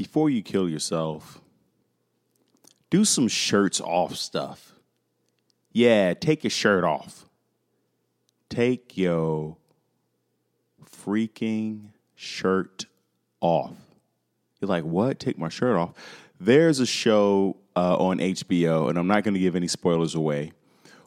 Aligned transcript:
before 0.00 0.30
you 0.30 0.40
kill 0.40 0.66
yourself, 0.66 1.42
do 2.88 3.04
some 3.04 3.28
shirts 3.28 3.82
off 3.82 4.16
stuff. 4.16 4.72
Yeah, 5.72 6.14
take 6.14 6.42
your 6.42 6.50
shirt 6.50 6.84
off. 6.84 7.26
Take 8.48 8.96
your 8.96 9.58
freaking 10.90 11.90
shirt 12.14 12.86
off. 13.42 13.74
You're 14.58 14.70
like, 14.70 14.84
what? 14.84 15.18
Take 15.18 15.36
my 15.36 15.50
shirt 15.50 15.76
off. 15.76 15.92
There's 16.40 16.80
a 16.80 16.86
show 16.86 17.58
uh, 17.76 17.96
on 17.98 18.20
HBO, 18.20 18.88
and 18.88 18.98
I'm 18.98 19.06
not 19.06 19.22
going 19.22 19.34
to 19.34 19.40
give 19.40 19.54
any 19.54 19.68
spoilers 19.68 20.14
away, 20.14 20.52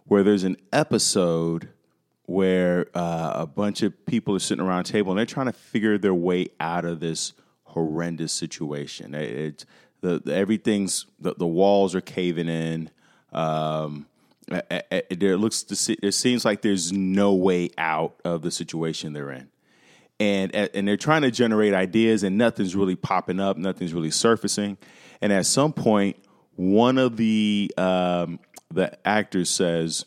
where 0.06 0.22
there's 0.22 0.44
an 0.44 0.58
episode 0.72 1.68
where 2.28 2.86
uh, 2.94 3.32
a 3.38 3.48
bunch 3.48 3.82
of 3.82 4.06
people 4.06 4.36
are 4.36 4.40
sitting 4.40 4.64
around 4.64 4.82
a 4.82 4.92
table 4.92 5.12
and 5.12 5.18
they're 5.18 5.26
trying 5.26 5.48
to 5.48 5.52
figure 5.52 5.98
their 5.98 6.14
way 6.14 6.50
out 6.60 6.86
of 6.86 7.00
this 7.00 7.34
horrendous 7.74 8.32
situation. 8.32 9.14
It, 9.14 9.30
it's 9.30 9.66
the, 10.02 10.22
the, 10.24 10.36
everything's 10.36 11.06
the, 11.20 11.36
the 11.36 11.48
walls 11.48 11.96
are 11.96 12.02
caving 12.02 12.50
in. 12.50 12.90
Um, 13.32 14.08
there 14.48 15.38
looks 15.38 15.64
to 15.64 15.98
it 16.06 16.12
seems 16.14 16.44
like 16.44 16.62
there's 16.62 16.92
no 16.92 17.34
way 17.34 17.70
out 17.78 18.20
of 18.26 18.42
the 18.42 18.52
situation 18.52 19.14
they're 19.14 19.32
in 19.32 19.50
and 20.20 20.54
and 20.56 20.88
they're 20.88 20.98
trying 20.98 21.22
to 21.22 21.32
generate 21.32 21.74
ideas 21.74 22.24
and 22.24 22.38
nothing's 22.38 22.76
really 22.76 22.96
popping 22.96 23.40
up 23.40 23.58
nothing's 23.58 23.94
really 23.94 24.12
surfacing 24.12 24.78
and 25.22 25.32
at 25.32 25.46
some 25.46 25.72
point 25.72 26.18
one 26.56 26.98
of 26.98 27.18
the 27.18 27.72
um, 27.78 28.40
the 28.70 28.96
actors 29.08 29.50
says 29.50 30.06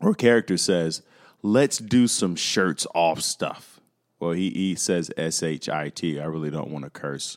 or 0.00 0.14
character 0.14 0.56
says 0.56 1.02
let's 1.42 1.78
do 1.78 2.06
some 2.06 2.36
shirts 2.36 2.86
off 2.94 3.20
stuff 3.20 3.73
well 4.20 4.32
he, 4.32 4.50
he 4.50 4.74
says 4.74 5.10
s-h-i-t 5.16 6.20
i 6.20 6.24
really 6.24 6.50
don't 6.50 6.70
want 6.70 6.84
to 6.84 6.90
curse 6.90 7.36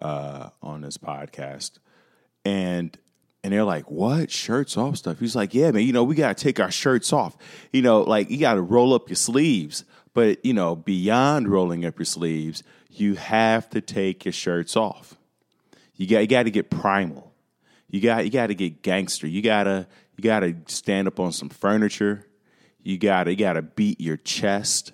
uh, 0.00 0.48
on 0.62 0.80
this 0.80 0.96
podcast 0.98 1.78
and 2.44 2.98
and 3.44 3.52
they're 3.52 3.64
like, 3.64 3.90
"What 3.90 4.30
shirts 4.30 4.76
off 4.76 4.96
stuff?" 4.96 5.18
He's 5.18 5.34
like, 5.34 5.52
"Yeah, 5.52 5.72
man. 5.72 5.82
You 5.82 5.92
know, 5.92 6.04
we 6.04 6.14
gotta 6.14 6.34
take 6.34 6.60
our 6.60 6.70
shirts 6.70 7.12
off. 7.12 7.36
You 7.72 7.82
know, 7.82 8.02
like 8.02 8.30
you 8.30 8.38
gotta 8.38 8.62
roll 8.62 8.94
up 8.94 9.08
your 9.08 9.16
sleeves. 9.16 9.84
But 10.14 10.44
you 10.44 10.52
know, 10.52 10.76
beyond 10.76 11.48
rolling 11.48 11.84
up 11.84 11.98
your 11.98 12.06
sleeves, 12.06 12.62
you 12.90 13.14
have 13.14 13.68
to 13.70 13.80
take 13.80 14.24
your 14.24 14.32
shirts 14.32 14.76
off. 14.76 15.16
You 15.96 16.06
got 16.06 16.20
you 16.20 16.26
got 16.26 16.42
to 16.44 16.50
get 16.50 16.70
primal. 16.70 17.32
You 17.88 18.00
got 18.00 18.24
you 18.24 18.30
got 18.30 18.48
to 18.48 18.54
get 18.54 18.82
gangster. 18.82 19.26
You 19.26 19.42
gotta 19.42 19.86
you 20.16 20.22
gotta 20.22 20.56
stand 20.66 21.08
up 21.08 21.18
on 21.18 21.32
some 21.32 21.48
furniture. 21.48 22.26
You 22.82 22.98
gotta 22.98 23.30
you 23.30 23.36
gotta 23.36 23.62
beat 23.62 24.00
your 24.00 24.18
chest, 24.18 24.92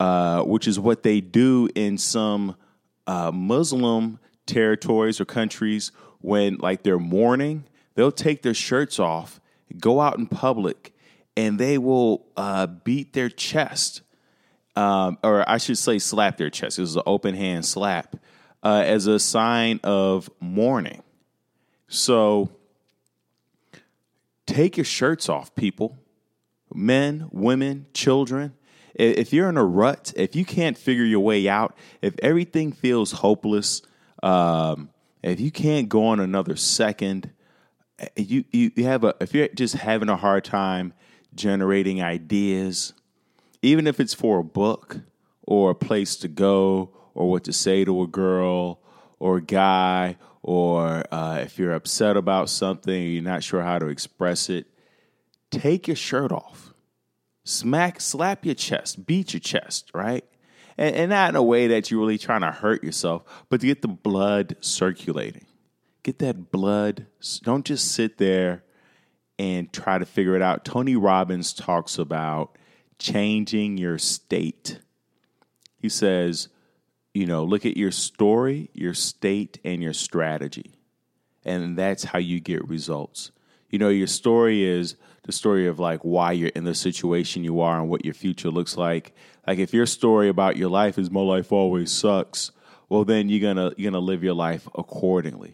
uh, 0.00 0.42
which 0.42 0.68
is 0.68 0.78
what 0.78 1.02
they 1.02 1.20
do 1.20 1.68
in 1.74 1.98
some 1.98 2.56
uh, 3.06 3.30
Muslim 3.32 4.18
territories 4.46 5.20
or 5.20 5.24
countries 5.24 5.92
when 6.20 6.56
like 6.56 6.82
they're 6.82 6.98
mourning, 6.98 7.64
they'll 7.94 8.12
take 8.12 8.42
their 8.42 8.54
shirts 8.54 8.98
off, 8.98 9.40
go 9.78 10.00
out 10.00 10.18
in 10.18 10.26
public, 10.26 10.92
and 11.36 11.58
they 11.58 11.78
will 11.78 12.26
uh, 12.36 12.66
beat 12.66 13.12
their 13.12 13.28
chest, 13.28 14.02
um, 14.74 15.18
or 15.22 15.48
I 15.48 15.58
should 15.58 15.78
say, 15.78 15.98
slap 15.98 16.36
their 16.36 16.50
chest. 16.50 16.78
It 16.78 16.82
was 16.82 16.96
an 16.96 17.02
open 17.06 17.34
hand 17.34 17.64
slap 17.64 18.16
uh, 18.62 18.82
as 18.84 19.06
a 19.06 19.18
sign 19.18 19.80
of 19.84 20.28
mourning. 20.40 21.02
So 21.88 22.50
take 24.46 24.76
your 24.76 24.84
shirts 24.84 25.28
off, 25.28 25.54
people, 25.54 25.96
men, 26.74 27.28
women, 27.32 27.86
children. 27.94 28.54
If 28.98 29.32
you're 29.32 29.48
in 29.48 29.56
a 29.56 29.64
rut, 29.64 30.12
if 30.16 30.34
you 30.34 30.44
can't 30.44 30.76
figure 30.76 31.04
your 31.04 31.20
way 31.20 31.48
out, 31.48 31.76
if 32.02 32.14
everything 32.20 32.72
feels 32.72 33.12
hopeless, 33.12 33.80
um, 34.24 34.90
if 35.22 35.40
you 35.40 35.52
can't 35.52 35.88
go 35.88 36.06
on 36.06 36.18
another 36.18 36.56
second, 36.56 37.30
eh, 38.00 38.08
you, 38.16 38.44
you, 38.50 38.72
you 38.74 38.84
have 38.84 39.04
a 39.04 39.14
if 39.20 39.32
you're 39.34 39.48
just 39.48 39.76
having 39.76 40.08
a 40.08 40.16
hard 40.16 40.44
time 40.44 40.92
generating 41.34 42.02
ideas, 42.02 42.92
even 43.62 43.86
if 43.86 44.00
it's 44.00 44.14
for 44.14 44.40
a 44.40 44.44
book 44.44 44.98
or 45.42 45.70
a 45.70 45.74
place 45.74 46.16
to 46.16 46.28
go 46.28 46.90
or 47.14 47.30
what 47.30 47.44
to 47.44 47.52
say 47.52 47.84
to 47.84 48.02
a 48.02 48.06
girl 48.06 48.80
or 49.20 49.38
a 49.38 49.42
guy, 49.42 50.16
or 50.42 51.04
uh, 51.12 51.38
if 51.42 51.58
you're 51.58 51.72
upset 51.72 52.16
about 52.16 52.48
something, 52.48 53.02
you're 53.02 53.22
not 53.22 53.42
sure 53.42 53.62
how 53.62 53.78
to 53.78 53.86
express 53.86 54.48
it, 54.48 54.66
take 55.50 55.86
your 55.86 55.96
shirt 55.96 56.32
off. 56.32 56.67
Smack, 57.48 58.00
slap 58.00 58.44
your 58.44 58.54
chest, 58.54 59.06
beat 59.06 59.32
your 59.32 59.40
chest, 59.40 59.90
right? 59.94 60.24
and, 60.78 60.94
and 60.94 61.10
not 61.10 61.30
in 61.30 61.36
a 61.36 61.42
way 61.42 61.66
that 61.66 61.90
you're 61.90 62.00
really 62.00 62.16
trying 62.16 62.40
to 62.40 62.52
hurt 62.52 62.82
yourself, 62.82 63.22
but 63.50 63.60
to 63.60 63.66
get 63.66 63.82
the 63.82 63.88
blood 63.88 64.56
circulating. 64.60 65.46
Get 66.04 66.20
that 66.20 66.50
blood. 66.50 67.06
Don't 67.42 67.66
just 67.66 67.92
sit 67.92 68.16
there 68.16 68.62
and 69.38 69.70
try 69.72 69.98
to 69.98 70.06
figure 70.06 70.36
it 70.36 70.42
out. 70.42 70.64
Tony 70.64 70.96
Robbins 70.96 71.52
talks 71.52 71.98
about 71.98 72.56
changing 72.98 73.76
your 73.76 73.98
state. 73.98 74.80
He 75.76 75.88
says, 75.88 76.48
you 77.12 77.26
know, 77.26 77.44
look 77.44 77.66
at 77.66 77.76
your 77.76 77.90
story, 77.90 78.70
your 78.72 78.94
state, 78.94 79.58
and 79.64 79.82
your 79.82 79.92
strategy. 79.92 80.72
And 81.44 81.76
that's 81.76 82.04
how 82.04 82.18
you 82.18 82.40
get 82.40 82.66
results. 82.68 83.32
You 83.70 83.78
know, 83.78 83.88
your 83.88 84.06
story 84.06 84.64
is 84.64 84.96
the 85.28 85.32
story 85.32 85.66
of 85.66 85.78
like 85.78 86.00
why 86.00 86.32
you're 86.32 86.48
in 86.54 86.64
the 86.64 86.74
situation 86.74 87.44
you 87.44 87.60
are 87.60 87.78
and 87.78 87.90
what 87.90 88.02
your 88.02 88.14
future 88.14 88.48
looks 88.48 88.78
like. 88.78 89.14
Like 89.46 89.58
if 89.58 89.74
your 89.74 89.84
story 89.84 90.30
about 90.30 90.56
your 90.56 90.70
life 90.70 90.96
is 90.96 91.10
my 91.10 91.20
life 91.20 91.52
always 91.52 91.92
sucks, 91.92 92.50
well 92.88 93.04
then 93.04 93.28
you're 93.28 93.46
gonna 93.46 93.74
you're 93.76 93.90
gonna 93.90 94.02
live 94.02 94.24
your 94.24 94.32
life 94.32 94.66
accordingly. 94.74 95.52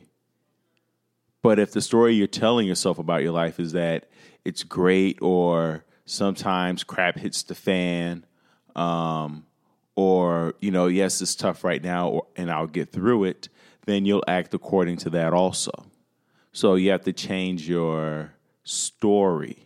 But 1.42 1.58
if 1.58 1.72
the 1.72 1.80
story 1.80 2.14
you're 2.14 2.28
telling 2.28 2.68
yourself 2.68 3.00
about 3.00 3.24
your 3.24 3.32
life 3.32 3.58
is 3.58 3.72
that 3.72 4.08
it's 4.44 4.62
great 4.62 5.18
or 5.20 5.84
sometimes 6.06 6.84
crap 6.84 7.18
hits 7.18 7.42
the 7.42 7.56
fan, 7.56 8.24
um, 8.76 9.44
or 9.96 10.54
you 10.60 10.70
know, 10.70 10.86
yes, 10.86 11.20
it's 11.20 11.34
tough 11.34 11.64
right 11.64 11.82
now, 11.82 12.10
or, 12.10 12.26
and 12.36 12.48
I'll 12.48 12.68
get 12.68 12.92
through 12.92 13.24
it, 13.24 13.48
then 13.86 14.04
you'll 14.04 14.24
act 14.28 14.54
according 14.54 14.98
to 14.98 15.10
that 15.10 15.32
also. 15.32 15.72
So 16.52 16.76
you 16.76 16.92
have 16.92 17.02
to 17.02 17.12
change 17.12 17.68
your 17.68 18.34
story 18.62 19.63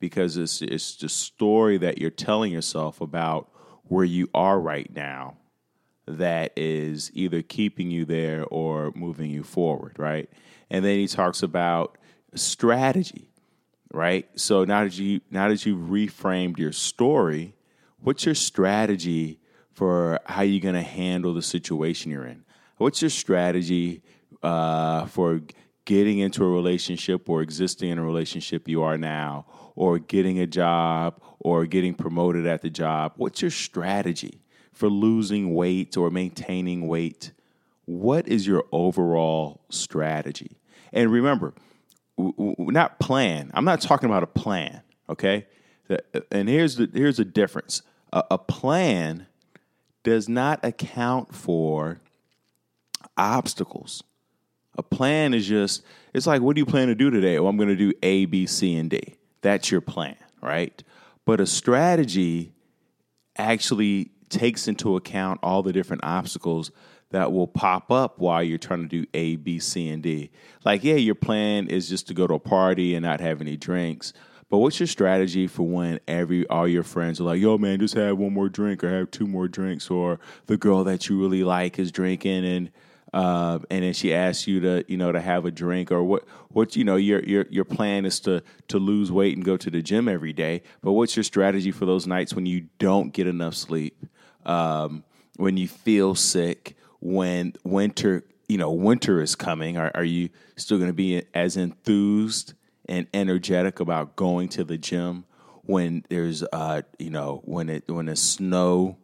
because 0.00 0.36
it's 0.36 0.62
it's 0.62 0.96
the 0.96 1.08
story 1.08 1.78
that 1.78 1.98
you're 1.98 2.10
telling 2.10 2.52
yourself 2.52 3.00
about 3.00 3.50
where 3.84 4.04
you 4.04 4.28
are 4.34 4.60
right 4.60 4.90
now 4.94 5.36
that 6.06 6.52
is 6.56 7.10
either 7.14 7.42
keeping 7.42 7.90
you 7.90 8.04
there 8.04 8.44
or 8.46 8.92
moving 8.94 9.30
you 9.30 9.42
forward, 9.42 9.98
right? 9.98 10.28
And 10.70 10.84
then 10.84 10.98
he 10.98 11.06
talks 11.06 11.42
about 11.42 11.98
strategy, 12.34 13.30
right? 13.92 14.28
So 14.34 14.64
now 14.64 14.84
that 14.84 14.98
you 14.98 15.20
now 15.30 15.48
that 15.48 15.64
you've 15.66 15.88
reframed 15.88 16.58
your 16.58 16.72
story, 16.72 17.54
what's 18.00 18.24
your 18.24 18.34
strategy 18.34 19.40
for 19.72 20.18
how 20.26 20.42
you're 20.42 20.60
going 20.60 20.74
to 20.74 20.82
handle 20.82 21.34
the 21.34 21.42
situation 21.42 22.10
you're 22.10 22.26
in? 22.26 22.44
What's 22.78 23.02
your 23.02 23.10
strategy 23.10 24.02
uh, 24.42 25.06
for 25.06 25.40
getting 25.84 26.18
into 26.18 26.44
a 26.44 26.48
relationship 26.48 27.28
or 27.28 27.40
existing 27.42 27.90
in 27.90 27.98
a 27.98 28.04
relationship 28.04 28.68
you 28.68 28.82
are 28.82 28.98
now, 28.98 29.46
or 29.78 30.00
getting 30.00 30.40
a 30.40 30.46
job 30.46 31.20
or 31.38 31.64
getting 31.64 31.94
promoted 31.94 32.44
at 32.46 32.62
the 32.62 32.68
job? 32.68 33.12
What's 33.14 33.40
your 33.40 33.52
strategy 33.52 34.40
for 34.72 34.88
losing 34.88 35.54
weight 35.54 35.96
or 35.96 36.10
maintaining 36.10 36.88
weight? 36.88 37.30
What 37.84 38.26
is 38.26 38.44
your 38.44 38.64
overall 38.72 39.60
strategy? 39.70 40.58
And 40.92 41.12
remember, 41.12 41.54
not 42.18 42.98
plan. 42.98 43.52
I'm 43.54 43.64
not 43.64 43.80
talking 43.80 44.10
about 44.10 44.24
a 44.24 44.26
plan, 44.26 44.82
okay? 45.08 45.46
And 46.32 46.48
here's 46.48 46.74
the 46.74 46.90
here's 46.92 47.18
the 47.18 47.24
difference. 47.24 47.82
A, 48.12 48.24
a 48.32 48.38
plan 48.38 49.28
does 50.02 50.28
not 50.28 50.58
account 50.64 51.32
for 51.32 52.00
obstacles. 53.16 54.02
A 54.76 54.82
plan 54.82 55.34
is 55.34 55.46
just, 55.46 55.84
it's 56.14 56.26
like, 56.26 56.42
what 56.42 56.56
do 56.56 56.60
you 56.60 56.66
plan 56.66 56.88
to 56.88 56.94
do 56.96 57.10
today? 57.10 57.38
Well, 57.38 57.48
I'm 57.48 57.56
going 57.56 57.68
to 57.68 57.76
do 57.76 57.92
A, 58.02 58.24
B, 58.24 58.46
C, 58.46 58.76
and 58.76 58.90
D. 58.90 59.14
That's 59.40 59.70
your 59.70 59.80
plan, 59.80 60.16
right? 60.42 60.82
But 61.24 61.40
a 61.40 61.46
strategy 61.46 62.52
actually 63.36 64.10
takes 64.28 64.68
into 64.68 64.96
account 64.96 65.40
all 65.42 65.62
the 65.62 65.72
different 65.72 66.04
obstacles 66.04 66.70
that 67.10 67.32
will 67.32 67.46
pop 67.46 67.90
up 67.90 68.18
while 68.18 68.42
you're 68.42 68.58
trying 68.58 68.82
to 68.82 68.88
do 68.88 69.06
A, 69.14 69.36
B, 69.36 69.58
C, 69.58 69.88
and 69.88 70.02
D. 70.02 70.30
Like, 70.64 70.84
yeah, 70.84 70.96
your 70.96 71.14
plan 71.14 71.68
is 71.68 71.88
just 71.88 72.08
to 72.08 72.14
go 72.14 72.26
to 72.26 72.34
a 72.34 72.38
party 72.38 72.94
and 72.94 73.04
not 73.04 73.20
have 73.20 73.40
any 73.40 73.56
drinks. 73.56 74.12
But 74.50 74.58
what's 74.58 74.80
your 74.80 74.86
strategy 74.86 75.46
for 75.46 75.64
when 75.64 76.00
every 76.08 76.46
all 76.48 76.66
your 76.66 76.82
friends 76.82 77.20
are 77.20 77.24
like, 77.24 77.40
"Yo, 77.40 77.58
man, 77.58 77.80
just 77.80 77.94
have 77.94 78.16
one 78.16 78.32
more 78.32 78.48
drink 78.48 78.82
or 78.82 78.90
have 78.90 79.10
two 79.10 79.26
more 79.26 79.46
drinks," 79.46 79.90
or 79.90 80.18
the 80.46 80.56
girl 80.56 80.84
that 80.84 81.08
you 81.08 81.20
really 81.20 81.44
like 81.44 81.78
is 81.78 81.92
drinking 81.92 82.46
and 82.46 82.70
uh, 83.12 83.58
and 83.70 83.84
then 83.84 83.92
she 83.92 84.12
asks 84.12 84.46
you 84.46 84.60
to 84.60 84.84
you 84.88 84.96
know 84.96 85.12
to 85.12 85.20
have 85.20 85.44
a 85.44 85.50
drink 85.50 85.90
or 85.90 86.02
what 86.02 86.24
what 86.48 86.76
you 86.76 86.84
know 86.84 86.96
your 86.96 87.22
your 87.24 87.46
your 87.50 87.64
plan 87.64 88.04
is 88.04 88.20
to 88.20 88.42
to 88.68 88.78
lose 88.78 89.10
weight 89.10 89.36
and 89.36 89.44
go 89.44 89.56
to 89.56 89.70
the 89.70 89.82
gym 89.82 90.08
every 90.08 90.32
day 90.32 90.62
but 90.82 90.92
what's 90.92 91.16
your 91.16 91.24
strategy 91.24 91.70
for 91.70 91.86
those 91.86 92.06
nights 92.06 92.34
when 92.34 92.46
you 92.46 92.66
don't 92.78 93.12
get 93.12 93.26
enough 93.26 93.54
sleep 93.54 94.04
um, 94.44 95.04
when 95.36 95.56
you 95.56 95.68
feel 95.68 96.14
sick 96.14 96.76
when 97.00 97.54
winter, 97.64 98.24
you 98.48 98.58
know, 98.58 98.72
winter 98.72 99.20
is 99.20 99.34
coming? 99.34 99.76
Are, 99.76 99.90
are 99.94 100.04
you 100.04 100.30
still 100.56 100.78
going 100.78 100.90
to 100.90 100.94
be 100.94 101.22
as 101.34 101.56
enthused 101.56 102.54
and 102.88 103.06
energetic 103.14 103.80
about 103.80 104.16
going 104.16 104.48
to 104.50 104.64
the 104.64 104.78
gym 104.78 105.24
when 105.62 106.04
there's, 106.08 106.42
uh, 106.52 106.82
you 106.98 107.10
know, 107.10 107.42
when 107.44 107.68
it 107.68 107.84
when 107.88 108.08
it's 108.08 108.22
snow 108.22 108.96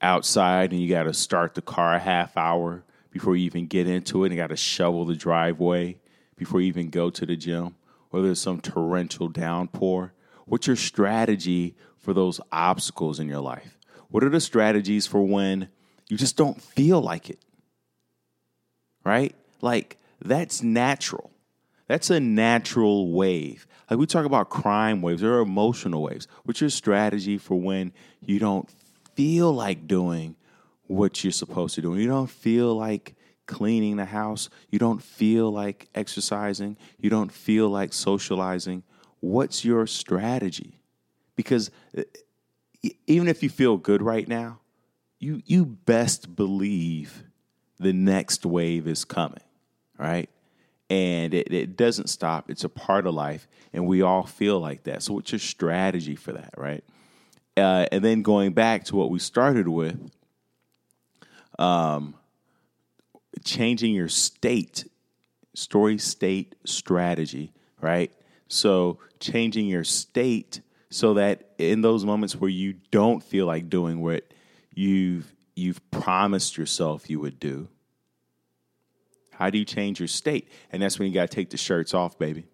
outside 0.00 0.72
and 0.72 0.80
you 0.80 0.88
got 0.88 1.04
to 1.04 1.14
start 1.14 1.54
the 1.54 1.62
car 1.62 1.94
a 1.94 1.98
half 1.98 2.36
hour 2.36 2.84
before 3.18 3.34
you 3.34 3.44
even 3.46 3.66
get 3.66 3.88
into 3.88 4.22
it 4.22 4.28
and 4.28 4.36
got 4.36 4.50
to 4.50 4.56
shovel 4.56 5.04
the 5.04 5.16
driveway 5.16 5.98
before 6.36 6.60
you 6.60 6.68
even 6.68 6.88
go 6.88 7.10
to 7.10 7.26
the 7.26 7.34
gym? 7.34 7.74
Or 8.12 8.22
there's 8.22 8.40
some 8.40 8.60
torrential 8.60 9.26
downpour? 9.26 10.12
What's 10.46 10.68
your 10.68 10.76
strategy 10.76 11.74
for 11.98 12.14
those 12.14 12.40
obstacles 12.52 13.18
in 13.18 13.26
your 13.26 13.40
life? 13.40 13.76
What 14.08 14.22
are 14.22 14.28
the 14.28 14.40
strategies 14.40 15.08
for 15.08 15.20
when 15.20 15.68
you 16.08 16.16
just 16.16 16.36
don't 16.36 16.62
feel 16.62 17.00
like 17.00 17.28
it? 17.28 17.40
Right? 19.04 19.34
Like 19.60 19.98
that's 20.24 20.62
natural. 20.62 21.32
That's 21.88 22.10
a 22.10 22.20
natural 22.20 23.12
wave. 23.12 23.66
Like 23.90 23.98
we 23.98 24.06
talk 24.06 24.26
about 24.26 24.48
crime 24.48 25.02
waves, 25.02 25.24
are 25.24 25.40
emotional 25.40 26.02
waves. 26.02 26.28
What's 26.44 26.60
your 26.60 26.70
strategy 26.70 27.36
for 27.36 27.56
when 27.56 27.92
you 28.24 28.38
don't 28.38 28.70
feel 29.16 29.52
like 29.52 29.88
doing 29.88 30.36
what 30.88 31.22
you're 31.22 31.30
supposed 31.30 31.76
to 31.76 31.82
do? 31.82 31.96
You 31.96 32.08
don't 32.08 32.30
feel 32.30 32.74
like 32.74 33.14
cleaning 33.46 33.96
the 33.96 34.04
house. 34.04 34.50
You 34.70 34.78
don't 34.78 35.02
feel 35.02 35.50
like 35.50 35.88
exercising. 35.94 36.76
You 36.98 37.10
don't 37.10 37.32
feel 37.32 37.68
like 37.68 37.92
socializing. 37.92 38.82
What's 39.20 39.64
your 39.64 39.86
strategy? 39.86 40.80
Because 41.36 41.70
uh, 41.96 42.02
even 43.06 43.28
if 43.28 43.42
you 43.42 43.48
feel 43.48 43.76
good 43.76 44.02
right 44.02 44.28
now, 44.28 44.60
you 45.18 45.42
you 45.46 45.64
best 45.64 46.36
believe 46.36 47.24
the 47.78 47.92
next 47.92 48.44
wave 48.46 48.86
is 48.86 49.04
coming, 49.04 49.42
right? 49.98 50.28
And 50.90 51.34
it, 51.34 51.52
it 51.52 51.76
doesn't 51.76 52.08
stop. 52.08 52.50
It's 52.50 52.64
a 52.64 52.68
part 52.68 53.06
of 53.06 53.14
life, 53.14 53.46
and 53.72 53.86
we 53.86 54.02
all 54.02 54.24
feel 54.24 54.58
like 54.60 54.84
that. 54.84 55.02
So, 55.02 55.14
what's 55.14 55.32
your 55.32 55.38
strategy 55.38 56.14
for 56.14 56.32
that, 56.32 56.54
right? 56.56 56.84
Uh, 57.56 57.86
and 57.90 58.04
then 58.04 58.22
going 58.22 58.52
back 58.52 58.84
to 58.84 58.96
what 58.96 59.10
we 59.10 59.18
started 59.18 59.66
with, 59.68 60.10
um, 61.58 62.14
changing 63.44 63.94
your 63.94 64.08
state, 64.08 64.88
story, 65.54 65.98
state, 65.98 66.54
strategy, 66.64 67.52
right? 67.80 68.12
So, 68.48 68.98
changing 69.20 69.66
your 69.66 69.84
state 69.84 70.60
so 70.90 71.14
that 71.14 71.50
in 71.58 71.82
those 71.82 72.04
moments 72.04 72.36
where 72.36 72.50
you 72.50 72.74
don't 72.90 73.22
feel 73.22 73.46
like 73.46 73.68
doing 73.68 74.00
what 74.00 74.24
you've 74.74 75.34
you've 75.54 75.90
promised 75.90 76.56
yourself 76.56 77.10
you 77.10 77.18
would 77.18 77.40
do 77.40 77.68
how 79.38 79.50
do 79.50 79.58
you 79.58 79.64
change 79.64 80.00
your 80.00 80.08
state? 80.08 80.48
And 80.72 80.82
that's 80.82 80.98
when 80.98 81.06
you 81.06 81.14
got 81.14 81.30
to 81.30 81.34
take 81.34 81.50
the 81.50 81.56
shirts 81.56 81.94
off 81.94 82.18
baby. 82.18 82.48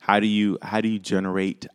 How 0.00 0.18
do 0.18 0.26
you 0.26 0.58
how 0.60 0.80
do 0.80 0.88
you 0.88 0.98
generate 0.98 1.66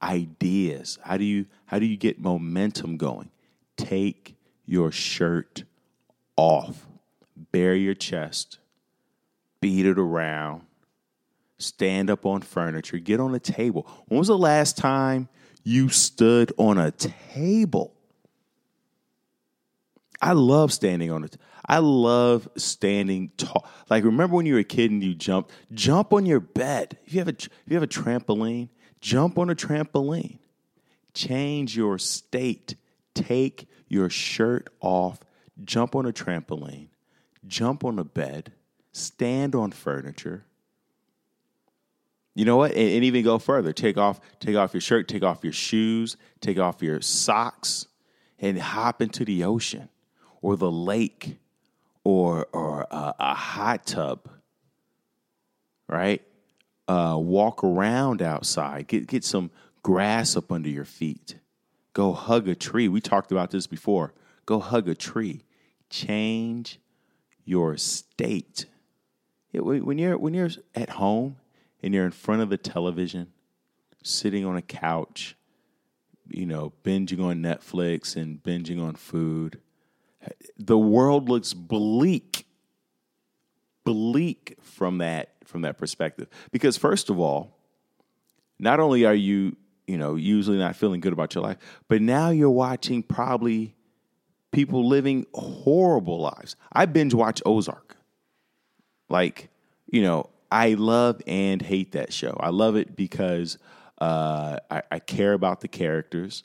ideas? 0.00 1.00
How 1.02 1.16
do 1.16 1.24
you 1.24 1.46
how 1.66 1.80
do 1.80 1.86
you 1.86 1.96
get 1.96 2.20
momentum 2.20 2.96
going? 2.96 3.30
Take 3.76 4.36
your 4.66 4.92
shirt 4.92 5.64
off 6.42 6.86
bare 7.52 7.74
your 7.74 7.94
chest 7.94 8.58
beat 9.60 9.86
it 9.86 9.98
around 9.98 10.62
stand 11.62 12.10
up 12.10 12.26
on 12.26 12.42
furniture, 12.42 12.98
get 12.98 13.20
on 13.20 13.34
a 13.34 13.38
table. 13.38 13.86
When 14.06 14.18
was 14.18 14.28
the 14.28 14.36
last 14.36 14.76
time 14.76 15.28
you 15.62 15.88
stood 15.88 16.52
on 16.58 16.78
a 16.78 16.90
table? 16.90 17.94
I 20.20 20.32
love 20.32 20.72
standing 20.72 21.10
on 21.10 21.24
it. 21.24 21.36
I 21.66 21.78
love 21.78 22.48
standing 22.56 23.30
tall. 23.36 23.66
Like 23.88 24.04
remember 24.04 24.36
when 24.36 24.46
you 24.46 24.54
were 24.54 24.60
a 24.60 24.64
kid 24.64 24.90
and 24.90 25.02
you 25.02 25.14
jumped? 25.14 25.52
Jump 25.72 26.12
on 26.12 26.26
your 26.26 26.40
bed. 26.40 26.98
If 27.06 27.14
you 27.14 27.20
have 27.20 27.28
a 27.28 27.32
if 27.32 27.48
you 27.66 27.74
have 27.74 27.82
a 27.82 27.88
trampoline, 27.88 28.68
jump 29.00 29.38
on 29.38 29.50
a 29.50 29.54
trampoline. 29.54 30.38
Change 31.14 31.76
your 31.76 31.98
state. 31.98 32.76
Take 33.14 33.68
your 33.88 34.10
shirt 34.10 34.68
off. 34.80 35.20
Jump 35.64 35.94
on 35.94 36.06
a 36.06 36.12
trampoline. 36.12 36.88
Jump 37.46 37.84
on 37.84 37.98
a 37.98 38.04
bed. 38.04 38.52
Stand 38.92 39.54
on 39.54 39.72
furniture 39.72 40.44
you 42.34 42.44
know 42.44 42.56
what? 42.56 42.72
And, 42.72 42.90
and, 42.92 43.04
even 43.04 43.24
go 43.24 43.38
further. 43.38 43.72
Take 43.72 43.98
off, 43.98 44.20
take 44.40 44.56
off 44.56 44.72
your 44.72 44.80
shirt, 44.80 45.06
take 45.08 45.22
off 45.22 45.44
your 45.44 45.52
shoes, 45.52 46.16
take 46.40 46.58
off 46.58 46.82
your 46.82 47.00
socks, 47.00 47.86
and 48.38 48.58
hop 48.58 49.02
into 49.02 49.24
the 49.24 49.44
ocean 49.44 49.88
or 50.40 50.56
the 50.56 50.70
lake 50.70 51.36
or 52.04 52.46
or 52.52 52.86
a, 52.90 53.14
a 53.18 53.34
hot 53.34 53.86
tub. 53.86 54.28
Right? 55.88 56.22
Uh, 56.88 57.16
walk 57.18 57.62
around 57.62 58.22
outside. 58.22 58.88
Get 58.88 59.06
get 59.06 59.24
some 59.24 59.50
grass 59.82 60.36
up 60.36 60.50
under 60.50 60.70
your 60.70 60.86
feet. 60.86 61.36
Go 61.92 62.12
hug 62.12 62.48
a 62.48 62.54
tree. 62.54 62.88
We 62.88 63.02
talked 63.02 63.30
about 63.30 63.50
this 63.50 63.66
before. 63.66 64.14
Go 64.46 64.58
hug 64.58 64.88
a 64.88 64.94
tree. 64.94 65.44
Change 65.90 66.80
your 67.44 67.76
state. 67.76 68.66
When 69.52 69.98
you're 69.98 70.16
when 70.16 70.34
you're 70.34 70.50
at 70.74 70.90
home 70.90 71.36
and 71.82 71.92
you're 71.92 72.06
in 72.06 72.12
front 72.12 72.42
of 72.42 72.48
the 72.48 72.56
television, 72.56 73.32
sitting 74.02 74.44
on 74.44 74.56
a 74.56 74.62
couch, 74.62 75.36
you 76.28 76.46
know, 76.46 76.72
binging 76.84 77.22
on 77.22 77.42
Netflix 77.42 78.16
and 78.16 78.42
binging 78.42 78.82
on 78.82 78.94
food, 78.94 79.60
the 80.56 80.78
world 80.78 81.28
looks 81.28 81.52
bleak. 81.52 82.46
Bleak 83.84 84.56
from 84.62 84.98
that 84.98 85.34
from 85.44 85.62
that 85.62 85.76
perspective. 85.76 86.28
Because 86.52 86.76
first 86.76 87.10
of 87.10 87.18
all, 87.18 87.58
not 88.58 88.78
only 88.78 89.04
are 89.04 89.14
you, 89.14 89.56
you 89.88 89.98
know, 89.98 90.14
usually 90.14 90.56
not 90.56 90.76
feeling 90.76 91.00
good 91.00 91.12
about 91.12 91.34
your 91.34 91.42
life, 91.42 91.58
but 91.88 92.00
now 92.00 92.30
you're 92.30 92.48
watching 92.48 93.02
probably 93.02 93.74
people 94.52 94.86
living 94.86 95.26
horrible 95.34 96.20
lives. 96.20 96.56
I 96.72 96.86
binge 96.86 97.14
watch 97.14 97.42
Ozark. 97.44 97.96
Like, 99.08 99.48
you 99.90 100.02
know, 100.02 100.30
I 100.50 100.74
love 100.74 101.20
and 101.26 101.60
hate 101.60 101.92
that 101.92 102.12
show. 102.12 102.36
I 102.38 102.50
love 102.50 102.76
it 102.76 102.94
because 102.94 103.58
uh, 103.98 104.58
I, 104.70 104.82
I, 104.90 104.98
care 104.98 105.32
about 105.32 105.60
the 105.60 105.68
characters, 105.68 106.44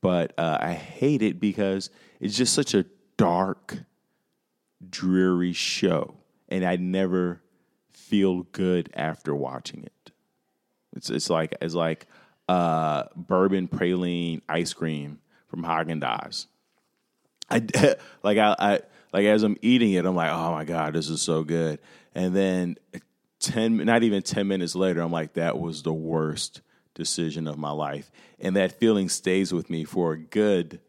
but 0.00 0.32
uh, 0.38 0.58
I 0.60 0.72
hate 0.72 1.22
it 1.22 1.40
because 1.40 1.90
it's 2.20 2.36
just 2.36 2.52
such 2.52 2.74
a 2.74 2.84
dark, 3.16 3.78
dreary 4.88 5.52
show, 5.52 6.14
and 6.48 6.64
I 6.64 6.76
never 6.76 7.40
feel 7.92 8.42
good 8.52 8.90
after 8.94 9.34
watching 9.34 9.84
it. 9.84 10.10
It's 10.96 11.08
it's 11.08 11.30
like 11.30 11.54
it's 11.60 11.74
like 11.74 12.06
uh, 12.48 13.04
bourbon 13.14 13.68
praline 13.68 14.42
ice 14.48 14.72
cream 14.72 15.20
from 15.48 15.62
Haagen 15.62 16.02
Dazs. 16.02 16.46
I 17.50 17.96
like 18.22 18.38
I, 18.38 18.56
I 18.58 18.80
like 19.12 19.26
as 19.26 19.42
I'm 19.42 19.56
eating 19.62 19.92
it, 19.92 20.04
I'm 20.04 20.16
like, 20.16 20.30
oh 20.30 20.52
my 20.52 20.64
god, 20.64 20.94
this 20.94 21.08
is 21.08 21.22
so 21.22 21.44
good. 21.44 21.78
And 22.14 22.34
then 22.34 22.76
10 23.40 23.76
not 23.78 24.02
even 24.02 24.20
10 24.20 24.48
minutes 24.48 24.74
later 24.74 25.00
i'm 25.00 25.12
like 25.12 25.34
that 25.34 25.60
was 25.60 25.84
the 25.84 25.92
worst 25.92 26.60
decision 26.98 27.46
of 27.46 27.56
my 27.56 27.70
life. 27.70 28.10
And 28.38 28.56
that 28.56 28.78
feeling 28.78 29.08
stays 29.08 29.52
with 29.52 29.70
me 29.70 29.84
for 29.84 30.12
a 30.12 30.18
good 30.18 30.80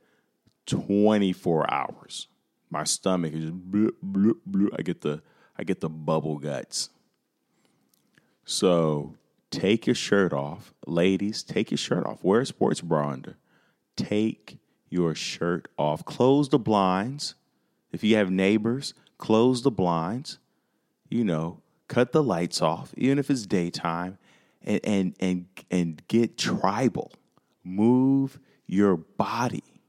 24 0.66 1.72
hours. 1.72 2.28
My 2.70 2.84
stomach 2.84 3.34
is 3.34 3.44
just 3.46 3.72
bloop, 3.72 3.92
bloop, 4.04 4.38
bloop. 4.50 4.70
i 4.78 4.82
get 4.82 5.02
the 5.02 5.22
i 5.58 5.64
get 5.64 5.80
the 5.80 5.90
bubble 5.90 6.40
guts. 6.40 6.90
So 8.44 9.16
take 9.52 9.86
your 9.86 9.96
shirt 9.96 10.34
off. 10.34 10.74
Ladies 10.86 11.44
take 11.44 11.72
your 11.72 11.78
shirt 11.78 12.06
off. 12.06 12.24
Wear 12.24 12.42
a 12.42 12.46
sports 12.46 12.82
bra 12.82 13.12
under. 13.12 13.38
Take 13.96 14.58
your 14.90 15.16
shirt 15.16 15.68
off 15.78 16.04
close 16.06 16.50
the 16.50 16.60
blinds 16.60 17.36
if 17.92 18.04
you 18.04 18.16
have 18.16 18.30
neighbors 18.30 18.94
close 19.18 19.62
the 19.62 19.72
blinds 19.72 20.40
you 21.10 21.24
know 21.24 21.62
cut 21.90 22.14
the 22.14 22.24
lights 22.24 22.62
off, 22.62 22.94
even 22.96 23.20
if 23.20 23.30
it's 23.30 23.46
daytime, 23.46 24.18
and 24.64 24.80
and 24.86 25.16
and, 25.20 25.46
and 25.70 26.02
get 26.08 26.38
tribal. 26.38 27.12
Move 27.66 28.40
your 28.66 28.96
body. 28.96 29.82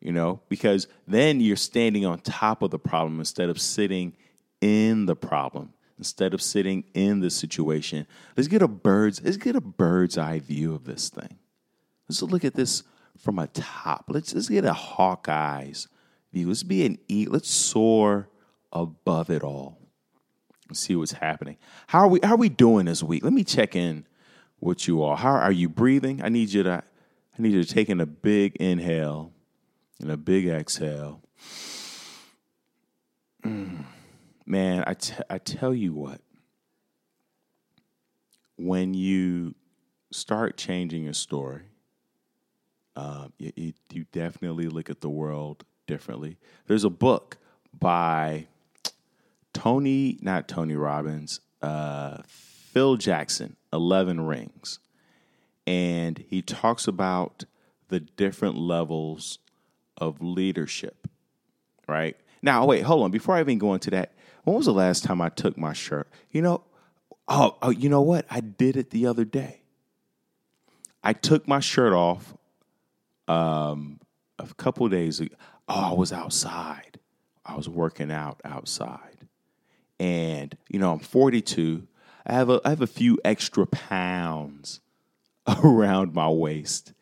You 0.00 0.12
know, 0.12 0.40
because 0.48 0.88
then 1.06 1.40
you're 1.40 1.56
standing 1.56 2.06
on 2.06 2.20
top 2.20 2.62
of 2.62 2.70
the 2.70 2.78
problem 2.78 3.18
instead 3.18 3.50
of 3.50 3.60
sitting 3.60 4.16
in 4.62 5.04
the 5.04 5.16
problem, 5.16 5.74
instead 5.98 6.32
of 6.32 6.40
sitting 6.40 6.84
in 6.94 7.20
the 7.20 7.28
situation. 7.28 8.06
Let's 8.34 8.48
get 8.48 8.62
a 8.62 8.68
bird's 8.68 9.22
let's 9.22 9.36
get 9.36 9.56
a 9.56 9.60
bird's 9.60 10.16
eye 10.16 10.38
view 10.38 10.74
of 10.74 10.84
this 10.84 11.10
thing. 11.10 11.39
Let's 12.10 12.22
look 12.22 12.44
at 12.44 12.54
this 12.54 12.82
from 13.20 13.38
a 13.38 13.46
top. 13.46 14.06
Let's 14.08 14.34
let's 14.34 14.48
get 14.48 14.64
a 14.64 14.72
Hawkeye's 14.72 15.86
view. 16.32 16.48
Let's 16.48 16.64
be 16.64 16.84
an 16.84 16.98
e. 17.06 17.26
Let's 17.30 17.48
soar 17.48 18.28
above 18.72 19.30
it 19.30 19.44
all. 19.44 19.78
And 20.66 20.76
see 20.76 20.96
what's 20.96 21.12
happening. 21.12 21.56
How 21.86 22.00
are 22.00 22.08
we 22.08 22.18
how 22.24 22.34
are 22.34 22.36
we 22.36 22.48
doing 22.48 22.86
this 22.86 23.00
week? 23.00 23.22
Let 23.22 23.32
me 23.32 23.44
check 23.44 23.76
in 23.76 24.08
with 24.60 24.88
you 24.88 25.00
all. 25.00 25.14
How 25.14 25.30
are 25.30 25.52
you 25.52 25.68
breathing? 25.68 26.20
I 26.20 26.30
need 26.30 26.48
you 26.48 26.64
to 26.64 26.82
I 27.38 27.42
need 27.42 27.52
you 27.52 27.62
to 27.62 27.72
take 27.72 27.88
in 27.88 28.00
a 28.00 28.06
big 28.06 28.56
inhale 28.56 29.32
and 30.00 30.10
a 30.10 30.16
big 30.16 30.48
exhale. 30.48 31.22
Mm. 33.44 33.84
Man, 34.46 34.82
I, 34.84 34.94
t- 34.94 35.14
I 35.30 35.38
tell 35.38 35.72
you 35.72 35.92
what, 35.92 36.20
when 38.56 38.94
you 38.94 39.54
start 40.10 40.56
changing 40.56 41.04
your 41.04 41.12
story, 41.12 41.69
um, 43.00 43.32
you, 43.38 43.72
you, 43.90 44.04
definitely 44.12 44.68
look 44.68 44.90
at 44.90 45.00
the 45.00 45.08
world 45.08 45.64
differently. 45.86 46.36
There's 46.66 46.84
a 46.84 46.90
book 46.90 47.38
by 47.78 48.46
Tony, 49.54 50.18
not 50.20 50.48
Tony 50.48 50.74
Robbins, 50.74 51.40
uh, 51.62 52.18
Phil 52.26 52.96
Jackson, 52.96 53.56
11 53.72 54.20
Rings. 54.20 54.80
And 55.66 56.18
he 56.28 56.42
talks 56.42 56.86
about 56.86 57.44
the 57.88 58.00
different 58.00 58.58
levels 58.58 59.38
of 59.96 60.20
leadership, 60.20 61.08
right? 61.88 62.16
Now, 62.42 62.66
wait, 62.66 62.82
hold 62.82 63.04
on. 63.04 63.10
Before 63.10 63.36
I 63.36 63.40
even 63.40 63.58
go 63.58 63.72
into 63.72 63.90
that, 63.90 64.12
when 64.44 64.56
was 64.56 64.66
the 64.66 64.74
last 64.74 65.04
time 65.04 65.22
I 65.22 65.30
took 65.30 65.56
my 65.56 65.72
shirt? 65.72 66.08
You 66.30 66.42
know, 66.42 66.64
oh, 67.28 67.56
oh 67.62 67.70
you 67.70 67.88
know 67.88 68.02
what? 68.02 68.26
I 68.30 68.40
did 68.40 68.76
it 68.76 68.90
the 68.90 69.06
other 69.06 69.24
day. 69.24 69.62
I 71.02 71.14
took 71.14 71.48
my 71.48 71.60
shirt 71.60 71.94
off 71.94 72.34
um, 73.30 74.00
a 74.38 74.46
couple 74.54 74.88
days 74.88 75.20
ago. 75.20 75.34
Oh, 75.68 75.92
I 75.92 75.94
was 75.94 76.12
outside. 76.12 76.98
I 77.44 77.56
was 77.56 77.68
working 77.68 78.10
out 78.10 78.40
outside. 78.44 79.28
And, 79.98 80.56
you 80.68 80.78
know, 80.78 80.92
I'm 80.92 80.98
42. 80.98 81.86
I 82.26 82.32
have 82.32 82.50
a, 82.50 82.60
I 82.64 82.70
have 82.70 82.80
a 82.80 82.86
few 82.86 83.18
extra 83.24 83.66
pounds 83.66 84.80
around 85.64 86.14
my 86.14 86.28
waist. 86.28 86.92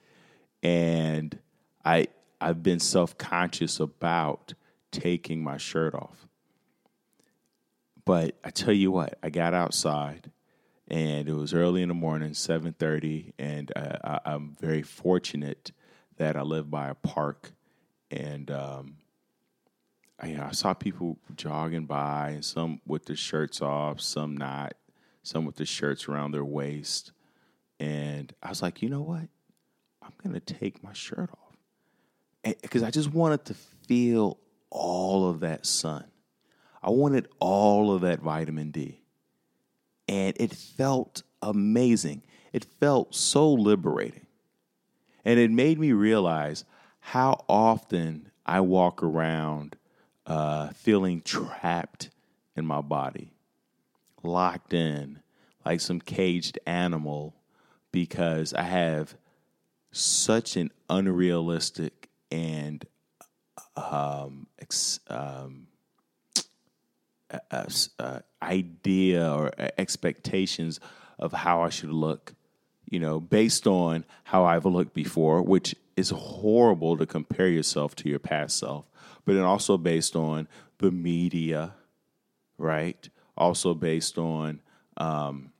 And 0.62 1.38
I, 1.84 2.08
I've 2.40 2.62
been 2.62 2.80
self 2.80 3.16
conscious 3.16 3.80
about 3.80 4.54
taking 4.90 5.42
my 5.42 5.56
shirt 5.56 5.94
off. 5.94 6.28
But 8.04 8.38
I 8.42 8.50
tell 8.50 8.72
you 8.72 8.90
what, 8.90 9.18
I 9.22 9.30
got 9.30 9.54
outside 9.54 10.30
and 10.90 11.28
it 11.28 11.34
was 11.34 11.52
early 11.52 11.82
in 11.82 11.88
the 11.88 11.94
morning, 11.94 12.30
7:30, 12.30 13.34
and 13.38 13.70
uh, 13.76 14.18
I, 14.24 14.34
am 14.34 14.56
very 14.58 14.82
fortunate 14.82 15.70
that 16.18 16.36
I 16.36 16.42
live 16.42 16.70
by 16.70 16.88
a 16.88 16.94
park, 16.94 17.52
and 18.10 18.50
um, 18.50 18.96
I, 20.20 20.28
you 20.28 20.36
know, 20.36 20.44
I 20.44 20.52
saw 20.52 20.74
people 20.74 21.18
jogging 21.34 21.86
by, 21.86 22.30
and 22.30 22.44
some 22.44 22.80
with 22.86 23.06
their 23.06 23.16
shirts 23.16 23.60
off, 23.62 24.00
some 24.00 24.36
not, 24.36 24.74
some 25.22 25.44
with 25.44 25.56
their 25.56 25.66
shirts 25.66 26.08
around 26.08 26.32
their 26.32 26.44
waist, 26.44 27.12
and 27.80 28.32
I 28.42 28.50
was 28.50 28.62
like, 28.62 28.82
you 28.82 28.88
know 28.88 29.02
what, 29.02 29.28
I'm 30.02 30.12
gonna 30.22 30.40
take 30.40 30.84
my 30.84 30.92
shirt 30.92 31.30
off, 31.30 32.54
because 32.62 32.82
I 32.82 32.90
just 32.90 33.12
wanted 33.12 33.44
to 33.46 33.54
feel 33.54 34.38
all 34.70 35.28
of 35.28 35.40
that 35.40 35.66
sun. 35.66 36.04
I 36.80 36.90
wanted 36.90 37.26
all 37.40 37.92
of 37.92 38.02
that 38.02 38.20
vitamin 38.20 38.70
D. 38.70 39.02
And 40.06 40.36
it 40.38 40.54
felt 40.54 41.22
amazing. 41.42 42.22
It 42.52 42.64
felt 42.64 43.14
so 43.14 43.52
liberating. 43.52 44.27
And 45.24 45.38
it 45.38 45.50
made 45.50 45.78
me 45.78 45.92
realize 45.92 46.64
how 47.00 47.44
often 47.48 48.30
I 48.46 48.60
walk 48.60 49.02
around 49.02 49.76
uh, 50.26 50.68
feeling 50.70 51.20
trapped 51.22 52.10
in 52.56 52.66
my 52.66 52.80
body, 52.80 53.32
locked 54.22 54.74
in 54.74 55.20
like 55.64 55.80
some 55.80 56.00
caged 56.00 56.58
animal 56.66 57.34
because 57.92 58.54
I 58.54 58.62
have 58.62 59.16
such 59.90 60.56
an 60.56 60.70
unrealistic 60.88 62.08
and 62.30 62.84
um, 63.76 64.46
ex, 64.58 65.00
um, 65.08 65.68
uh, 67.50 68.20
idea 68.42 69.30
or 69.32 69.52
expectations 69.76 70.80
of 71.18 71.32
how 71.32 71.62
I 71.62 71.68
should 71.68 71.90
look, 71.90 72.34
you 72.90 73.00
know, 73.00 73.20
based 73.20 73.66
on 73.66 74.04
how 74.24 74.44
I've 74.44 74.64
looked 74.64 74.94
before, 74.94 75.42
which 75.42 75.74
is 75.96 76.10
horrible 76.10 76.96
to 76.96 77.06
compare 77.06 77.48
yourself 77.48 77.94
to 77.96 78.08
your 78.08 78.18
past 78.18 78.58
self, 78.58 78.86
but 79.24 79.34
then 79.34 79.44
also 79.44 79.76
based 79.76 80.16
on 80.16 80.48
the 80.78 80.90
media, 80.90 81.74
right? 82.56 83.08
Also 83.36 83.74
based 83.74 84.16
on, 84.16 84.60
um, 84.96 85.52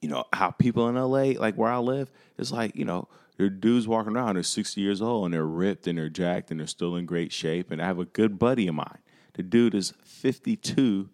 you 0.00 0.08
know, 0.08 0.24
how 0.32 0.50
people 0.50 0.88
in 0.88 0.96
LA, 0.96 1.38
like 1.38 1.54
where 1.56 1.70
I 1.70 1.78
live, 1.78 2.10
it's 2.38 2.52
like, 2.52 2.74
you 2.74 2.84
know, 2.84 3.08
there 3.36 3.46
are 3.46 3.50
dudes 3.50 3.86
walking 3.86 4.16
around, 4.16 4.34
they're 4.34 4.42
60 4.42 4.80
years 4.80 5.00
old 5.00 5.26
and 5.26 5.34
they're 5.34 5.44
ripped 5.44 5.86
and 5.86 5.98
they're 5.98 6.08
jacked 6.08 6.50
and 6.50 6.58
they're 6.58 6.66
still 6.66 6.96
in 6.96 7.06
great 7.06 7.32
shape. 7.32 7.70
And 7.70 7.80
I 7.80 7.86
have 7.86 7.98
a 7.98 8.04
good 8.04 8.38
buddy 8.38 8.66
of 8.66 8.74
mine. 8.74 8.98
The 9.34 9.44
dude 9.44 9.74
is 9.74 9.92
52 10.02 11.08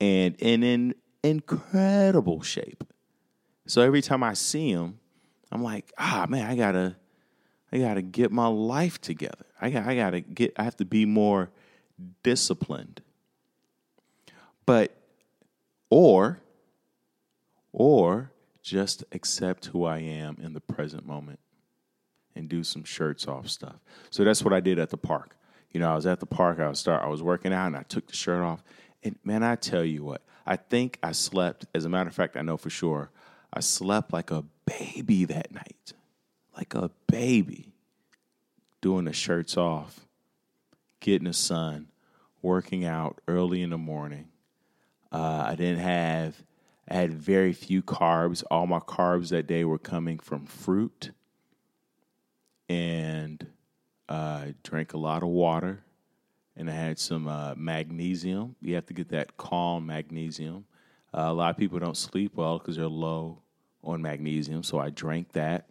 and, 0.00 0.36
and 0.40 0.64
in 0.64 0.94
incredible 1.22 2.40
shape. 2.40 2.84
So 3.66 3.82
every 3.82 4.00
time 4.00 4.22
I 4.22 4.34
see 4.34 4.70
him, 4.70 4.98
I'm 5.50 5.62
like, 5.62 5.92
ah, 5.98 6.26
man, 6.28 6.48
I 6.48 6.56
gotta, 6.56 6.96
I 7.72 7.78
gotta 7.78 8.02
get 8.02 8.30
my 8.30 8.46
life 8.46 9.00
together. 9.00 9.46
I 9.60 9.70
got, 9.70 9.86
I 9.86 9.96
gotta 9.96 10.20
get. 10.20 10.54
I 10.56 10.64
have 10.64 10.76
to 10.76 10.84
be 10.84 11.04
more 11.04 11.50
disciplined. 12.22 13.02
But, 14.66 14.96
or, 15.90 16.40
or 17.72 18.32
just 18.62 19.04
accept 19.12 19.66
who 19.66 19.84
I 19.84 19.98
am 19.98 20.38
in 20.42 20.52
the 20.52 20.60
present 20.60 21.06
moment 21.06 21.38
and 22.34 22.48
do 22.48 22.64
some 22.64 22.84
shirts 22.84 23.28
off 23.28 23.48
stuff. 23.48 23.76
So 24.10 24.24
that's 24.24 24.42
what 24.42 24.52
I 24.52 24.60
did 24.60 24.78
at 24.78 24.90
the 24.90 24.96
park. 24.96 25.36
You 25.70 25.80
know, 25.80 25.90
I 25.90 25.94
was 25.94 26.06
at 26.06 26.20
the 26.20 26.26
park, 26.26 26.58
I 26.58 26.68
was 26.68 26.78
start 26.78 27.02
I 27.02 27.08
was 27.08 27.22
working 27.22 27.52
out 27.52 27.68
and 27.68 27.76
I 27.76 27.82
took 27.82 28.06
the 28.08 28.16
shirt 28.16 28.42
off. 28.42 28.62
And 29.02 29.16
man, 29.24 29.42
I 29.42 29.56
tell 29.56 29.84
you 29.84 30.04
what, 30.04 30.22
I 30.44 30.56
think 30.56 30.98
I 31.02 31.12
slept, 31.12 31.66
as 31.74 31.84
a 31.84 31.88
matter 31.88 32.08
of 32.08 32.14
fact, 32.14 32.36
I 32.36 32.42
know 32.42 32.56
for 32.56 32.70
sure, 32.70 33.10
I 33.56 33.60
slept 33.60 34.12
like 34.12 34.30
a 34.30 34.44
baby 34.66 35.24
that 35.24 35.50
night. 35.50 35.94
Like 36.54 36.74
a 36.74 36.90
baby. 37.06 37.72
Doing 38.82 39.06
the 39.06 39.14
shirts 39.14 39.56
off, 39.56 40.06
getting 41.00 41.26
the 41.26 41.32
sun, 41.32 41.88
working 42.42 42.84
out 42.84 43.22
early 43.26 43.62
in 43.62 43.70
the 43.70 43.78
morning. 43.78 44.28
Uh, 45.10 45.44
I 45.46 45.54
didn't 45.54 45.78
have 45.78 46.36
I 46.86 46.96
had 46.96 47.14
very 47.14 47.54
few 47.54 47.82
carbs. 47.82 48.44
All 48.50 48.66
my 48.66 48.78
carbs 48.78 49.30
that 49.30 49.46
day 49.46 49.64
were 49.64 49.78
coming 49.78 50.18
from 50.18 50.44
fruit 50.44 51.12
and 52.68 53.44
uh, 54.06 54.48
drank 54.64 54.92
a 54.92 54.98
lot 54.98 55.22
of 55.22 55.30
water. 55.30 55.82
And 56.54 56.68
I 56.68 56.74
had 56.74 56.98
some 56.98 57.26
uh, 57.26 57.54
magnesium. 57.56 58.54
You 58.60 58.74
have 58.74 58.86
to 58.86 58.94
get 58.94 59.08
that 59.08 59.38
calm 59.38 59.86
magnesium. 59.86 60.66
Uh, 61.12 61.28
a 61.28 61.32
lot 61.32 61.50
of 61.50 61.56
people 61.56 61.78
don't 61.78 61.96
sleep 61.96 62.32
well 62.34 62.58
because 62.58 62.76
they're 62.76 62.86
low 62.86 63.38
on 63.86 64.02
magnesium, 64.02 64.62
so 64.62 64.78
I 64.78 64.90
drank 64.90 65.32
that, 65.32 65.68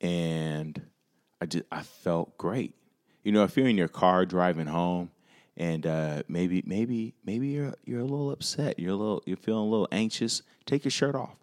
and 0.00 0.80
I 1.40 1.46
just 1.46 1.64
I 1.70 1.82
felt 1.82 2.38
great. 2.38 2.74
You 3.24 3.32
know, 3.32 3.44
if 3.44 3.56
you're 3.56 3.68
in 3.68 3.76
your 3.76 3.88
car 3.88 4.24
driving 4.24 4.66
home, 4.66 5.10
and 5.56 5.86
uh, 5.86 6.22
maybe 6.28 6.62
maybe 6.64 7.14
maybe 7.24 7.48
you're 7.48 7.74
you're 7.84 8.00
a 8.00 8.04
little 8.04 8.30
upset, 8.30 8.78
you're 8.78 8.92
a 8.92 8.96
little 8.96 9.22
you're 9.26 9.36
feeling 9.36 9.66
a 9.66 9.70
little 9.70 9.88
anxious, 9.90 10.42
take 10.66 10.84
your 10.84 10.92
shirt 10.92 11.14
off. 11.14 11.36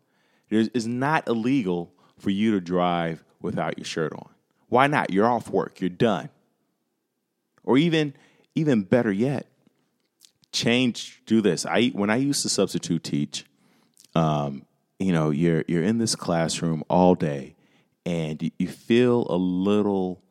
There's, 0.49 0.69
it's 0.73 0.85
not 0.85 1.27
illegal 1.27 1.91
for 2.17 2.29
you 2.29 2.51
to 2.51 2.61
drive 2.61 3.23
without 3.41 3.77
your 3.77 3.85
shirt 3.85 4.13
on. 4.13 4.29
Why 4.69 4.87
not? 4.87 5.11
You're 5.11 5.27
off 5.27 5.49
work, 5.49 5.81
you're 5.81 5.89
done. 5.89 6.29
Or 7.63 7.77
even 7.77 8.13
even 8.55 8.83
better 8.83 9.11
yet, 9.11 9.47
change 10.51 11.21
do 11.25 11.41
this. 11.41 11.65
I 11.65 11.87
when 11.87 12.09
I 12.09 12.15
used 12.15 12.41
to 12.43 12.49
substitute 12.49 13.03
teach, 13.03 13.45
um, 14.15 14.65
you 14.99 15.11
know, 15.11 15.29
you're 15.29 15.63
you're 15.67 15.83
in 15.83 15.97
this 15.97 16.15
classroom 16.15 16.83
all 16.89 17.15
day 17.15 17.55
and 18.05 18.51
you, 18.59 18.67
feel 18.67 19.25
a 19.29 19.35
little 19.35 20.21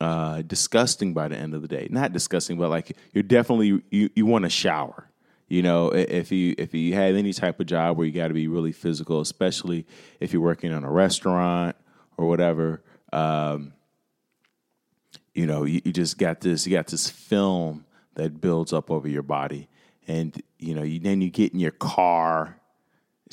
uh, 0.00 0.42
disgusting 0.42 1.12
by 1.12 1.28
the 1.28 1.36
end 1.36 1.54
of 1.54 1.62
the 1.62 1.68
day. 1.68 1.88
Not 1.90 2.12
disgusting, 2.12 2.56
but 2.56 2.70
like 2.70 2.96
you're 3.12 3.22
definitely 3.22 3.82
you, 3.90 4.10
you 4.14 4.26
want 4.26 4.44
to 4.44 4.48
shower. 4.48 5.08
You 5.48 5.62
know, 5.62 5.88
if 5.88 6.32
you 6.32 6.54
if 6.56 6.72
you 6.72 6.94
have 6.94 7.16
any 7.16 7.32
type 7.32 7.60
of 7.60 7.66
job 7.66 7.96
where 7.96 8.06
you 8.06 8.12
got 8.12 8.28
to 8.28 8.34
be 8.34 8.48
really 8.48 8.72
physical, 8.72 9.20
especially 9.20 9.86
if 10.20 10.32
you're 10.32 10.42
working 10.42 10.72
in 10.72 10.84
a 10.84 10.90
restaurant 10.90 11.76
or 12.16 12.26
whatever, 12.28 12.82
um, 13.12 13.72
you 15.34 15.46
know, 15.46 15.64
you, 15.64 15.82
you, 15.84 15.92
just 15.92 16.16
got 16.16 16.40
this, 16.40 16.66
you 16.66 16.72
got 16.72 16.86
this 16.86 17.10
film 17.10 17.84
that 18.14 18.40
builds 18.40 18.72
up 18.72 18.90
over 18.90 19.08
your 19.08 19.22
body, 19.22 19.68
and 20.06 20.40
you 20.58 20.74
know, 20.74 20.82
you, 20.82 21.00
then 21.00 21.20
you 21.20 21.28
get 21.28 21.52
in 21.52 21.58
your 21.58 21.72
car, 21.72 22.58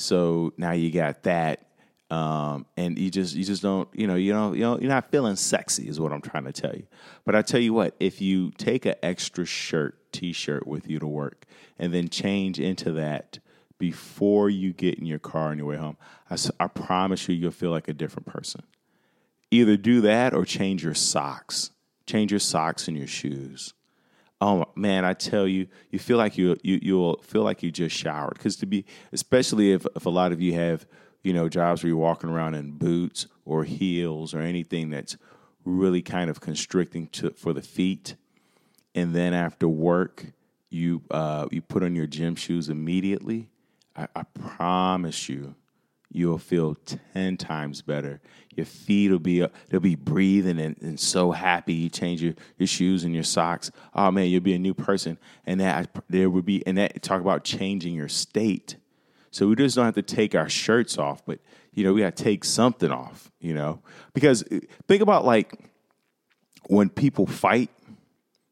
so 0.01 0.53
now 0.58 0.72
you 0.72 0.91
got 0.91 1.24
that, 1.24 1.67
um, 2.10 2.65
and 2.75 2.98
you 2.98 3.10
just 3.10 3.36
you 3.36 3.43
just 3.43 3.62
don't, 3.62 3.88
you 3.93 4.08
know, 4.08 4.15
you 4.15 4.34
know, 4.34 4.53
you 4.53 4.62
know, 4.62 4.79
you're 4.79 4.89
not 4.89 5.12
feeling 5.12 5.36
sexy, 5.36 5.88
is 5.88 6.00
what 6.00 6.12
I'm 6.12 6.22
trying 6.22 6.43
to 6.46 6.51
tell 6.51 6.74
you. 6.74 6.88
But 7.25 7.36
I 7.36 7.41
tell 7.41 7.62
you 7.62 7.74
what, 7.74 7.96
if 8.00 8.20
you 8.22 8.51
take 8.51 8.86
an 8.86 8.96
extra 9.01 9.46
shirt, 9.46 10.12
t-shirt 10.12 10.67
with 10.67 10.89
you 10.89 11.00
to 11.00 11.08
work, 11.08 11.46
and 11.79 11.93
then 11.93 12.10
change 12.10 12.60
into 12.60 12.91
that 12.93 13.39
before 13.77 14.50
you 14.50 14.74
get 14.74 15.00
in 15.00 15.05
your 15.05 15.20
car 15.20 15.50
on 15.50 15.58
your 15.58 15.67
way 15.67 15.77
home, 15.77 15.98
I, 16.29 16.38
I 16.60 16.67
promise 16.67 17.27
you, 17.29 17.36
you'll 17.36 17.51
feel 17.51 17.72
like 17.72 17.88
a 17.88 17.93
different 17.93 18.27
person 18.27 18.63
either 19.51 19.75
do 19.75 20.01
that 20.01 20.34
or 20.34 20.46
change 20.46 20.84
your 20.84 20.93
socks. 20.93 21.72
change 22.05 22.31
your 22.31 22.39
socks 22.39 22.88
and 22.88 22.98
your 22.98 23.08
shoes. 23.08 23.74
Oh 24.41 24.65
man, 24.75 25.05
I 25.05 25.13
tell 25.13 25.48
you, 25.48 25.67
you 25.91 26.00
feel 26.00 26.17
like 26.17 26.36
you 26.36 26.57
you 26.63 26.79
you'll 26.81 27.17
feel 27.21 27.43
like 27.43 27.62
you 27.62 27.71
just 27.71 27.95
showered 27.95 28.33
because 28.33 28.55
to 28.57 28.65
be, 28.65 28.86
especially 29.12 29.71
if 29.71 29.86
if 29.95 30.07
a 30.07 30.10
lot 30.10 30.31
of 30.31 30.41
you 30.41 30.53
have 30.53 30.88
you 31.24 31.31
know 31.31 31.48
jobs 31.48 31.83
where 31.83 31.89
you're 31.89 31.98
walking 31.98 32.29
around 32.29 32.55
in 32.55 32.71
boots 32.71 33.27
or 33.45 33.63
heels 33.63 34.33
or 34.33 34.39
anything 34.41 34.89
that's 34.89 35.15
really 35.63 36.01
kind 36.01 36.29
of 36.29 36.41
constricting 36.41 37.07
to 37.10 37.29
for 37.31 37.53
the 37.53 37.62
feet, 37.62 38.15
and 38.95 39.13
then 39.13 39.36
after 39.36 39.67
work 39.69 40.25
you 40.71 41.03
uh, 41.12 41.48
you 41.51 41.62
put 41.62 41.83
on 41.83 41.95
your 41.95 42.07
gym 42.07 42.36
shoes 42.36 42.67
immediately. 42.67 43.50
I, 43.95 44.07
I 44.15 44.24
promise 44.24 45.29
you, 45.29 45.53
you'll 46.12 46.38
feel 46.38 46.75
10 47.13 47.38
times 47.38 47.82
better. 47.82 48.22
Your 48.56 48.65
feet 48.65 49.12
will 49.12 49.20
be, 49.20 49.46
they'll 49.70 49.80
be 49.80 49.96
breathing 49.96 50.60
and, 50.60 50.75
and 50.82 51.00
so 51.00 51.32
happy. 51.32 51.74
You 51.74 51.89
change 51.89 52.22
your, 52.22 52.34
your 52.58 52.68
shoes 52.68 53.03
and 53.03 53.13
your 53.13 53.24
socks. 53.24 53.72
Oh 53.96 54.12
man, 54.12 54.27
you'll 54.27 54.41
be 54.41 54.53
a 54.53 54.60
new 54.60 54.74
person. 54.74 55.18
And 55.46 55.60
that 55.62 55.89
there 56.10 56.30
would 56.30 56.46
be, 56.46 56.65
and 56.68 56.77
that 56.77 57.01
talk 57.01 57.22
about 57.22 57.44
changing 57.44 57.94
your 57.94 58.10
state. 58.10 58.75
So 59.32 59.48
we 59.48 59.56
just 59.56 59.77
don't 59.77 59.86
have 59.86 59.96
to 59.96 60.01
take 60.01 60.36
our 60.36 60.50
shirts 60.50 60.98
off, 60.98 61.25
but 61.25 61.39
you 61.74 61.86
know, 61.86 61.94
we 61.94 62.01
got 62.01 62.18
to 62.18 62.24
take 62.24 62.44
something 62.44 62.91
off, 62.91 63.32
you 63.39 63.53
know, 63.53 63.82
because 64.13 64.44
uh, 64.51 64.60
think 64.88 65.01
about 65.01 65.24
like 65.24 65.53
when 66.68 66.89
people 66.89 67.25
fight, 67.25 67.70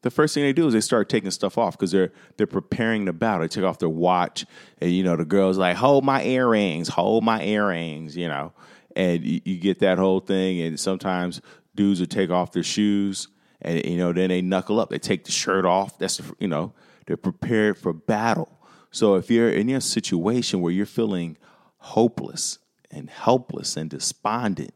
the 0.02 0.10
first 0.10 0.34
thing 0.34 0.44
they 0.44 0.52
do 0.52 0.66
is 0.66 0.72
they 0.72 0.80
start 0.80 1.08
taking 1.08 1.30
stuff 1.30 1.58
off 1.58 1.76
because 1.76 1.90
they're 1.90 2.12
they're 2.36 2.46
preparing 2.46 3.04
the 3.04 3.12
battle. 3.12 3.42
They 3.42 3.48
take 3.48 3.64
off 3.64 3.78
their 3.78 3.88
watch, 3.88 4.46
and 4.80 4.90
you 4.90 5.04
know 5.04 5.16
the 5.16 5.24
girl's 5.24 5.58
like, 5.58 5.76
"Hold 5.76 6.04
my 6.04 6.22
earrings, 6.22 6.88
hold 6.88 7.22
my 7.22 7.42
earrings," 7.42 8.16
you 8.16 8.28
know, 8.28 8.52
and 8.96 9.22
you, 9.24 9.40
you 9.44 9.58
get 9.58 9.80
that 9.80 9.98
whole 9.98 10.20
thing. 10.20 10.60
And 10.60 10.80
sometimes 10.80 11.40
dudes 11.74 12.00
would 12.00 12.10
take 12.10 12.30
off 12.30 12.52
their 12.52 12.62
shoes, 12.62 13.28
and 13.60 13.84
you 13.84 13.98
know 13.98 14.12
then 14.12 14.30
they 14.30 14.40
knuckle 14.40 14.80
up. 14.80 14.88
They 14.88 14.98
take 14.98 15.24
the 15.24 15.32
shirt 15.32 15.66
off. 15.66 15.98
That's 15.98 16.20
you 16.38 16.48
know 16.48 16.72
they're 17.06 17.18
prepared 17.18 17.76
for 17.76 17.92
battle. 17.92 18.58
So 18.90 19.16
if 19.16 19.30
you're 19.30 19.50
in 19.50 19.68
a 19.70 19.80
situation 19.80 20.60
where 20.60 20.72
you're 20.72 20.86
feeling 20.86 21.36
hopeless 21.78 22.58
and 22.90 23.10
helpless 23.10 23.76
and 23.76 23.90
despondent, 23.90 24.72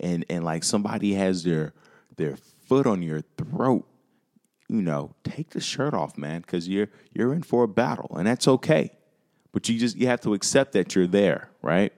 and 0.00 0.26
and 0.28 0.44
like 0.44 0.64
somebody 0.64 1.14
has 1.14 1.44
their 1.44 1.72
their 2.16 2.36
foot 2.66 2.86
on 2.86 3.02
your 3.02 3.22
throat 3.38 3.86
you 4.68 4.82
know, 4.82 5.14
take 5.24 5.50
the 5.50 5.60
shirt 5.60 5.94
off, 5.94 6.18
man, 6.18 6.40
because 6.40 6.68
you're 6.68 6.88
you're 7.12 7.32
in 7.32 7.42
for 7.42 7.64
a 7.64 7.68
battle, 7.68 8.14
and 8.16 8.26
that's 8.26 8.48
okay. 8.48 8.90
But 9.52 9.68
you 9.68 9.78
just 9.78 9.96
you 9.96 10.06
have 10.08 10.20
to 10.22 10.34
accept 10.34 10.72
that 10.72 10.94
you're 10.94 11.06
there, 11.06 11.50
right? 11.62 11.92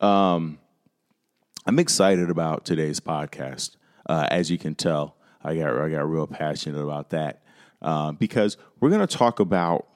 Um, 0.00 0.58
I'm 1.66 1.78
excited 1.78 2.30
about 2.30 2.64
today's 2.64 3.00
podcast. 3.00 3.76
Uh, 4.06 4.26
as 4.30 4.50
you 4.50 4.58
can 4.58 4.74
tell, 4.74 5.16
I 5.42 5.56
got 5.56 5.76
I 5.78 5.88
got 5.88 6.08
real 6.08 6.26
passionate 6.26 6.80
about 6.80 7.10
that 7.10 7.42
uh, 7.82 8.12
because 8.12 8.56
we're 8.80 8.90
going 8.90 9.06
to 9.06 9.16
talk 9.16 9.40
about 9.40 9.88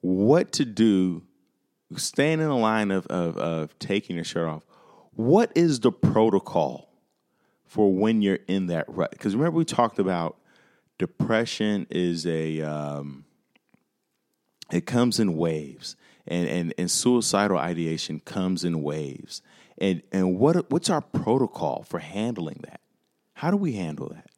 what 0.00 0.52
to 0.52 0.64
do, 0.64 1.22
staying 1.96 2.40
in 2.40 2.48
the 2.48 2.54
line 2.54 2.90
of, 2.90 3.06
of 3.06 3.36
of 3.38 3.78
taking 3.78 4.16
your 4.16 4.24
shirt 4.24 4.48
off. 4.48 4.64
What 5.12 5.50
is 5.54 5.80
the 5.80 5.92
protocol 5.92 6.90
for 7.64 7.92
when 7.92 8.20
you're 8.20 8.40
in 8.46 8.66
that 8.66 8.84
rut? 8.88 9.10
Because 9.12 9.34
remember 9.34 9.56
we 9.56 9.64
talked 9.64 9.98
about 9.98 10.36
depression 10.98 11.86
is 11.90 12.26
a 12.26 12.60
um, 12.62 13.24
it 14.70 14.86
comes 14.86 15.20
in 15.20 15.36
waves 15.36 15.96
and, 16.26 16.48
and 16.48 16.74
and 16.78 16.90
suicidal 16.90 17.58
ideation 17.58 18.20
comes 18.20 18.64
in 18.64 18.82
waves. 18.82 19.42
And 19.78 20.02
and 20.12 20.38
what 20.38 20.70
what's 20.70 20.90
our 20.90 21.00
protocol 21.02 21.84
for 21.88 21.98
handling 21.98 22.60
that? 22.64 22.80
How 23.34 23.50
do 23.50 23.56
we 23.56 23.72
handle 23.72 24.08
that? 24.08 24.30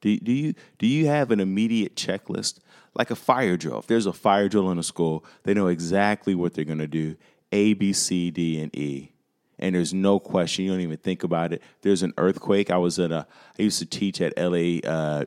Do, 0.00 0.16
do 0.18 0.32
you 0.32 0.54
do 0.78 0.86
you 0.86 1.06
have 1.06 1.30
an 1.30 1.40
immediate 1.40 1.94
checklist? 1.94 2.58
Like 2.94 3.10
a 3.10 3.16
fire 3.16 3.56
drill. 3.56 3.78
If 3.78 3.86
there's 3.86 4.04
a 4.04 4.12
fire 4.12 4.48
drill 4.48 4.70
in 4.70 4.78
a 4.78 4.82
school 4.82 5.24
they 5.44 5.54
know 5.54 5.68
exactly 5.68 6.34
what 6.34 6.54
they're 6.54 6.64
going 6.64 6.78
to 6.78 6.86
do 6.86 7.16
a 7.50 7.74
b 7.74 7.92
c 7.92 8.30
d 8.30 8.60
and 8.60 8.74
e. 8.76 9.12
And 9.58 9.76
there's 9.76 9.94
no 9.94 10.18
question 10.18 10.64
you 10.64 10.72
don't 10.72 10.80
even 10.80 10.96
think 10.96 11.22
about 11.22 11.52
it. 11.52 11.62
There's 11.82 12.02
an 12.02 12.12
earthquake. 12.18 12.70
I 12.70 12.78
was 12.78 12.98
at 12.98 13.12
a 13.12 13.26
i 13.58 13.62
used 13.62 13.78
to 13.78 13.86
teach 13.86 14.20
at 14.20 14.36
la 14.36 14.90
uh, 14.90 15.24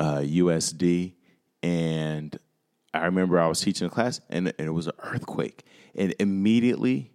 uh, 0.00 0.20
USD, 0.20 1.12
and 1.62 2.36
I 2.94 3.04
remember 3.04 3.38
I 3.38 3.46
was 3.46 3.60
teaching 3.60 3.86
a 3.86 3.90
class, 3.90 4.20
and, 4.30 4.52
and 4.58 4.66
it 4.66 4.72
was 4.72 4.86
an 4.86 4.94
earthquake, 5.00 5.62
and 5.94 6.14
immediately 6.18 7.12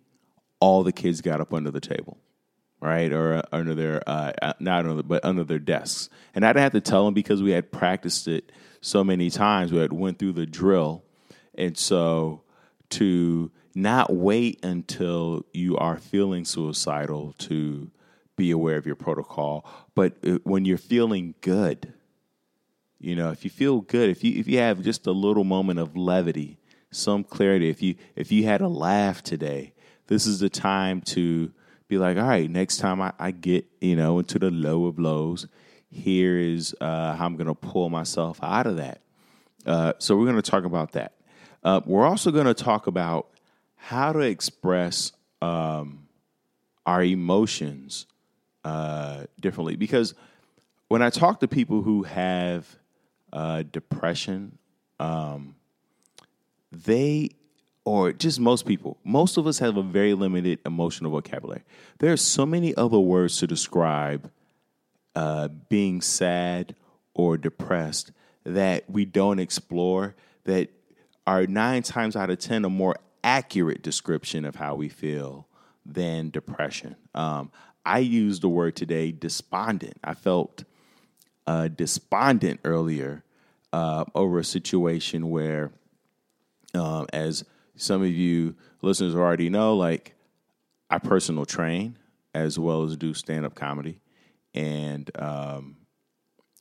all 0.60 0.84
the 0.84 0.94
kids 0.94 1.20
got 1.22 1.42
up 1.42 1.52
under 1.52 1.72
the 1.72 1.82
table, 1.82 2.20
right, 2.80 3.12
or 3.12 3.38
uh, 3.38 3.42
under 3.52 3.74
their 3.74 4.08
uh, 4.08 4.32
uh, 4.42 4.54
not 4.60 4.86
under, 4.86 5.02
but 5.02 5.26
under 5.26 5.44
their 5.44 5.60
desks, 5.60 6.10
and 6.36 6.46
I 6.46 6.50
didn't 6.50 6.62
have 6.62 6.72
to 6.74 6.82
tell 6.82 7.06
them 7.06 7.16
because 7.16 7.42
we 7.42 7.52
had 7.52 7.72
practiced 7.72 8.28
it 8.28 8.52
so 8.82 9.04
many 9.04 9.32
times. 9.32 9.72
We 9.72 9.80
had 9.80 9.92
went 9.92 10.20
through 10.20 10.34
the 10.34 10.46
drill, 10.46 11.04
and 11.56 11.76
so 11.76 12.44
to 12.92 13.52
not 13.74 14.14
wait 14.14 14.64
until 14.64 15.44
you 15.54 15.76
are 15.76 15.98
feeling 15.98 16.46
suicidal 16.46 17.34
to 17.40 17.90
be 18.36 18.52
aware 18.52 18.78
of 18.78 18.86
your 18.86 18.96
protocol, 18.96 19.66
but 19.96 20.18
uh, 20.24 20.38
when 20.44 20.66
you're 20.66 20.78
feeling 20.78 21.34
good 21.42 21.94
you 23.06 23.16
know, 23.16 23.30
if 23.30 23.44
you 23.44 23.52
feel 23.52 23.82
good, 23.82 24.10
if 24.10 24.24
you 24.24 24.40
if 24.40 24.48
you 24.48 24.58
have 24.58 24.82
just 24.82 25.06
a 25.06 25.12
little 25.12 25.44
moment 25.44 25.80
of 25.80 25.96
levity, 25.96 26.58
some 26.90 27.24
clarity, 27.24 27.70
if 27.70 27.82
you 27.82 27.96
if 28.16 28.32
you 28.32 28.46
had 28.46 28.62
a 28.62 28.68
laugh 28.68 29.22
today, 29.22 29.74
this 30.08 30.26
is 30.26 30.40
the 30.40 30.50
time 30.50 31.02
to 31.02 31.52
be 31.88 32.00
like, 32.00 32.18
all 32.18 32.28
right, 32.28 32.50
next 32.50 32.78
time 32.78 33.00
I, 33.02 33.14
I 33.20 33.30
get, 33.30 33.66
you 33.80 33.96
know, 33.96 34.18
into 34.18 34.40
the 34.40 34.50
low 34.50 34.86
of 34.86 34.98
lows, 34.98 35.48
here 35.92 36.40
is 36.40 36.76
uh, 36.82 37.16
how 37.16 37.28
I'm 37.28 37.36
going 37.36 37.48
to 37.48 37.54
pull 37.54 37.90
myself 37.90 38.40
out 38.42 38.66
of 38.66 38.78
that. 38.78 39.02
Uh, 39.68 39.94
so 40.00 40.16
we're 40.18 40.26
going 40.26 40.42
to 40.42 40.52
talk 40.52 40.64
about 40.66 40.94
that. 40.94 41.14
Uh, 41.64 41.82
we're 41.86 42.08
also 42.08 42.32
going 42.32 42.48
to 42.48 42.56
talk 42.56 42.88
about 42.88 43.28
how 43.76 44.12
to 44.14 44.20
express 44.20 45.12
um, 45.44 46.08
our 46.88 47.04
emotions 47.04 48.08
uh, 48.64 49.26
differently. 49.40 49.76
Because 49.76 50.16
when 50.88 51.04
I 51.04 51.12
talk 51.12 51.40
to 51.42 51.48
people 51.48 51.84
who 51.84 52.02
have 52.04 52.78
uh, 53.36 53.64
depression, 53.64 54.58
um, 55.00 55.56
they 56.72 57.30
or 57.84 58.12
just 58.14 58.40
most 58.40 58.66
people, 58.66 58.98
most 59.04 59.38
of 59.38 59.46
us 59.46 59.60
have 59.60 59.78
a 59.78 59.84
very 59.84 60.16
limited 60.16 60.60
emotional 60.66 61.12
vocabulary. 61.12 61.62
There 62.00 62.12
are 62.12 62.18
so 62.18 62.46
many 62.46 62.74
other 62.76 62.98
words 62.98 63.38
to 63.40 63.48
describe 63.48 64.32
uh, 65.16 65.50
being 65.70 66.02
sad 66.02 66.76
or 67.14 67.38
depressed 67.38 68.12
that 68.44 68.90
we 68.90 69.06
don't 69.06 69.40
explore 69.40 70.16
that 70.46 70.70
are 71.28 71.46
nine 71.46 71.84
times 71.84 72.16
out 72.16 72.30
of 72.30 72.40
ten 72.40 72.66
a 72.66 72.70
more 72.70 72.96
accurate 73.24 73.84
description 73.84 74.46
of 74.46 74.56
how 74.56 74.76
we 74.76 74.90
feel 74.90 75.48
than 75.86 76.30
depression. 76.30 76.96
Um, 77.14 77.52
I 77.86 78.00
used 78.00 78.42
the 78.42 78.50
word 78.50 78.76
today 78.76 79.12
despondent. 79.12 79.98
I 80.04 80.14
felt 80.14 80.64
uh, 81.46 81.68
despondent 81.68 82.62
earlier 82.64 83.24
uh, 83.76 84.06
over 84.16 84.40
a 84.40 84.44
situation 84.44 85.30
where, 85.30 85.70
um, 86.74 87.08
as 87.12 87.44
some 87.76 88.02
of 88.04 88.10
you 88.10 88.56
listeners 88.82 89.14
already 89.14 89.50
know, 89.50 89.76
like 89.76 90.16
I 90.90 90.98
personal 90.98 91.46
train 91.46 91.98
as 92.34 92.58
well 92.58 92.84
as 92.84 92.96
do 92.96 93.14
stand 93.14 93.46
up 93.46 93.54
comedy. 93.54 94.00
And 94.54 95.12
um, 95.20 95.76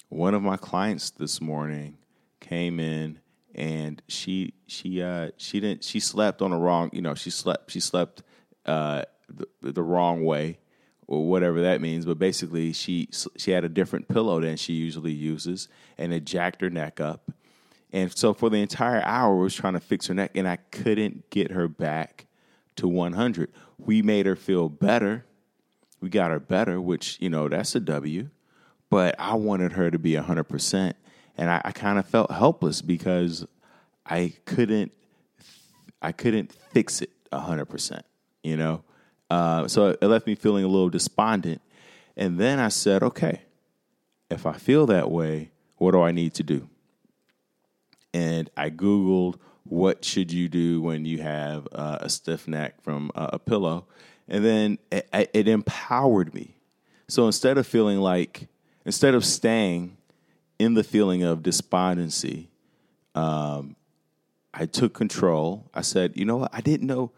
one 0.09 0.35
of 0.35 0.42
my 0.42 0.57
clients 0.57 1.11
this 1.11 1.40
morning 1.40 1.98
came 2.40 2.81
in 2.81 3.20
and 3.55 4.03
she 4.09 4.55
she 4.66 5.00
uh, 5.00 5.31
she 5.37 5.61
didn't 5.61 5.85
she 5.85 6.00
slept 6.00 6.42
on 6.42 6.50
the 6.50 6.57
wrong 6.57 6.90
you 6.92 7.00
know 7.00 7.14
she 7.14 7.31
slept 7.31 7.70
she 7.70 7.79
slept 7.79 8.24
uh, 8.66 9.05
the, 9.29 9.70
the 9.70 9.83
wrong 9.85 10.24
way 10.24 10.59
or 11.07 11.27
whatever 11.27 11.62
that 11.62 11.81
means. 11.81 12.05
But 12.05 12.19
basically, 12.19 12.73
she 12.73 13.09
she 13.37 13.51
had 13.51 13.64
a 13.64 13.69
different 13.69 14.09
pillow 14.09 14.40
than 14.40 14.57
she 14.57 14.75
usually 14.75 15.12
uses, 15.12 15.69
and 15.99 16.12
it 16.12 16.25
jacked 16.25 16.61
her 16.61 16.71
neck 16.71 17.01
up. 17.01 17.31
And 17.93 18.17
so 18.17 18.35
for 18.35 18.51
the 18.51 18.57
entire 18.57 19.03
hour, 19.05 19.38
I 19.38 19.43
was 19.43 19.55
trying 19.55 19.75
to 19.75 19.81
fix 19.81 20.09
her 20.09 20.14
neck, 20.14 20.33
and 20.35 20.49
I 20.49 20.57
couldn't 20.57 21.31
get 21.31 21.53
her 21.53 21.69
back 21.69 22.27
to 22.77 22.88
100. 22.88 23.53
We 23.79 24.03
made 24.03 24.27
her 24.27 24.37
feel 24.37 24.69
better. 24.69 25.25
We 26.01 26.09
got 26.09 26.31
her 26.31 26.40
better, 26.40 26.81
which 26.81 27.19
you 27.21 27.31
know 27.31 27.49
that's 27.49 27.75
a 27.75 27.81
W. 27.81 28.29
But 28.90 29.14
I 29.19 29.35
wanted 29.35 29.73
her 29.73 29.90
to 29.90 29.99
be 29.99 30.12
100%, 30.12 30.93
and 31.37 31.51
I, 31.51 31.61
I 31.64 31.73
kind 31.73 31.99
of 31.99 32.07
felt 32.07 32.31
helpless 32.31 32.83
because 32.83 33.47
I 34.07 34.35
couldn't 34.45 34.93
I 36.03 36.12
couldn't 36.12 36.53
fix 36.53 37.01
it 37.01 37.11
100%. 37.33 38.03
You 38.43 38.57
know, 38.57 38.85
uh, 39.31 39.69
so 39.69 39.97
it 40.01 40.03
left 40.03 40.27
me 40.27 40.35
feeling 40.35 40.65
a 40.65 40.69
little 40.69 40.91
despondent. 40.91 41.61
And 42.17 42.39
then 42.39 42.59
I 42.59 42.69
said, 42.69 43.03
okay, 43.03 43.43
if 44.31 44.47
I 44.47 44.53
feel 44.55 44.87
that 44.87 45.11
way, 45.11 45.51
what 45.77 45.93
do 45.93 46.03
I 46.03 46.13
need 46.13 46.35
to 46.35 46.43
do? 46.43 46.69
And 48.13 48.49
I 48.57 48.71
Googled 48.71 49.39
what 49.65 50.05
should 50.05 50.33
you 50.33 50.49
do 50.49 50.81
when 50.81 51.05
you 51.05 51.23
have 51.23 51.67
uh, 51.73 51.99
a 52.01 52.09
stiff 52.09 52.47
neck 52.47 52.81
from 52.83 53.11
uh, 53.15 53.31
a 53.33 53.39
pillow. 53.39 53.87
And 54.29 54.45
then 54.45 54.79
it, 54.93 55.09
it 55.13 55.49
empowered 55.49 56.33
me. 56.35 56.57
So 57.09 57.27
instead 57.27 57.59
of 57.59 57.67
feeling 57.67 57.99
like 57.99 58.49
instead 58.85 59.15
of 59.15 59.25
staying 59.25 59.97
in 60.59 60.75
the 60.75 60.85
feeling 60.85 61.23
of 61.23 61.43
despondency, 61.43 62.51
um, 63.15 63.77
I 64.53 64.67
took 64.67 64.95
control. 64.95 65.69
I 65.75 65.83
said, 65.83 66.13
you 66.15 66.25
know 66.25 66.39
what? 66.39 66.51
I 66.55 66.61
didn't 66.61 66.87
know. 66.87 67.11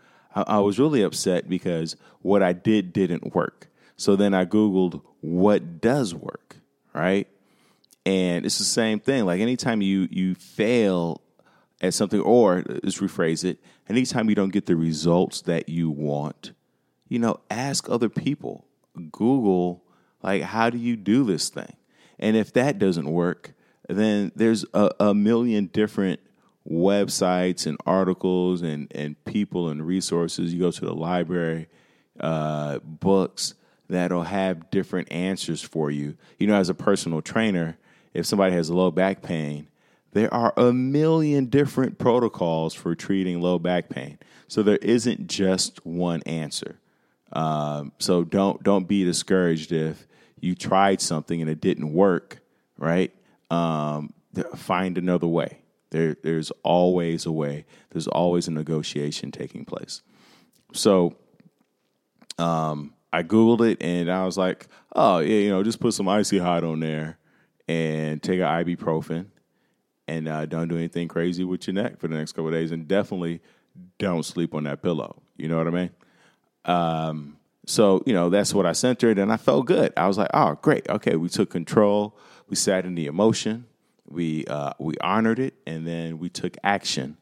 I, 0.43 0.59
was 0.59 0.79
really 0.79 1.03
upset 1.03 1.49
because 1.49 1.97
what 2.21 2.43
I 2.43 2.53
did 2.53 2.93
didn't 2.93 3.35
work. 3.35 3.69
So 3.97 4.17
then 4.17 4.35
I 4.35 4.45
Googled 4.45 5.03
what 5.21 5.81
does 5.81 6.15
work, 6.15 6.57
right? 6.93 7.27
And 8.05 8.45
it's 8.45 8.59
the 8.59 8.65
same 8.65 9.01
thing. 9.01 9.25
Like 9.25 9.41
anytime 9.41 9.83
you 9.83 10.09
you 10.11 10.35
fail 10.35 11.23
at 11.81 11.95
something, 11.95 12.21
or 12.21 12.63
let's 12.67 12.99
rephrase 12.99 13.45
it, 13.45 13.59
anytime 13.89 14.29
you 14.29 14.35
don't 14.35 14.53
get 14.53 14.67
the 14.67 14.77
results 14.77 15.43
that 15.43 15.69
you 15.69 15.91
want, 15.91 16.53
you 17.09 17.19
know, 17.19 17.41
ask 17.51 17.89
other 17.89 18.09
people. 18.09 18.67
Google, 19.13 19.85
like, 20.23 20.43
how 20.43 20.71
do 20.71 20.79
you 20.79 20.97
do 20.97 21.25
this 21.25 21.51
thing? 21.51 21.77
And 22.19 22.37
if 22.37 22.53
that 22.55 22.79
doesn't 22.79 23.11
work, 23.11 23.53
then 23.89 24.33
there's 24.35 24.65
a, 24.73 24.91
a 24.99 25.15
million 25.15 25.67
different 25.67 26.21
websites 26.71 27.67
and 27.67 27.79
articles 27.87 28.63
and, 28.63 28.91
and 28.95 29.23
people 29.25 29.69
and 29.69 29.87
resources. 29.87 30.53
You 30.53 30.61
go 30.61 30.71
to 30.71 30.85
the 30.85 30.95
library, 30.95 31.69
uh, 32.21 32.79
books 32.81 33.55
that'll 33.89 34.25
have 34.25 34.71
different 34.71 35.11
answers 35.13 35.63
for 35.63 35.91
you. 35.91 36.17
You 36.39 36.47
know, 36.47 36.57
as 36.57 36.69
a 36.69 36.75
personal 36.75 37.23
trainer, 37.23 37.79
if 38.15 38.27
somebody 38.27 38.55
has 38.55 38.71
low 38.71 38.91
back 38.91 39.23
pain, 39.23 39.69
there 40.13 40.33
are 40.33 40.53
a 40.57 40.73
million 40.73 41.47
different 41.47 41.99
protocols 41.99 42.75
for 42.75 42.95
treating 42.95 43.41
low 43.41 43.59
back 43.59 43.89
pain. 43.89 44.19
So 44.49 44.63
there 44.63 44.79
isn't 44.79 45.27
just 45.27 45.85
one 45.85 46.23
answer. 46.23 46.79
Um, 47.33 47.93
so 47.99 48.25
don't 48.25 48.63
don't 48.63 48.89
be 48.89 49.05
discouraged 49.05 49.73
if 49.73 50.07
you 50.41 50.55
tried 50.55 51.01
something 51.01 51.41
and 51.41 51.51
it 51.51 51.61
didn't 51.61 51.93
work. 51.93 52.39
Right? 52.79 53.13
Um, 53.51 54.13
find 54.55 54.97
another 54.97 55.27
way. 55.27 55.59
There, 55.97 56.17
there's 56.23 56.51
always 56.63 57.27
a 57.27 57.33
way. 57.33 57.65
There's 57.91 58.09
always 58.09 58.49
a 58.49 58.51
negotiation 58.51 59.31
taking 59.31 59.65
place. 59.65 60.03
So, 60.73 61.17
um, 62.39 62.93
I 63.13 63.23
googled 63.23 63.67
it 63.67 63.79
and 63.81 64.11
I 64.11 64.27
was 64.27 64.37
like, 64.37 64.69
oh 64.95 65.21
yeah, 65.21 65.39
you 65.39 65.51
know, 65.51 65.63
just 65.63 65.81
put 65.81 65.95
some 65.95 66.09
icy 66.09 66.39
hot 66.39 66.65
on 66.65 66.81
there 66.81 67.19
and 67.67 68.23
take 68.23 68.41
an 68.41 68.47
ibuprofen 68.47 69.27
and 70.09 70.29
uh, 70.29 70.47
don't 70.47 70.69
do 70.69 70.77
anything 70.77 71.09
crazy 71.09 71.45
with 71.45 71.67
your 71.67 71.75
neck 71.75 71.99
for 71.99 72.09
the 72.09 72.17
next 72.17 72.33
couple 72.33 72.51
days, 72.51 72.73
and 72.73 72.87
definitely 72.87 73.41
don't 73.99 74.25
sleep 74.25 74.55
on 74.55 74.65
that 74.65 74.83
pillow. 74.83 75.23
You 75.37 75.49
know 75.49 75.59
what 75.59 75.67
I 75.67 75.71
mean? 75.71 75.91
Um, 76.65 77.37
so 77.67 78.03
you 78.07 78.13
know 78.13 78.31
that's 78.31 78.55
what 78.55 78.67
I 78.67 78.73
centered, 78.73 79.19
and 79.19 79.33
I 79.33 79.37
felt 79.37 79.67
good. 79.67 79.93
I 79.97 80.07
was 80.07 80.19
like, 80.19 80.31
oh, 80.35 80.59
great, 80.63 80.89
okay, 80.89 81.17
we 81.17 81.29
took 81.29 81.51
control. 81.51 82.17
We 82.49 82.57
sat 82.57 82.85
in 82.85 82.95
the 82.95 83.07
emotion. 83.07 83.67
We 84.09 84.45
uh, 84.47 84.73
we 84.79 84.95
honored 85.01 85.39
it, 85.39 85.55
and 85.67 85.87
then 85.87 86.19
we 86.19 86.29
took 86.29 86.57
action, 86.63 87.17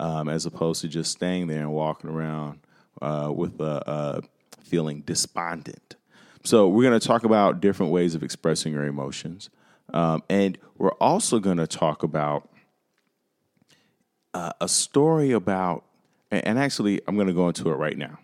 um, 0.00 0.28
as 0.28 0.46
opposed 0.46 0.80
to 0.82 0.88
just 0.88 1.12
staying 1.12 1.46
there 1.46 1.60
and 1.60 1.72
walking 1.72 2.10
around 2.10 2.60
uh, 3.00 3.32
with 3.34 3.60
a, 3.60 3.82
a 3.90 4.22
feeling 4.62 5.02
despondent. 5.02 5.96
So 6.42 6.68
we're 6.68 6.82
going 6.88 6.98
to 6.98 7.06
talk 7.06 7.24
about 7.24 7.60
different 7.60 7.92
ways 7.92 8.14
of 8.14 8.22
expressing 8.22 8.72
your 8.72 8.84
emotions. 8.84 9.48
Um, 9.92 10.22
and 10.28 10.58
we're 10.76 10.92
also 10.92 11.38
going 11.38 11.56
to 11.58 11.66
talk 11.66 12.02
about 12.02 12.48
uh, 14.34 14.52
a 14.60 14.68
story 14.68 15.32
about, 15.32 15.84
and 16.30 16.58
actually, 16.58 17.00
I'm 17.06 17.14
going 17.14 17.28
to 17.28 17.32
go 17.32 17.48
into 17.48 17.70
it 17.70 17.74
right 17.74 17.96
now. 17.96 18.18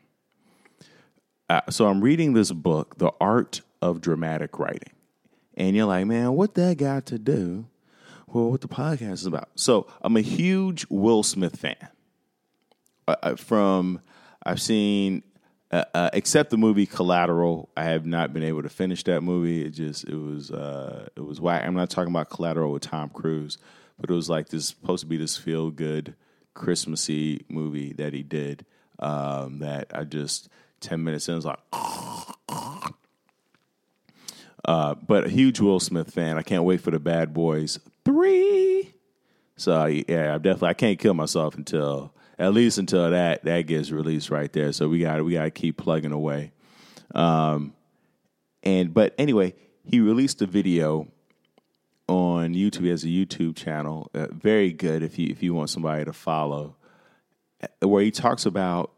Uh, 1.49 1.61
so 1.70 1.87
I'm 1.87 2.01
reading 2.01 2.35
this 2.35 2.53
book, 2.53 2.99
The 2.99 3.11
Art 3.20 3.62
of 3.81 4.01
Dramatic 4.01 4.59
Writing. 4.59 4.92
And 5.55 5.75
you're 5.75 5.87
like, 5.87 6.07
man, 6.07 6.33
what 6.35 6.55
that 6.55 6.79
got 6.79 7.07
to 7.07 7.18
do 7.18 7.66
well, 8.33 8.51
what 8.51 8.61
the 8.61 8.69
podcast 8.69 9.12
is 9.12 9.27
about? 9.27 9.49
So 9.55 9.87
I'm 10.03 10.16
a 10.16 10.21
huge 10.21 10.87
Will 10.88 11.23
Smith 11.23 11.57
fan. 11.57 11.77
From 13.37 14.01
I've 14.45 14.61
seen 14.61 15.25
uh, 15.73 15.85
uh, 15.95 16.11
except 16.12 16.51
the 16.51 16.57
movie 16.57 16.87
Collateral, 16.87 17.71
I 17.77 17.85
have 17.85 18.07
not 18.07 18.33
been 18.33 18.43
able 18.43 18.62
to 18.62 18.69
finish 18.69 19.05
that 19.05 19.23
movie. 19.23 19.64
It 19.64 19.71
just 19.71 20.05
it 20.05 20.16
was 20.16 20.51
uh, 20.51 21.09
it 21.16 21.25
was 21.25 21.40
whack. 21.40 21.64
I'm 21.64 21.75
not 21.75 21.90
talking 21.90 22.12
about 22.12 22.31
Collateral 22.31 22.73
with 22.73 22.83
Tom 22.83 23.09
Cruise, 23.11 23.59
but 23.99 24.11
it 24.11 24.14
was 24.14 24.29
like 24.29 24.49
this 24.49 24.69
supposed 24.69 25.03
to 25.03 25.07
be 25.07 25.16
this 25.16 25.37
feel 25.37 25.71
good 25.71 26.14
Christmassy 26.55 27.45
movie 27.49 27.93
that 27.95 28.12
he 28.12 28.23
did. 28.23 28.64
Um, 28.99 29.61
that 29.61 29.90
I 29.95 30.05
just 30.05 30.49
ten 30.81 31.03
minutes 31.03 31.29
in 31.29 31.35
was 31.37 31.47
like. 31.47 31.59
Uh, 34.62 34.95
but 34.95 35.25
a 35.25 35.31
huge 35.31 35.59
Will 35.59 35.81
Smith 35.81 36.12
fan. 36.12 36.37
I 36.37 36.43
can't 36.43 36.64
wait 36.64 36.83
for 36.83 36.90
the 36.90 36.99
Bad 36.99 37.33
Boys 37.33 37.79
Three. 38.11 38.92
So 39.57 39.85
yeah, 39.85 40.35
I 40.35 40.38
definitely 40.38 40.68
I 40.70 40.75
can't 40.75 40.99
kill 40.99 41.14
myself 41.14 41.55
until 41.55 42.12
at 42.40 42.53
least 42.53 42.77
until 42.77 43.09
that 43.12 43.44
that 43.44 43.68
gets 43.68 43.92
released 43.92 44.31
right 44.31 44.53
there. 44.53 44.73
So 44.73 44.88
we 44.88 44.99
got 44.99 45.25
we 45.25 45.35
got 45.35 45.44
to 45.44 45.51
keep 45.53 45.77
plugging 45.77 46.11
away. 46.11 46.51
Um, 47.14 47.73
and 48.64 48.92
but 48.92 49.14
anyway, 49.16 49.55
he 49.85 50.01
released 50.01 50.42
a 50.42 50.46
video 50.46 51.07
on 52.09 52.53
YouTube 52.53 52.92
as 52.92 53.05
a 53.05 53.07
YouTube 53.07 53.55
channel. 53.55 54.11
Uh, 54.12 54.27
very 54.33 54.73
good 54.73 55.05
if 55.05 55.16
you 55.16 55.29
if 55.31 55.40
you 55.40 55.55
want 55.55 55.70
somebody 55.70 56.05
to 56.05 56.12
follow, 56.12 56.75
uh, 57.62 57.87
where 57.87 58.03
he 58.03 58.11
talks 58.11 58.44
about 58.44 58.90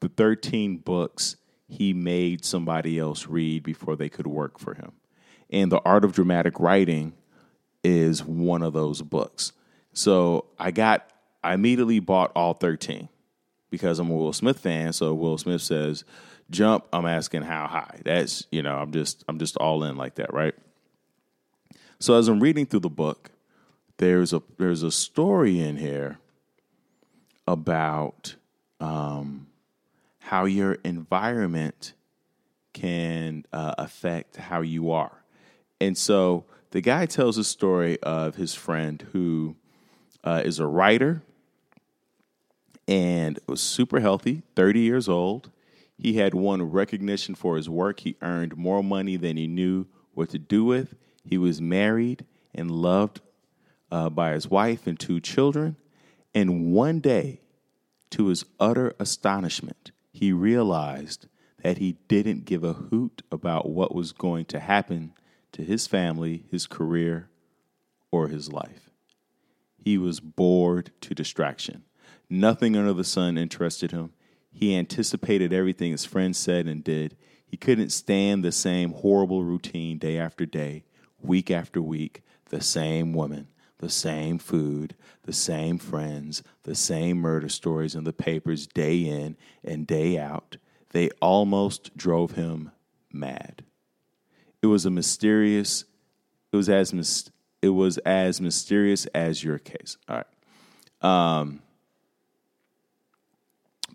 the 0.00 0.08
thirteen 0.08 0.78
books 0.78 1.36
he 1.68 1.92
made 1.92 2.44
somebody 2.44 2.98
else 2.98 3.28
read 3.28 3.62
before 3.62 3.94
they 3.94 4.08
could 4.08 4.26
work 4.26 4.58
for 4.58 4.74
him, 4.74 4.94
and 5.48 5.70
the 5.70 5.80
art 5.84 6.04
of 6.04 6.12
dramatic 6.12 6.58
writing 6.58 7.12
is 7.84 8.24
one 8.24 8.62
of 8.62 8.72
those 8.72 9.02
books. 9.02 9.52
So 9.92 10.46
I 10.58 10.70
got 10.70 11.10
I 11.42 11.54
immediately 11.54 12.00
bought 12.00 12.32
all 12.34 12.54
13 12.54 13.08
because 13.70 13.98
I'm 13.98 14.10
a 14.10 14.14
Will 14.14 14.32
Smith 14.32 14.58
fan. 14.58 14.92
So 14.92 15.14
Will 15.14 15.38
Smith 15.38 15.62
says, 15.62 16.04
jump, 16.50 16.86
I'm 16.92 17.06
asking 17.06 17.42
how 17.42 17.66
high. 17.66 18.00
That's, 18.04 18.46
you 18.50 18.62
know, 18.62 18.76
I'm 18.76 18.92
just 18.92 19.24
I'm 19.28 19.38
just 19.38 19.56
all 19.56 19.84
in 19.84 19.96
like 19.96 20.16
that, 20.16 20.32
right? 20.32 20.54
So 22.00 22.14
as 22.14 22.28
I'm 22.28 22.40
reading 22.40 22.66
through 22.66 22.80
the 22.80 22.90
book, 22.90 23.30
there's 23.98 24.32
a 24.32 24.42
there's 24.58 24.82
a 24.82 24.90
story 24.90 25.60
in 25.60 25.76
here 25.76 26.18
about 27.46 28.36
um, 28.80 29.48
how 30.20 30.44
your 30.44 30.74
environment 30.84 31.94
can 32.72 33.44
uh, 33.52 33.74
affect 33.78 34.36
how 34.36 34.60
you 34.60 34.92
are. 34.92 35.24
And 35.80 35.96
so 35.96 36.44
the 36.70 36.80
guy 36.80 37.06
tells 37.06 37.38
a 37.38 37.44
story 37.44 37.98
of 38.02 38.36
his 38.36 38.54
friend 38.54 39.06
who 39.12 39.56
uh, 40.24 40.42
is 40.44 40.58
a 40.58 40.66
writer 40.66 41.22
and 42.86 43.38
was 43.46 43.60
super 43.60 44.00
healthy, 44.00 44.42
30 44.56 44.80
years 44.80 45.08
old. 45.08 45.50
He 45.96 46.14
had 46.14 46.34
won 46.34 46.62
recognition 46.62 47.34
for 47.34 47.56
his 47.56 47.68
work. 47.68 48.00
He 48.00 48.16
earned 48.22 48.56
more 48.56 48.82
money 48.82 49.16
than 49.16 49.36
he 49.36 49.46
knew 49.46 49.86
what 50.14 50.30
to 50.30 50.38
do 50.38 50.64
with. 50.64 50.94
He 51.24 51.38
was 51.38 51.60
married 51.60 52.24
and 52.54 52.70
loved 52.70 53.20
uh, 53.90 54.10
by 54.10 54.32
his 54.32 54.48
wife 54.48 54.86
and 54.86 54.98
two 54.98 55.20
children. 55.20 55.76
And 56.34 56.72
one 56.72 57.00
day, 57.00 57.40
to 58.10 58.26
his 58.26 58.44
utter 58.60 58.94
astonishment, 58.98 59.90
he 60.12 60.32
realized 60.32 61.26
that 61.62 61.78
he 61.78 61.96
didn't 62.08 62.44
give 62.44 62.64
a 62.64 62.74
hoot 62.74 63.22
about 63.30 63.68
what 63.68 63.94
was 63.94 64.12
going 64.12 64.44
to 64.46 64.60
happen 64.60 65.12
to 65.52 65.62
his 65.62 65.86
family, 65.86 66.44
his 66.50 66.66
career, 66.66 67.28
or 68.10 68.28
his 68.28 68.52
life. 68.52 68.90
He 69.76 69.98
was 69.98 70.20
bored 70.20 70.90
to 71.02 71.14
distraction. 71.14 71.84
Nothing 72.28 72.76
under 72.76 72.92
the 72.92 73.04
sun 73.04 73.38
interested 73.38 73.90
him. 73.90 74.12
He 74.50 74.76
anticipated 74.76 75.52
everything 75.52 75.92
his 75.92 76.04
friends 76.04 76.38
said 76.38 76.66
and 76.66 76.82
did. 76.82 77.16
He 77.46 77.56
couldn't 77.56 77.90
stand 77.90 78.44
the 78.44 78.52
same 78.52 78.92
horrible 78.92 79.44
routine 79.44 79.98
day 79.98 80.18
after 80.18 80.44
day, 80.44 80.84
week 81.20 81.50
after 81.50 81.80
week, 81.80 82.22
the 82.50 82.60
same 82.60 83.12
woman, 83.12 83.48
the 83.78 83.88
same 83.88 84.38
food, 84.38 84.94
the 85.22 85.32
same 85.32 85.78
friends, 85.78 86.42
the 86.64 86.74
same 86.74 87.18
murder 87.18 87.48
stories 87.48 87.94
in 87.94 88.04
the 88.04 88.12
papers 88.12 88.66
day 88.66 88.98
in 88.98 89.36
and 89.64 89.86
day 89.86 90.18
out. 90.18 90.56
They 90.90 91.10
almost 91.20 91.96
drove 91.96 92.32
him 92.32 92.72
mad. 93.12 93.64
It 94.62 94.66
was 94.66 94.86
a 94.86 94.90
mysterious, 94.90 95.84
it 96.52 96.56
was 96.56 96.68
as 96.68 96.92
it 97.60 97.68
was 97.70 97.98
as 97.98 98.40
mysterious 98.40 99.06
as 99.06 99.42
your 99.42 99.58
case. 99.58 99.96
All 100.08 100.16
right. 100.16 100.26
Um, 101.40 101.62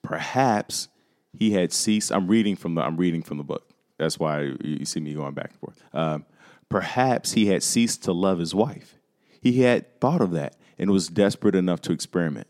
perhaps 0.01 0.89
he 1.37 1.51
had 1.51 1.73
ceased. 1.73 2.11
I'm 2.11 2.27
reading 2.27 2.55
from 2.55 2.75
the. 2.75 2.81
I'm 2.81 2.97
reading 2.97 3.23
from 3.23 3.37
the 3.37 3.43
book. 3.43 3.69
That's 3.97 4.19
why 4.19 4.53
you 4.61 4.85
see 4.85 4.99
me 4.99 5.13
going 5.13 5.33
back 5.33 5.51
and 5.51 5.59
forth. 5.59 5.83
Um, 5.93 6.25
perhaps 6.69 7.33
he 7.33 7.47
had 7.47 7.63
ceased 7.63 8.03
to 8.03 8.13
love 8.13 8.39
his 8.39 8.53
wife. 8.53 8.97
He 9.41 9.61
had 9.61 9.99
thought 9.99 10.21
of 10.21 10.31
that 10.31 10.55
and 10.77 10.91
was 10.91 11.07
desperate 11.07 11.55
enough 11.55 11.81
to 11.81 11.91
experiment. 11.91 12.47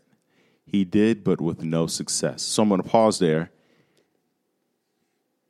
He 0.66 0.84
did, 0.84 1.22
but 1.22 1.40
with 1.40 1.62
no 1.62 1.86
success. 1.86 2.42
So 2.42 2.62
I'm 2.62 2.68
going 2.68 2.82
to 2.82 2.88
pause 2.88 3.18
there. 3.18 3.50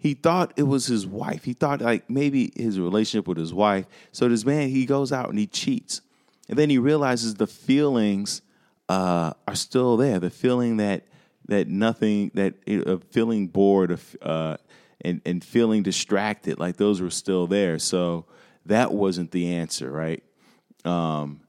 He 0.04 0.12
thought 0.12 0.52
it 0.56 0.64
was 0.64 0.84
his 0.84 1.06
wife. 1.06 1.44
He 1.44 1.54
thought 1.54 1.80
like 1.80 2.10
maybe 2.10 2.52
his 2.54 2.78
relationship 2.78 3.26
with 3.26 3.38
his 3.38 3.54
wife. 3.54 3.86
So 4.12 4.28
this 4.28 4.44
man, 4.44 4.68
he 4.68 4.84
goes 4.84 5.12
out 5.12 5.30
and 5.30 5.38
he 5.38 5.46
cheats. 5.46 6.02
And 6.46 6.58
then 6.58 6.68
he 6.68 6.76
realizes 6.76 7.36
the 7.36 7.46
feelings 7.46 8.42
uh, 8.90 9.32
are 9.48 9.54
still 9.54 9.96
there. 9.96 10.20
The 10.20 10.28
feeling 10.28 10.76
that 10.76 11.06
that 11.46 11.68
nothing 11.68 12.32
that 12.34 12.52
uh, 12.86 12.98
feeling 13.12 13.48
bored 13.48 13.98
uh, 14.20 14.58
and 15.00 15.22
and 15.24 15.42
feeling 15.42 15.82
distracted, 15.82 16.58
like 16.58 16.76
those 16.76 17.00
were 17.00 17.08
still 17.08 17.46
there. 17.46 17.78
So 17.78 18.26
that 18.66 18.92
wasn't 18.92 19.30
the 19.30 19.54
answer, 19.54 19.90
right? 19.90 20.22
Um, 20.84 21.40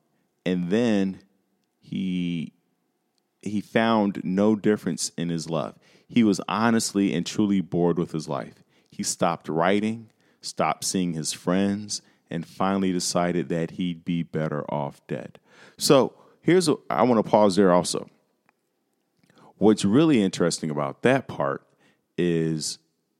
and 0.46 0.70
then 0.70 1.20
he 1.82 2.54
he 3.42 3.60
found 3.60 4.22
no 4.24 4.56
difference 4.56 5.12
in 5.18 5.28
his 5.28 5.50
love. 5.50 5.76
He 6.08 6.24
was 6.24 6.42
honestly 6.48 7.14
and 7.14 7.26
truly 7.26 7.62
bored 7.62 7.98
with 7.98 8.12
his 8.12 8.28
life. 8.28 8.64
He 8.90 9.04
stopped 9.04 9.50
writing, 9.50 10.12
stopped 10.42 10.84
seeing 10.84 11.14
his 11.14 11.34
friends, 11.34 12.02
and 12.30 12.46
finally 12.46 12.92
decided 12.92 13.50
that 13.50 13.72
he'd 13.72 14.06
be 14.06 14.24
better 14.24 14.64
off 14.72 15.06
dead. 15.08 15.40
So 15.78 16.14
here's 16.42 16.68
a, 16.68 16.76
I 16.90 17.04
want 17.04 17.24
to 17.24 17.30
pause 17.30 17.56
there 17.56 17.72
also. 17.72 18.10
What's 19.58 19.86
really 19.86 20.22
interesting 20.22 20.70
about 20.70 21.02
that 21.04 21.28
part 21.28 21.66
is 22.18 22.80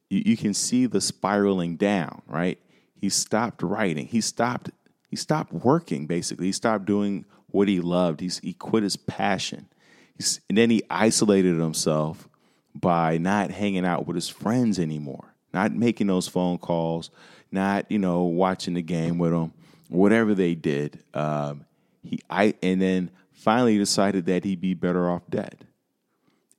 you, 0.10 0.24
you 0.26 0.38
can 0.38 0.54
see 0.54 0.86
the 0.86 1.02
spiraling 1.02 1.78
down, 1.78 2.22
right? 2.28 2.60
He 3.00 3.10
stopped 3.10 3.62
writing. 3.62 4.08
He 4.08 4.22
stopped 4.22 4.72
he 5.10 5.16
stopped 5.16 5.54
working 5.54 6.08
basically. 6.08 6.48
He 6.48 6.52
stopped 6.52 6.86
doing 6.86 7.26
what 7.48 7.68
he 7.70 7.80
loved. 7.80 8.20
He's, 8.20 8.40
he 8.40 8.54
quit 8.54 8.84
his 8.84 8.98
passion. 8.98 9.70
He's, 10.18 10.42
and 10.50 10.58
then 10.58 10.70
he 10.70 10.84
isolated 10.90 11.58
himself 11.58 12.28
by 12.76 13.18
not 13.18 13.50
hanging 13.50 13.86
out 13.86 14.06
with 14.06 14.16
his 14.16 14.30
friends 14.30 14.78
anymore, 14.78 15.34
not 15.54 15.74
making 15.74 16.08
those 16.08 16.28
phone 16.28 16.58
calls, 16.58 17.10
not 17.52 17.90
you 17.90 17.98
know 17.98 18.24
watching 18.24 18.74
the 18.74 18.82
game 18.82 19.18
with 19.18 19.32
them, 19.32 19.54
whatever 19.90 20.36
they 20.36 20.54
did. 20.54 21.02
Um, 21.14 21.66
he 22.04 22.20
I 22.30 22.54
and 22.62 22.82
then 22.82 23.12
finally 23.32 23.78
decided 23.78 24.26
that 24.26 24.44
he'd 24.44 24.62
be 24.62 24.74
better 24.74 25.10
off 25.10 25.24
dead, 25.30 25.66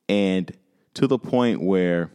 and 0.09 0.50
to 0.94 1.07
the 1.07 1.18
point 1.18 1.62
where 1.62 2.11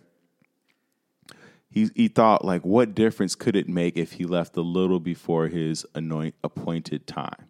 he 1.69 1.89
he 1.95 2.07
thought 2.07 2.43
like, 2.43 2.65
what 2.65 2.93
difference 2.93 3.35
could 3.35 3.55
it 3.55 3.69
make 3.69 3.97
if 3.97 4.13
he 4.13 4.25
left 4.25 4.57
a 4.57 4.61
little 4.61 4.99
before 4.99 5.47
his 5.47 5.85
anoint, 5.95 6.35
appointed 6.43 7.07
time? 7.07 7.47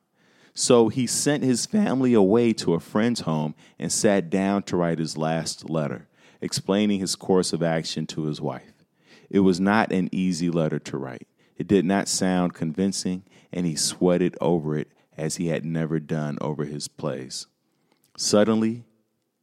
So 0.53 0.89
he 0.89 1.07
sent 1.07 1.43
his 1.43 1.65
family 1.65 2.13
away 2.13 2.53
to 2.53 2.73
a 2.73 2.79
friend's 2.79 3.21
home 3.21 3.55
and 3.79 3.91
sat 3.91 4.29
down 4.29 4.63
to 4.63 4.77
write 4.77 4.99
his 4.99 5.17
last 5.17 5.69
letter, 5.69 6.07
explaining 6.41 6.99
his 6.99 7.15
course 7.15 7.53
of 7.53 7.63
action 7.63 8.05
to 8.07 8.25
his 8.25 8.41
wife. 8.41 8.73
It 9.29 9.39
was 9.39 9.59
not 9.59 9.91
an 9.91 10.09
easy 10.11 10.49
letter 10.49 10.79
to 10.79 10.97
write. 10.97 11.27
It 11.55 11.67
did 11.67 11.85
not 11.85 12.07
sound 12.07 12.53
convincing, 12.53 13.23
and 13.53 13.65
he 13.65 13.75
sweated 13.75 14.35
over 14.41 14.75
it 14.75 14.91
as 15.17 15.35
he 15.35 15.47
had 15.47 15.63
never 15.63 15.99
done 15.99 16.37
over 16.41 16.65
his 16.65 16.87
plays. 16.87 17.47
Suddenly, 18.17 18.85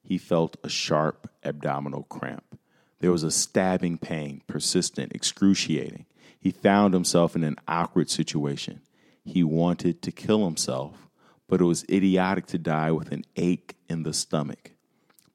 he 0.03 0.19
felt 0.19 0.57
a 0.65 0.69
sharp 0.69 1.31
abdominal 1.45 2.03
cramp. 2.05 2.59
There 3.01 3.13
was 3.13 3.23
a 3.23 3.31
stabbing 3.31 3.99
pain, 3.99 4.43
persistent, 4.47 5.13
excruciating. 5.13 6.07
He 6.41 6.51
found 6.51 6.95
himself 6.95 7.37
in 7.37 7.45
an 7.45 7.57
awkward 7.69 8.11
situation. 8.11 8.81
He 9.25 9.45
wanted 9.45 10.03
to 10.03 10.13
kill 10.13 10.45
himself, 10.45 11.09
but 11.49 11.61
it 11.61 11.65
was 11.65 11.85
idiotic 11.91 12.47
to 12.47 12.59
die 12.59 12.91
with 12.91 13.13
an 13.13 13.25
ache 13.37 13.77
in 13.89 14.03
the 14.03 14.13
stomach. 14.13 14.73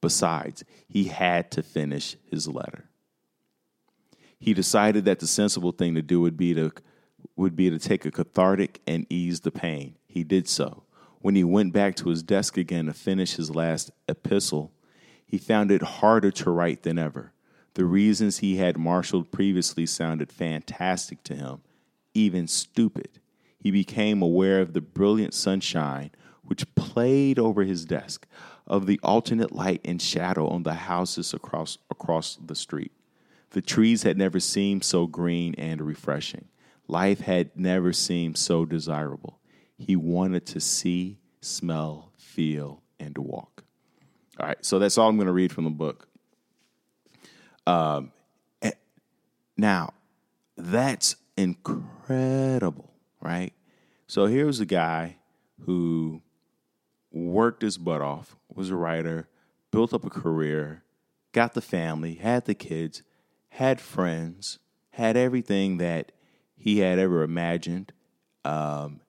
Besides, 0.03 0.65
he 0.85 1.05
had 1.05 1.49
to 1.51 1.63
finish 1.63 2.17
his 2.29 2.45
letter. 2.45 2.89
He 4.37 4.53
decided 4.53 5.05
that 5.05 5.19
the 5.19 5.27
sensible 5.27 5.71
thing 5.71 5.95
to 5.95 6.01
do 6.01 6.19
would 6.19 6.35
be 6.35 6.53
to 6.55 6.73
would 7.37 7.55
be 7.55 7.69
to 7.69 7.79
take 7.79 8.05
a 8.05 8.11
cathartic 8.11 8.81
and 8.85 9.07
ease 9.09 9.39
the 9.39 9.51
pain. 9.51 9.95
He 10.05 10.25
did 10.25 10.49
so. 10.49 10.83
When 11.21 11.35
he 11.35 11.45
went 11.45 11.71
back 11.71 11.95
to 11.95 12.09
his 12.09 12.21
desk 12.21 12.57
again 12.57 12.87
to 12.87 12.93
finish 12.93 13.37
his 13.37 13.55
last 13.55 13.91
epistle, 14.09 14.73
he 15.25 15.37
found 15.37 15.71
it 15.71 15.81
harder 15.81 16.31
to 16.31 16.51
write 16.51 16.83
than 16.83 16.99
ever. 16.99 17.31
The 17.75 17.85
reasons 17.85 18.39
he 18.39 18.57
had 18.57 18.77
marshaled 18.77 19.31
previously 19.31 19.85
sounded 19.85 20.33
fantastic 20.33 21.23
to 21.23 21.35
him, 21.35 21.61
even 22.13 22.49
stupid. 22.49 23.21
He 23.57 23.71
became 23.71 24.21
aware 24.21 24.59
of 24.59 24.73
the 24.73 24.81
brilliant 24.81 25.33
sunshine 25.33 26.11
which 26.43 26.75
played 26.75 27.39
over 27.39 27.63
his 27.63 27.85
desk, 27.85 28.27
of 28.65 28.85
the 28.85 28.99
alternate 29.03 29.51
light 29.51 29.81
and 29.83 30.01
shadow 30.01 30.47
on 30.47 30.63
the 30.63 30.73
houses 30.73 31.33
across, 31.33 31.77
across 31.89 32.37
the 32.43 32.55
street. 32.55 32.91
The 33.51 33.61
trees 33.61 34.03
had 34.03 34.17
never 34.17 34.39
seemed 34.39 34.83
so 34.83 35.05
green 35.05 35.53
and 35.55 35.81
refreshing. 35.81 36.47
Life 36.87 37.21
had 37.21 37.51
never 37.55 37.93
seemed 37.93 38.37
so 38.37 38.65
desirable. 38.65 39.39
He 39.77 39.95
wanted 39.95 40.45
to 40.47 40.59
see, 40.59 41.19
smell, 41.41 42.11
feel, 42.17 42.81
and 42.99 43.17
walk. 43.17 43.63
All 44.39 44.47
right, 44.47 44.65
so 44.65 44.79
that's 44.79 44.97
all 44.97 45.09
I'm 45.09 45.17
going 45.17 45.27
to 45.27 45.33
read 45.33 45.51
from 45.51 45.65
the 45.65 45.69
book. 45.69 46.07
Um, 47.67 48.11
eh, 48.61 48.71
now, 49.55 49.93
that's 50.57 51.15
incredible, 51.37 52.91
right? 53.21 53.53
So 54.07 54.25
here's 54.25 54.59
a 54.59 54.65
guy 54.65 55.17
who 55.65 56.22
worked 57.13 57.61
his 57.61 57.77
butt 57.77 58.01
off, 58.01 58.35
was 58.53 58.69
a 58.69 58.75
writer, 58.75 59.29
built 59.71 59.93
up 59.93 60.03
a 60.03 60.09
career, 60.09 60.83
got 61.31 61.53
the 61.53 61.61
family, 61.61 62.15
had 62.15 62.45
the 62.45 62.55
kids, 62.55 63.03
had 63.49 63.79
friends, 63.79 64.59
had 64.91 65.15
everything 65.15 65.77
that 65.77 66.11
he 66.55 66.79
had 66.79 66.99
ever 66.99 67.23
imagined, 67.23 67.93
um, 68.43 68.99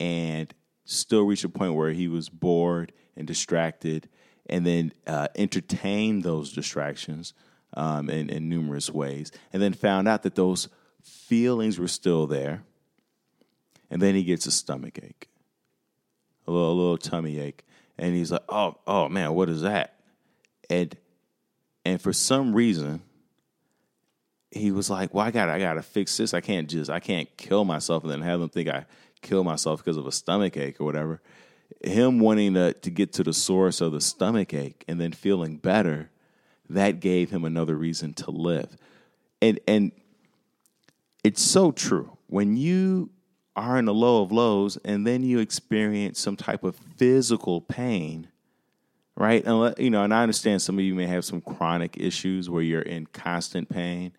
and 0.00 0.54
still 0.84 1.24
reached 1.24 1.44
a 1.44 1.48
point 1.48 1.74
where 1.74 1.92
he 1.92 2.08
was 2.08 2.28
bored 2.28 2.92
and 3.16 3.26
distracted, 3.26 4.08
and 4.46 4.64
then 4.64 4.92
uh, 5.06 5.28
entertained 5.34 6.22
those 6.22 6.52
distractions 6.52 7.34
um, 7.74 8.08
in, 8.08 8.30
in 8.30 8.48
numerous 8.48 8.90
ways, 8.90 9.32
and 9.52 9.60
then 9.60 9.72
found 9.72 10.08
out 10.08 10.22
that 10.22 10.36
those 10.36 10.68
feelings 11.02 11.78
were 11.78 11.88
still 11.88 12.26
there. 12.26 12.62
And 13.90 14.02
then 14.02 14.14
he 14.14 14.22
gets 14.22 14.46
a 14.46 14.50
stomach 14.50 14.98
ache, 15.02 15.28
a 16.48 16.50
little, 16.50 16.72
a 16.72 16.74
little 16.74 16.98
tummy 16.98 17.38
ache, 17.38 17.64
and 17.98 18.14
he's 18.14 18.32
like, 18.32 18.44
"Oh, 18.48 18.76
oh 18.86 19.08
man, 19.08 19.34
what 19.34 19.48
is 19.48 19.62
that?" 19.62 20.00
And 20.70 20.96
and 21.84 22.00
for 22.00 22.12
some 22.12 22.54
reason, 22.54 23.02
he 24.50 24.70
was 24.70 24.90
like, 24.90 25.14
"Well, 25.14 25.26
I 25.26 25.30
got, 25.30 25.48
I 25.48 25.58
got 25.58 25.74
to 25.74 25.82
fix 25.82 26.16
this. 26.16 26.34
I 26.34 26.40
can't 26.40 26.68
just, 26.68 26.90
I 26.90 27.00
can't 27.00 27.28
kill 27.36 27.64
myself 27.64 28.02
and 28.02 28.12
then 28.12 28.22
have 28.22 28.40
them 28.40 28.48
think 28.48 28.68
I 28.68 28.86
kill 29.20 29.44
myself 29.44 29.84
because 29.84 29.96
of 29.96 30.06
a 30.06 30.12
stomach 30.12 30.56
ache 30.56 30.80
or 30.80 30.84
whatever." 30.84 31.20
Him 31.84 32.18
wanting 32.18 32.54
to 32.54 32.72
to 32.72 32.90
get 32.90 33.12
to 33.14 33.22
the 33.22 33.34
source 33.34 33.80
of 33.80 33.92
the 33.92 34.00
stomach 34.00 34.54
ache 34.54 34.84
and 34.88 35.00
then 35.00 35.12
feeling 35.12 35.58
better 35.58 36.10
that 36.70 37.00
gave 37.00 37.30
him 37.30 37.44
another 37.44 37.76
reason 37.76 38.14
to 38.14 38.30
live. 38.30 38.76
And 39.40 39.60
and 39.66 39.92
it's 41.24 41.42
so 41.42 41.72
true. 41.72 42.16
When 42.26 42.56
you 42.56 43.10
are 43.58 43.78
in 43.78 43.84
the 43.84 43.94
low 43.94 44.22
of 44.22 44.32
lows 44.32 44.76
and 44.84 45.06
then 45.06 45.22
you 45.22 45.38
experience 45.38 46.20
some 46.20 46.36
type 46.36 46.64
of 46.64 46.76
physical 46.96 47.60
pain, 47.60 48.28
right? 49.16 49.44
And 49.44 49.74
you 49.78 49.90
know, 49.90 50.04
and 50.04 50.14
I 50.14 50.22
understand 50.22 50.62
some 50.62 50.78
of 50.78 50.84
you 50.84 50.94
may 50.94 51.06
have 51.06 51.24
some 51.24 51.40
chronic 51.40 51.96
issues 51.98 52.48
where 52.48 52.62
you're 52.62 52.82
in 52.82 53.06
constant 53.06 53.68
pain. 53.68 54.12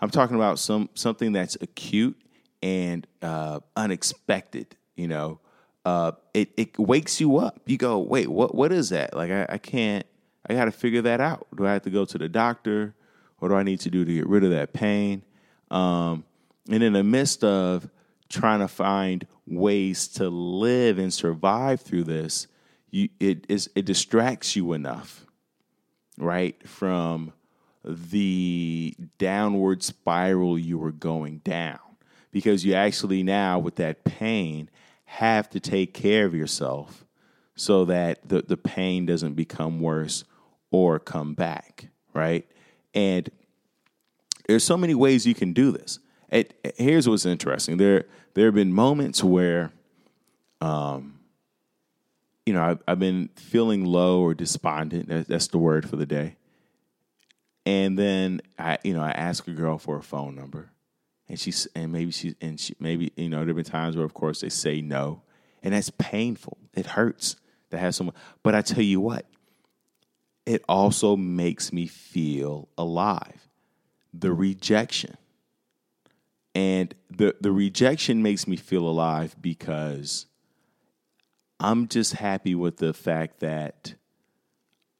I'm 0.00 0.10
talking 0.10 0.36
about 0.36 0.58
some 0.58 0.88
something 0.94 1.32
that's 1.32 1.56
acute 1.60 2.16
and 2.62 3.06
uh, 3.20 3.60
unexpected. 3.76 4.76
You 4.96 5.08
know, 5.08 5.40
uh, 5.84 6.12
it 6.32 6.50
it 6.56 6.78
wakes 6.78 7.20
you 7.20 7.38
up. 7.38 7.60
You 7.66 7.76
go, 7.76 7.98
wait, 7.98 8.28
what 8.28 8.54
what 8.54 8.72
is 8.72 8.90
that? 8.90 9.14
Like 9.14 9.30
I, 9.30 9.46
I 9.48 9.58
can't 9.58 10.06
I 10.48 10.54
got 10.54 10.66
to 10.66 10.72
figure 10.72 11.02
that 11.02 11.20
out. 11.20 11.46
Do 11.56 11.66
I 11.66 11.72
have 11.72 11.82
to 11.82 11.90
go 11.90 12.04
to 12.04 12.18
the 12.18 12.28
doctor? 12.28 12.94
What 13.38 13.48
do 13.48 13.54
I 13.54 13.62
need 13.62 13.80
to 13.80 13.90
do 13.90 14.04
to 14.04 14.14
get 14.14 14.26
rid 14.28 14.44
of 14.44 14.50
that 14.50 14.72
pain? 14.72 15.22
Um, 15.70 16.24
and 16.70 16.82
in 16.82 16.92
the 16.92 17.02
midst 17.04 17.44
of 17.44 17.88
trying 18.34 18.60
to 18.60 18.68
find 18.68 19.26
ways 19.46 20.08
to 20.08 20.28
live 20.28 20.98
and 20.98 21.12
survive 21.12 21.80
through 21.80 22.04
this, 22.04 22.46
you, 22.90 23.08
it, 23.20 23.46
it 23.48 23.84
distracts 23.84 24.56
you 24.56 24.72
enough, 24.72 25.26
right, 26.18 26.56
from 26.68 27.32
the 27.84 28.94
downward 29.18 29.82
spiral 29.82 30.58
you 30.58 30.78
were 30.78 30.92
going 30.92 31.38
down. 31.38 31.78
Because 32.32 32.64
you 32.64 32.74
actually 32.74 33.22
now, 33.22 33.58
with 33.58 33.76
that 33.76 34.04
pain, 34.04 34.68
have 35.04 35.48
to 35.50 35.60
take 35.60 35.94
care 35.94 36.26
of 36.26 36.34
yourself 36.34 37.04
so 37.54 37.84
that 37.84 38.28
the, 38.28 38.42
the 38.42 38.56
pain 38.56 39.06
doesn't 39.06 39.34
become 39.34 39.80
worse 39.80 40.24
or 40.72 40.98
come 40.98 41.34
back, 41.34 41.88
right? 42.12 42.44
And 42.94 43.30
there's 44.48 44.64
so 44.64 44.76
many 44.76 44.94
ways 44.94 45.26
you 45.26 45.34
can 45.34 45.52
do 45.52 45.70
this. 45.70 46.00
It, 46.30 46.74
here's 46.76 47.08
what's 47.08 47.26
interesting. 47.26 47.76
There 47.76 48.06
there 48.34 48.46
have 48.46 48.54
been 48.54 48.72
moments 48.72 49.24
where 49.24 49.72
um 50.60 51.14
you 52.46 52.52
know, 52.52 52.62
I've, 52.62 52.82
I've 52.86 52.98
been 52.98 53.30
feeling 53.36 53.84
low 53.84 54.20
or 54.20 54.34
despondent. 54.34 55.08
That's 55.28 55.48
the 55.48 55.58
word 55.58 55.88
for 55.88 55.96
the 55.96 56.06
day. 56.06 56.36
And 57.66 57.98
then 57.98 58.42
I, 58.58 58.78
you 58.84 58.92
know, 58.92 59.02
I 59.02 59.10
ask 59.10 59.48
a 59.48 59.52
girl 59.52 59.78
for 59.78 59.96
a 59.96 60.02
phone 60.02 60.34
number, 60.34 60.70
and 61.28 61.40
she's 61.40 61.66
and 61.74 61.90
maybe 61.90 62.10
she's 62.10 62.34
and 62.42 62.60
she 62.60 62.74
maybe 62.78 63.10
you 63.16 63.30
know 63.30 63.42
there've 63.42 63.56
been 63.56 63.64
times 63.64 63.96
where 63.96 64.04
of 64.04 64.12
course 64.12 64.42
they 64.42 64.50
say 64.50 64.82
no, 64.82 65.22
and 65.62 65.72
that's 65.72 65.88
painful. 65.88 66.58
It 66.74 66.84
hurts 66.84 67.36
to 67.70 67.78
have 67.78 67.94
someone. 67.94 68.14
But 68.42 68.54
I 68.54 68.60
tell 68.60 68.82
you 68.82 69.00
what, 69.00 69.24
it 70.44 70.62
also 70.68 71.16
makes 71.16 71.72
me 71.72 71.86
feel 71.86 72.68
alive. 72.76 73.48
The 74.12 74.32
rejection. 74.32 75.16
And 76.54 76.94
the, 77.10 77.34
the 77.40 77.52
rejection 77.52 78.22
makes 78.22 78.46
me 78.46 78.56
feel 78.56 78.86
alive 78.86 79.36
because 79.40 80.26
I'm 81.58 81.88
just 81.88 82.14
happy 82.14 82.54
with 82.54 82.76
the 82.76 82.92
fact 82.92 83.40
that 83.40 83.94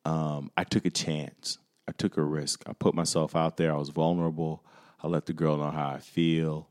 um, 0.05 0.51
I 0.57 0.65
took 0.65 0.85
a 0.85 0.91
chance. 0.91 1.59
I 1.87 1.93
took 1.93 2.17
a 2.17 2.23
risk. 2.23 2.65
I 2.67 2.73
put 2.73 2.95
myself 2.95 3.37
out 3.37 3.57
there. 3.57 3.73
I 3.73 3.77
was 3.77 3.91
vulnerable. 3.91 4.65
I 5.03 5.07
let 5.07 5.27
the 5.27 5.33
girl 5.33 5.57
know 5.57 5.71
how 5.71 5.91
I 5.91 5.99
feel. 5.99 6.69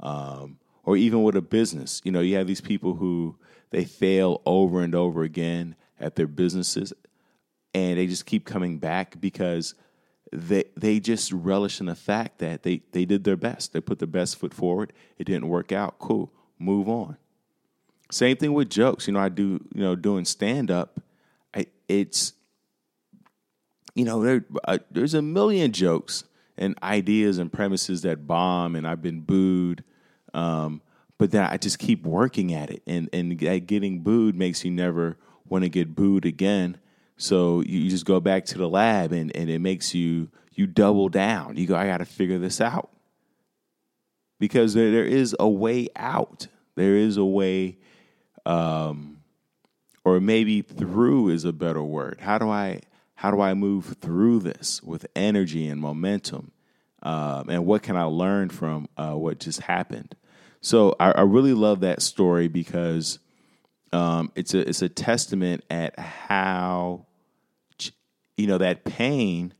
Um, 0.00 0.58
or 0.84 0.96
even 0.96 1.22
with 1.22 1.36
a 1.36 1.42
business, 1.42 2.02
you 2.04 2.12
know, 2.12 2.20
you 2.20 2.36
have 2.36 2.46
these 2.46 2.60
people 2.60 2.94
who 2.94 3.38
they 3.70 3.84
fail 3.84 4.42
over 4.44 4.82
and 4.82 4.94
over 4.94 5.22
again 5.22 5.76
at 5.98 6.14
their 6.14 6.26
businesses 6.26 6.92
and 7.76 7.98
they 7.98 8.06
just 8.06 8.24
keep 8.24 8.46
coming 8.46 8.78
back 8.78 9.20
because 9.20 9.74
they 10.32 10.64
they 10.76 11.00
just 11.00 11.32
relish 11.32 11.80
in 11.80 11.86
the 11.86 11.94
fact 11.94 12.38
that 12.38 12.62
they 12.62 12.82
they 12.92 13.04
did 13.04 13.24
their 13.24 13.36
best. 13.36 13.72
They 13.72 13.80
put 13.80 13.98
their 13.98 14.08
best 14.08 14.36
foot 14.36 14.52
forward. 14.52 14.92
It 15.18 15.24
didn't 15.24 15.48
work 15.48 15.72
out. 15.72 15.98
Cool. 15.98 16.32
Move 16.58 16.88
on. 16.88 17.16
Same 18.10 18.36
thing 18.36 18.52
with 18.52 18.70
jokes. 18.70 19.06
You 19.06 19.14
know, 19.14 19.20
I 19.20 19.28
do, 19.28 19.64
you 19.74 19.82
know, 19.82 19.96
doing 19.96 20.24
stand 20.24 20.70
up. 20.70 21.00
It's 21.88 22.32
you 23.96 24.04
know, 24.04 24.22
there, 24.22 24.44
uh, 24.64 24.78
there's 24.90 25.14
a 25.14 25.22
million 25.22 25.72
jokes 25.72 26.24
and 26.58 26.78
ideas 26.82 27.38
and 27.38 27.50
premises 27.50 28.02
that 28.02 28.26
bomb, 28.26 28.76
and 28.76 28.86
I've 28.86 29.02
been 29.02 29.22
booed. 29.22 29.82
Um, 30.34 30.82
but 31.18 31.30
then 31.30 31.44
I 31.44 31.56
just 31.56 31.78
keep 31.78 32.04
working 32.04 32.52
at 32.52 32.70
it, 32.70 32.82
and 32.86 33.08
and 33.12 33.38
getting 33.38 34.00
booed 34.00 34.36
makes 34.36 34.64
you 34.64 34.70
never 34.70 35.16
want 35.48 35.64
to 35.64 35.70
get 35.70 35.94
booed 35.94 36.26
again. 36.26 36.76
So 37.16 37.60
you, 37.60 37.88
just 37.88 38.04
go 38.04 38.20
back 38.20 38.44
to 38.46 38.58
the 38.58 38.68
lab, 38.68 39.12
and 39.12 39.34
and 39.34 39.48
it 39.48 39.60
makes 39.60 39.94
you 39.94 40.30
you 40.52 40.66
double 40.66 41.08
down. 41.08 41.56
You 41.56 41.66
go, 41.66 41.76
I 41.76 41.86
got 41.86 41.98
to 41.98 42.04
figure 42.04 42.38
this 42.38 42.60
out 42.60 42.90
because 44.38 44.74
there 44.74 44.90
there 44.90 45.04
is 45.04 45.34
a 45.38 45.48
way 45.48 45.88
out. 45.96 46.48
There 46.74 46.96
is 46.96 47.16
a 47.16 47.24
way, 47.24 47.78
um, 48.44 49.18
or 50.04 50.20
maybe 50.20 50.62
through 50.62 51.30
is 51.30 51.44
a 51.44 51.52
better 51.52 51.82
word. 51.82 52.18
How 52.20 52.38
do 52.38 52.50
I 52.50 52.80
how 53.14 53.30
do 53.30 53.40
I 53.40 53.54
move 53.54 53.96
through 54.00 54.40
this 54.40 54.82
with 54.82 55.06
energy 55.16 55.68
and 55.68 55.80
momentum? 55.80 56.52
Um, 57.02 57.48
and 57.48 57.66
what 57.66 57.82
can 57.82 57.96
I 57.96 58.04
learn 58.04 58.50
from 58.50 58.88
uh, 58.96 59.12
what 59.12 59.40
just 59.40 59.60
happened? 59.60 60.14
So 60.60 60.96
I, 60.98 61.12
I, 61.12 61.20
really 61.22 61.54
love 61.54 61.80
that 61.80 62.02
story 62.02 62.48
because 62.48 63.20
um, 63.92 64.32
it's 64.34 64.54
a 64.54 64.68
it's 64.68 64.82
a 64.82 64.88
testament 64.88 65.64
at 65.70 65.98
how 65.98 67.05
you 68.36 68.46
know 68.46 68.58
that 68.58 68.84
pain. 68.84 69.52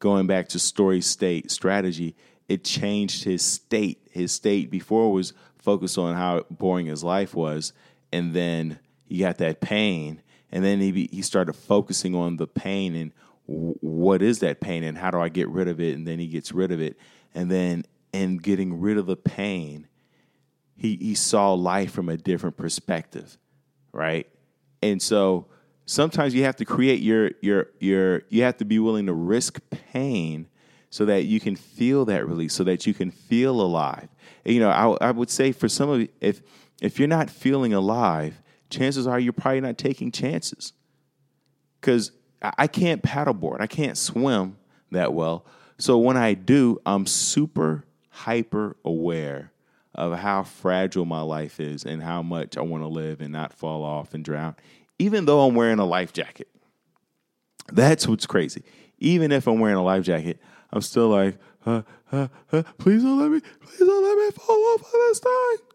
Going 0.00 0.26
back 0.26 0.48
to 0.48 0.58
story 0.58 1.00
state 1.00 1.50
strategy, 1.50 2.14
it 2.48 2.62
changed 2.62 3.24
his 3.24 3.42
state. 3.42 4.06
His 4.10 4.32
state 4.32 4.70
before 4.70 5.12
was 5.12 5.32
focused 5.56 5.96
on 5.96 6.14
how 6.14 6.42
boring 6.50 6.86
his 6.86 7.02
life 7.02 7.34
was, 7.34 7.72
and 8.12 8.34
then 8.34 8.78
he 9.06 9.18
got 9.18 9.38
that 9.38 9.60
pain, 9.60 10.20
and 10.52 10.64
then 10.64 10.80
he 10.80 11.08
he 11.10 11.22
started 11.22 11.54
focusing 11.54 12.14
on 12.14 12.36
the 12.36 12.46
pain 12.46 12.94
and 12.94 13.12
what 13.46 14.22
is 14.22 14.38
that 14.38 14.60
pain 14.60 14.82
and 14.82 14.96
how 14.96 15.10
do 15.10 15.20
I 15.20 15.28
get 15.28 15.48
rid 15.48 15.68
of 15.68 15.80
it, 15.80 15.94
and 15.94 16.06
then 16.06 16.18
he 16.18 16.26
gets 16.26 16.52
rid 16.52 16.72
of 16.72 16.80
it, 16.80 16.98
and 17.34 17.50
then 17.50 17.84
in 18.12 18.38
getting 18.38 18.80
rid 18.80 18.96
of 18.96 19.06
the 19.06 19.16
pain, 19.16 19.86
he 20.76 20.96
he 20.96 21.14
saw 21.14 21.52
life 21.52 21.92
from 21.92 22.08
a 22.08 22.16
different 22.16 22.56
perspective, 22.56 23.38
right? 23.92 24.28
And 24.82 25.00
so 25.00 25.46
sometimes 25.86 26.34
you 26.34 26.44
have 26.44 26.56
to 26.56 26.64
create 26.64 27.00
your 27.00 27.32
your 27.40 27.68
your 27.78 28.22
you 28.28 28.42
have 28.42 28.56
to 28.58 28.64
be 28.64 28.78
willing 28.78 29.06
to 29.06 29.12
risk 29.12 29.60
pain 29.70 30.48
so 30.90 31.04
that 31.04 31.24
you 31.24 31.40
can 31.40 31.56
feel 31.56 32.04
that 32.04 32.26
release, 32.28 32.54
so 32.54 32.62
that 32.62 32.86
you 32.86 32.94
can 32.94 33.10
feel 33.10 33.60
alive. 33.60 34.08
And, 34.44 34.54
you 34.54 34.60
know, 34.60 34.70
I, 34.70 35.08
I 35.08 35.10
would 35.10 35.28
say 35.28 35.50
for 35.50 35.68
some 35.68 35.90
of 35.90 36.00
you, 36.00 36.08
if 36.20 36.40
if 36.80 36.98
you're 36.98 37.08
not 37.08 37.30
feeling 37.30 37.72
alive, 37.74 38.40
chances 38.70 39.06
are 39.06 39.18
you're 39.18 39.32
probably 39.32 39.60
not 39.60 39.78
taking 39.78 40.12
chances. 40.12 40.72
Because 41.80 42.12
I 42.40 42.66
can't 42.66 43.02
paddleboard, 43.02 43.60
I 43.60 43.66
can't 43.66 43.98
swim 43.98 44.56
that 44.90 45.12
well. 45.12 45.44
So 45.78 45.98
when 45.98 46.16
I 46.16 46.34
do, 46.34 46.80
I'm 46.86 47.06
super 47.06 47.84
hyper 48.10 48.76
aware 48.84 49.50
of 49.94 50.18
how 50.18 50.44
fragile 50.44 51.04
my 51.04 51.20
life 51.20 51.58
is 51.58 51.84
and 51.84 52.02
how 52.02 52.22
much 52.22 52.56
I 52.56 52.62
want 52.62 52.82
to 52.82 52.88
live 52.88 53.20
and 53.20 53.32
not 53.32 53.52
fall 53.52 53.82
off 53.82 54.14
and 54.14 54.24
drown, 54.24 54.56
even 54.98 55.24
though 55.24 55.46
I'm 55.46 55.54
wearing 55.54 55.78
a 55.78 55.84
life 55.84 56.12
jacket. 56.12 56.48
That's 57.72 58.06
what's 58.06 58.26
crazy. 58.26 58.62
Even 58.98 59.32
if 59.32 59.46
I'm 59.46 59.58
wearing 59.58 59.76
a 59.76 59.82
life 59.82 60.04
jacket, 60.04 60.38
I'm 60.72 60.82
still 60.82 61.08
like, 61.08 61.38
uh, 61.66 61.82
uh, 62.12 62.28
uh, 62.52 62.62
please 62.78 63.02
don't 63.02 63.18
let 63.18 63.30
me, 63.30 63.40
please 63.40 63.78
don't 63.78 64.04
let 64.04 64.18
me 64.18 64.30
fall 64.32 64.74
off 64.74 64.80
of 64.80 64.92
this 64.92 65.18
thing. 65.20 65.68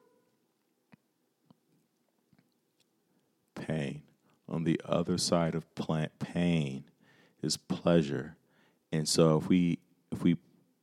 pain. 3.70 4.02
On 4.48 4.64
the 4.64 4.82
other 4.86 5.18
side 5.18 5.54
of 5.54 5.74
plant 5.76 6.18
pain 6.20 6.86
is 7.44 7.58
pleasure. 7.58 8.36
And 8.92 9.08
so 9.08 9.38
if 9.38 9.48
we 9.48 9.80
if 10.12 10.24
we 10.24 10.38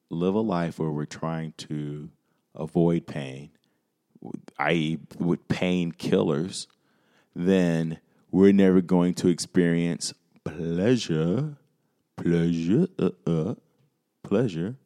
live 0.09 0.35
a 0.35 0.41
life 0.41 0.79
where 0.79 0.91
we're 0.91 1.05
trying 1.05 1.53
to 1.57 2.11
avoid 2.55 3.07
pain, 3.07 3.51
i.e., 4.59 4.99
with 5.19 5.49
painkillers, 5.49 6.69
then 7.35 7.99
we're 8.37 8.53
never 8.53 8.83
going 8.83 9.15
to 9.15 9.29
experience 9.29 10.13
pleasure, 10.45 11.57
pleasure, 12.19 12.87
uh, 12.99 13.09
uh, 13.27 13.55
pleasure. 14.23 14.77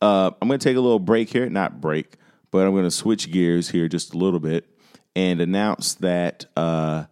Uh, 0.00 0.32
I'm 0.42 0.48
going 0.48 0.58
to 0.58 0.68
take 0.68 0.76
a 0.76 0.80
little 0.80 0.98
break 0.98 1.28
here, 1.28 1.48
not 1.48 1.80
break, 1.80 2.16
but 2.50 2.66
I'm 2.66 2.72
going 2.72 2.82
to 2.82 2.90
switch 2.90 3.30
gears 3.30 3.68
here 3.68 3.86
just 3.86 4.14
a 4.14 4.18
little 4.18 4.40
bit 4.40 4.66
and 5.14 5.40
announce 5.40 5.94
that 5.94 6.46
uh, 6.56 7.04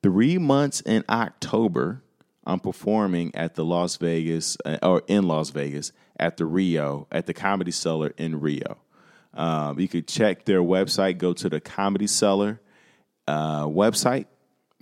three 0.00 0.38
months 0.38 0.80
in 0.82 1.02
October, 1.08 2.04
I'm 2.46 2.60
performing 2.60 3.34
at 3.34 3.56
the 3.56 3.64
Las 3.64 3.96
Vegas 3.96 4.56
uh, 4.64 4.78
or 4.80 5.02
in 5.08 5.26
Las 5.26 5.50
Vegas 5.50 5.90
at 6.20 6.36
the 6.36 6.46
Rio 6.46 7.08
at 7.10 7.26
the 7.26 7.34
Comedy 7.34 7.72
Cellar 7.72 8.14
in 8.16 8.38
Rio. 8.38 8.78
Um, 9.34 9.80
you 9.80 9.88
could 9.88 10.06
check 10.06 10.44
their 10.44 10.60
website. 10.60 11.18
Go 11.18 11.32
to 11.32 11.48
the 11.48 11.60
Comedy 11.60 12.06
Cellar 12.06 12.60
uh, 13.26 13.64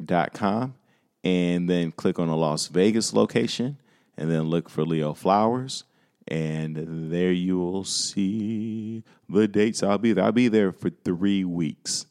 website.com 0.01 0.75
and 1.23 1.69
then 1.69 1.93
click 1.93 2.19
on 2.19 2.29
the 2.29 2.37
Las 2.37 2.67
Vegas 2.69 3.13
location 3.13 3.79
and 4.17 4.31
then 4.31 4.43
look 4.43 4.69
for 4.69 4.85
Leo 4.85 5.15
Flowers. 5.15 5.85
And 6.27 7.11
there 7.13 7.33
you 7.33 7.59
will 7.59 7.85
see 7.85 9.03
the 9.29 9.47
dates 9.47 9.83
I'll 9.83 9.99
be 9.99 10.13
there. 10.13 10.25
I'll 10.25 10.33
be 10.33 10.49
there 10.49 10.73
for 10.73 10.91
three 10.91 11.45
weeks 11.45 12.07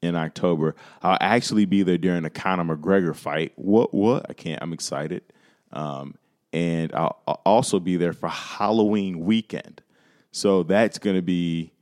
in 0.00 0.16
October. 0.16 0.74
I'll 1.02 1.18
actually 1.20 1.66
be 1.66 1.82
there 1.82 1.98
during 1.98 2.22
the 2.22 2.30
Conor 2.30 2.76
McGregor 2.76 3.14
fight. 3.14 3.52
What? 3.56 3.92
What? 3.92 4.26
I 4.30 4.32
can't. 4.32 4.62
I'm 4.62 4.72
excited. 4.72 5.22
Um, 5.72 6.14
and 6.54 6.92
I'll, 6.94 7.20
I'll, 7.26 7.42
also 7.44 7.78
be 7.78 7.96
there 7.96 8.14
for 8.14 8.28
Halloween 8.28 9.20
weekend. 9.20 9.82
So 10.32 10.62
that's 10.62 10.98
going 10.98 11.16
to 11.16 11.22
be, 11.22 11.72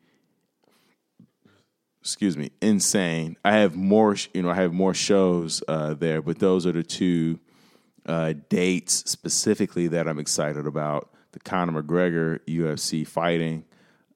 excuse 2.00 2.36
me, 2.36 2.50
insane. 2.60 3.36
I 3.44 3.52
have 3.58 3.76
more. 3.76 4.16
You 4.34 4.42
know, 4.42 4.50
I 4.50 4.54
have 4.54 4.72
more 4.72 4.94
shows 4.94 5.62
uh, 5.68 5.94
there, 5.94 6.22
but 6.22 6.38
those 6.38 6.66
are 6.66 6.72
the 6.72 6.82
two 6.82 7.38
uh, 8.06 8.34
dates 8.48 9.10
specifically 9.10 9.88
that 9.88 10.08
I'm 10.08 10.18
excited 10.18 10.66
about: 10.66 11.10
the 11.32 11.40
Conor 11.40 11.82
McGregor 11.82 12.40
UFC 12.46 13.06
fighting, 13.06 13.64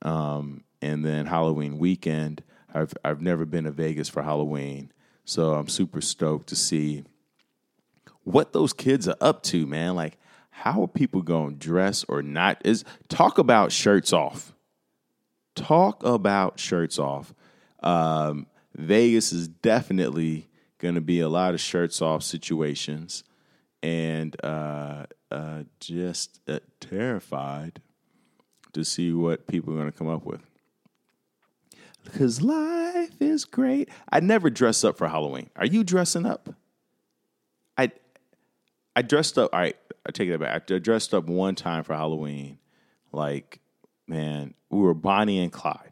um, 0.02 0.64
and 0.80 1.04
then 1.04 1.26
Halloween 1.26 1.78
weekend. 1.78 2.42
I've 2.74 2.94
I've 3.04 3.20
never 3.20 3.44
been 3.44 3.64
to 3.64 3.70
Vegas 3.70 4.08
for 4.08 4.22
Halloween, 4.22 4.92
so 5.24 5.54
I'm 5.54 5.68
super 5.68 6.00
stoked 6.00 6.48
to 6.48 6.56
see 6.56 7.04
what 8.24 8.52
those 8.52 8.72
kids 8.72 9.08
are 9.08 9.16
up 9.20 9.42
to, 9.44 9.66
man. 9.66 9.94
Like, 9.94 10.18
how 10.50 10.82
are 10.82 10.88
people 10.88 11.22
going 11.22 11.58
to 11.58 11.58
dress 11.58 12.04
or 12.08 12.22
not? 12.22 12.62
Is 12.64 12.84
talk 13.08 13.38
about 13.38 13.72
shirts 13.72 14.12
off. 14.12 14.54
Talk 15.54 16.02
about 16.04 16.58
shirts 16.58 16.98
off. 16.98 17.34
Um, 17.82 18.46
Vegas 18.74 19.32
is 19.32 19.48
definitely 19.48 20.48
going 20.78 20.94
to 20.94 21.00
be 21.00 21.20
a 21.20 21.28
lot 21.28 21.54
of 21.54 21.60
shirts 21.60 22.02
off 22.02 22.22
situations, 22.22 23.24
and 23.82 24.36
uh, 24.44 25.04
uh, 25.30 25.64
just 25.80 26.40
uh, 26.48 26.60
terrified 26.80 27.80
to 28.72 28.84
see 28.84 29.12
what 29.12 29.46
people 29.46 29.72
are 29.74 29.76
going 29.76 29.90
to 29.90 29.96
come 29.96 30.08
up 30.08 30.24
with. 30.24 30.40
Because 32.04 32.42
life 32.42 33.20
is 33.20 33.44
great. 33.44 33.88
I 34.10 34.20
never 34.20 34.50
dress 34.50 34.82
up 34.82 34.96
for 34.96 35.08
Halloween. 35.08 35.50
Are 35.56 35.66
you 35.66 35.84
dressing 35.84 36.26
up? 36.26 36.54
I 37.78 37.92
I 38.96 39.02
dressed 39.02 39.38
up. 39.38 39.50
All 39.52 39.60
right. 39.60 39.76
I 40.04 40.10
take 40.10 40.28
that 40.30 40.40
back. 40.40 40.70
I 40.70 40.78
dressed 40.78 41.14
up 41.14 41.26
one 41.26 41.54
time 41.54 41.84
for 41.84 41.94
Halloween. 41.94 42.58
Like, 43.12 43.60
man, 44.08 44.54
we 44.68 44.80
were 44.80 44.94
Bonnie 44.94 45.38
and 45.38 45.52
Clyde, 45.52 45.91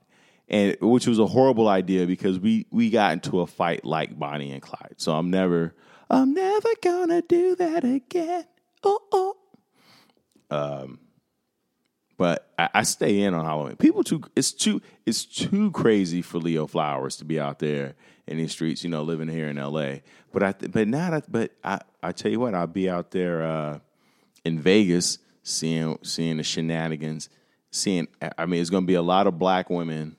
and 0.50 0.76
which 0.80 1.06
was 1.06 1.18
a 1.18 1.26
horrible 1.26 1.68
idea 1.68 2.06
because 2.06 2.38
we 2.38 2.66
we 2.70 2.90
got 2.90 3.12
into 3.12 3.40
a 3.40 3.46
fight 3.46 3.84
like 3.84 4.18
Bonnie 4.18 4.50
and 4.50 4.60
Clyde. 4.60 4.96
So 4.96 5.14
I'm 5.14 5.30
never, 5.30 5.74
I'm 6.10 6.34
never 6.34 6.68
gonna 6.82 7.22
do 7.22 7.54
that 7.56 7.84
again. 7.84 8.44
Oh 8.82 9.00
oh. 9.12 9.36
Um, 10.50 10.98
but 12.18 12.50
I, 12.58 12.68
I 12.74 12.82
stay 12.82 13.22
in 13.22 13.32
on 13.32 13.44
Halloween. 13.44 13.76
People 13.76 14.02
too, 14.02 14.22
it's 14.34 14.52
too, 14.52 14.82
it's 15.06 15.24
too 15.24 15.70
crazy 15.70 16.20
for 16.20 16.38
Leo 16.38 16.66
Flowers 16.66 17.16
to 17.16 17.24
be 17.24 17.38
out 17.38 17.60
there 17.60 17.94
in 18.26 18.36
these 18.36 18.50
streets. 18.50 18.82
You 18.82 18.90
know, 18.90 19.02
living 19.02 19.28
here 19.28 19.48
in 19.48 19.56
L.A. 19.56 20.02
But 20.32 20.42
I, 20.42 20.52
but 20.52 20.88
now, 20.88 21.22
but 21.28 21.52
I, 21.62 21.80
I 22.02 22.10
tell 22.10 22.32
you 22.32 22.40
what, 22.40 22.54
I'll 22.54 22.66
be 22.66 22.90
out 22.90 23.12
there 23.12 23.42
uh, 23.42 23.78
in 24.44 24.58
Vegas 24.58 25.18
seeing 25.44 25.98
seeing 26.02 26.38
the 26.38 26.42
shenanigans. 26.42 27.28
Seeing, 27.72 28.08
I 28.36 28.46
mean, 28.46 28.60
it's 28.60 28.68
going 28.68 28.82
to 28.82 28.86
be 28.86 28.94
a 28.94 29.02
lot 29.02 29.28
of 29.28 29.38
black 29.38 29.70
women 29.70 30.16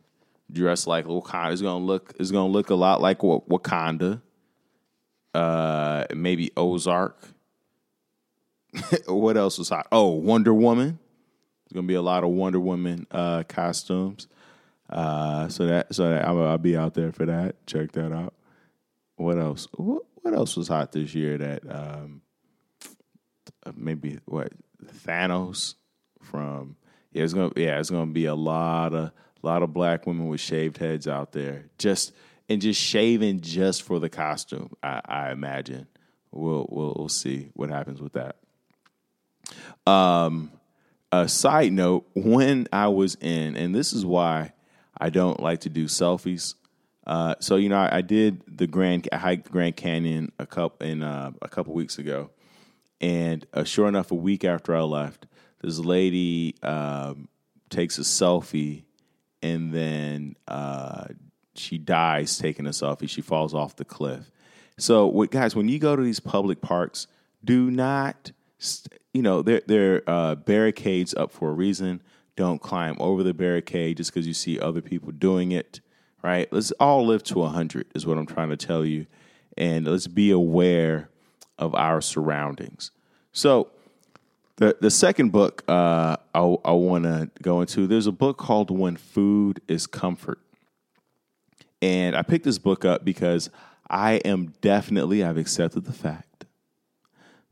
dressed 0.51 0.87
like 0.87 1.05
Wakanda. 1.05 1.51
It's 1.51 1.61
to 1.61 1.73
look, 1.75 2.13
it's 2.19 2.31
to 2.31 2.43
look 2.43 2.69
a 2.69 2.75
lot 2.75 3.01
like 3.01 3.19
Wakanda. 3.19 4.21
Uh, 5.33 6.05
maybe 6.13 6.51
Ozark. 6.57 7.17
what 9.07 9.37
else 9.37 9.57
was 9.57 9.69
hot? 9.69 9.87
Oh, 9.91 10.09
Wonder 10.09 10.53
Woman. 10.53 10.99
There's 11.65 11.75
gonna 11.75 11.87
be 11.87 11.95
a 11.95 12.01
lot 12.01 12.23
of 12.23 12.31
Wonder 12.31 12.59
Woman 12.59 13.07
uh, 13.11 13.43
costumes. 13.43 14.27
Uh, 14.89 15.47
so 15.47 15.67
that 15.67 15.93
so 15.95 16.09
that 16.09 16.25
I'll, 16.25 16.43
I'll, 16.43 16.57
be 16.57 16.75
out 16.75 16.93
there 16.93 17.13
for 17.13 17.25
that. 17.25 17.65
Check 17.65 17.93
that 17.93 18.11
out. 18.11 18.33
What 19.15 19.37
else? 19.37 19.67
What, 19.75 20.03
what 20.15 20.33
else 20.33 20.57
was 20.57 20.67
hot 20.67 20.91
this 20.91 21.15
year? 21.15 21.37
That 21.37 21.63
um, 21.69 22.21
maybe 23.75 24.19
what 24.25 24.51
Thanos 25.05 25.75
from 26.21 26.75
yeah 27.11 27.23
it's 27.23 27.33
gonna 27.33 27.51
yeah 27.55 27.79
it's 27.79 27.89
gonna 27.89 28.11
be 28.11 28.25
a 28.25 28.35
lot 28.35 28.93
of 28.93 29.11
a 29.43 29.47
lot 29.47 29.63
of 29.63 29.73
black 29.73 30.05
women 30.05 30.27
with 30.27 30.41
shaved 30.41 30.77
heads 30.77 31.07
out 31.07 31.31
there 31.31 31.65
just 31.77 32.13
and 32.49 32.61
just 32.61 32.81
shaving 32.81 33.41
just 33.41 33.83
for 33.83 33.99
the 33.99 34.09
costume. 34.09 34.71
I, 34.83 35.01
I 35.05 35.31
imagine 35.31 35.87
we'll, 36.31 36.67
we'll 36.69 36.95
we'll 36.97 37.09
see 37.09 37.49
what 37.53 37.69
happens 37.69 38.01
with 38.01 38.13
that. 38.13 38.37
Um, 39.89 40.51
a 41.11 41.27
side 41.27 41.73
note: 41.73 42.07
when 42.13 42.67
I 42.71 42.87
was 42.87 43.15
in, 43.21 43.55
and 43.55 43.73
this 43.73 43.93
is 43.93 44.05
why 44.05 44.53
I 44.97 45.09
don't 45.09 45.39
like 45.39 45.61
to 45.61 45.69
do 45.69 45.85
selfies. 45.85 46.55
Uh, 47.05 47.35
so 47.39 47.55
you 47.55 47.69
know, 47.69 47.77
I, 47.77 47.97
I, 47.97 48.01
did 48.01 48.43
the 48.47 48.67
Grand 48.67 49.09
I 49.11 49.17
hiked 49.17 49.51
Grand 49.51 49.75
Canyon 49.75 50.31
a 50.37 50.45
couple 50.45 50.87
in 50.87 51.01
uh, 51.01 51.31
a 51.41 51.49
couple 51.49 51.73
weeks 51.73 51.97
ago, 51.97 52.29
and 52.99 53.45
uh, 53.53 53.63
sure 53.63 53.87
enough, 53.87 54.11
a 54.11 54.15
week 54.15 54.45
after 54.45 54.75
I 54.75 54.81
left, 54.81 55.25
this 55.61 55.79
lady 55.79 56.55
um, 56.61 57.27
takes 57.69 57.97
a 57.97 58.01
selfie, 58.01 58.83
and 59.41 59.73
then 59.73 60.35
uh, 60.47 61.05
she 61.55 61.77
dies 61.77 62.37
taking 62.37 62.65
a 62.65 62.71
selfie. 62.71 63.09
She 63.09 63.21
falls 63.21 63.53
off 63.53 63.75
the 63.75 63.85
cliff. 63.85 64.31
So, 64.77 65.05
what, 65.07 65.31
guys, 65.31 65.55
when 65.55 65.67
you 65.67 65.79
go 65.79 65.95
to 65.95 66.01
these 66.01 66.19
public 66.19 66.61
parks, 66.61 67.07
do 67.43 67.69
not 67.69 68.31
you 69.13 69.21
know, 69.21 69.41
there 69.41 69.61
there 69.65 70.03
are 70.07 70.31
uh, 70.31 70.35
barricades 70.35 71.13
up 71.13 71.31
for 71.31 71.49
a 71.49 71.53
reason. 71.53 72.01
Don't 72.35 72.61
climb 72.61 72.95
over 72.99 73.23
the 73.23 73.33
barricade 73.33 73.97
just 73.97 74.13
because 74.13 74.27
you 74.27 74.33
see 74.33 74.59
other 74.59 74.81
people 74.81 75.11
doing 75.11 75.51
it. 75.51 75.81
Right? 76.23 76.51
Let's 76.53 76.71
all 76.73 77.05
live 77.05 77.23
to 77.25 77.43
hundred 77.43 77.87
is 77.95 78.05
what 78.05 78.17
I'm 78.17 78.27
trying 78.27 78.49
to 78.49 78.57
tell 78.57 78.85
you, 78.85 79.07
and 79.57 79.85
let's 79.85 80.07
be 80.07 80.31
aware 80.31 81.09
of 81.57 81.75
our 81.75 82.01
surroundings. 82.01 82.91
So. 83.31 83.69
The, 84.61 84.77
the 84.79 84.91
second 84.91 85.31
book 85.31 85.63
uh, 85.67 86.17
I, 86.35 86.39
I 86.39 86.71
want 86.73 87.05
to 87.05 87.31
go 87.41 87.61
into, 87.61 87.87
there's 87.87 88.05
a 88.05 88.11
book 88.11 88.37
called 88.37 88.69
When 88.69 88.95
Food 88.95 89.59
is 89.67 89.87
Comfort. 89.87 90.37
And 91.81 92.15
I 92.15 92.21
picked 92.21 92.45
this 92.45 92.59
book 92.59 92.85
up 92.85 93.03
because 93.03 93.49
I 93.89 94.17
am 94.17 94.53
definitely, 94.61 95.23
I've 95.23 95.37
accepted 95.37 95.85
the 95.85 95.93
fact 95.93 96.45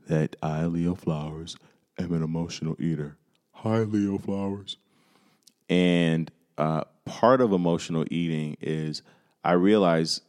that 0.06 0.36
I, 0.40 0.66
Leo 0.66 0.94
Flowers, 0.94 1.56
am 1.98 2.12
an 2.12 2.22
emotional 2.22 2.76
eater. 2.78 3.16
Hi, 3.54 3.78
Leo 3.78 4.16
Flowers. 4.16 4.76
And 5.68 6.30
uh, 6.58 6.84
part 7.06 7.40
of 7.40 7.52
emotional 7.52 8.04
eating 8.08 8.56
is 8.60 9.02
I 9.42 9.54
realize 9.54 10.20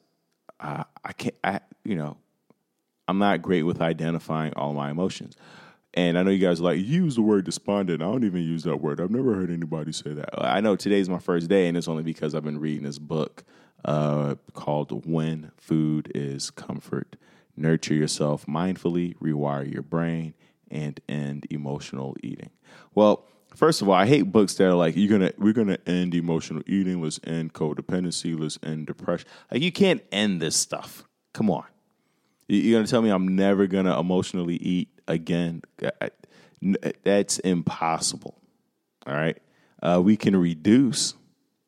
uh, 0.59 0.86
I 1.05 1.13
can't, 1.13 1.36
I, 1.43 1.59
you 1.84 1.95
know, 1.95 2.17
I'm 3.07 3.19
not 3.19 3.43
great 3.43 3.61
with 3.61 3.82
identifying 3.82 4.55
all 4.55 4.73
my 4.73 4.89
emotions. 4.89 5.38
And 5.93 6.17
I 6.17 6.23
know 6.23 6.31
you 6.31 6.39
guys 6.39 6.61
like, 6.61 6.77
you 6.77 7.03
use 7.03 7.15
the 7.15 7.21
word 7.21 7.45
despondent. 7.45 8.01
I 8.01 8.05
don't 8.05 8.23
even 8.23 8.43
use 8.43 8.63
that 8.63 8.77
word. 8.77 9.01
I've 9.01 9.11
never 9.11 9.33
heard 9.33 9.51
anybody 9.51 9.91
say 9.91 10.13
that. 10.13 10.29
I 10.41 10.61
know 10.61 10.75
today's 10.75 11.09
my 11.09 11.19
first 11.19 11.49
day, 11.49 11.67
and 11.67 11.75
it's 11.75 11.87
only 11.89 12.03
because 12.03 12.33
I've 12.33 12.45
been 12.45 12.59
reading 12.59 12.83
this 12.83 12.97
book 12.97 13.43
uh, 13.83 14.35
called 14.53 15.05
When 15.05 15.51
Food 15.57 16.11
is 16.15 16.49
Comfort 16.49 17.17
nurture 17.61 17.93
yourself 17.93 18.45
mindfully, 18.45 19.15
rewire 19.17 19.71
your 19.71 19.83
brain, 19.83 20.33
and 20.69 20.99
end 21.07 21.45
emotional 21.49 22.15
eating. 22.23 22.49
Well, 22.95 23.25
first 23.55 23.81
of 23.81 23.89
all, 23.89 23.95
I 23.95 24.05
hate 24.05 24.31
books 24.31 24.55
that 24.55 24.65
are 24.65 24.73
like 24.73 24.95
you're 24.95 25.09
gonna 25.09 25.33
we're 25.37 25.53
gonna 25.53 25.79
end 25.85 26.15
emotional 26.15 26.63
eating, 26.65 27.01
let's 27.01 27.19
end 27.23 27.53
codependency, 27.53 28.37
let's 28.37 28.57
end 28.63 28.87
depression. 28.87 29.27
Like 29.51 29.61
you 29.61 29.71
can't 29.71 30.01
end 30.11 30.41
this 30.41 30.55
stuff. 30.55 31.03
Come 31.33 31.49
on, 31.49 31.65
you're 32.56 32.80
gonna 32.80 32.88
tell 32.88 33.02
me 33.02 33.10
I'm 33.10 33.36
never 33.36 33.68
gonna 33.68 33.99
emotionally 33.99 34.56
eat 34.56 34.89
again? 35.08 35.62
That's 37.04 37.39
impossible. 37.39 38.36
All 39.08 39.14
right, 39.14 39.38
uh, 39.82 40.02
we 40.04 40.18
can 40.18 40.36
reduce 40.36 41.16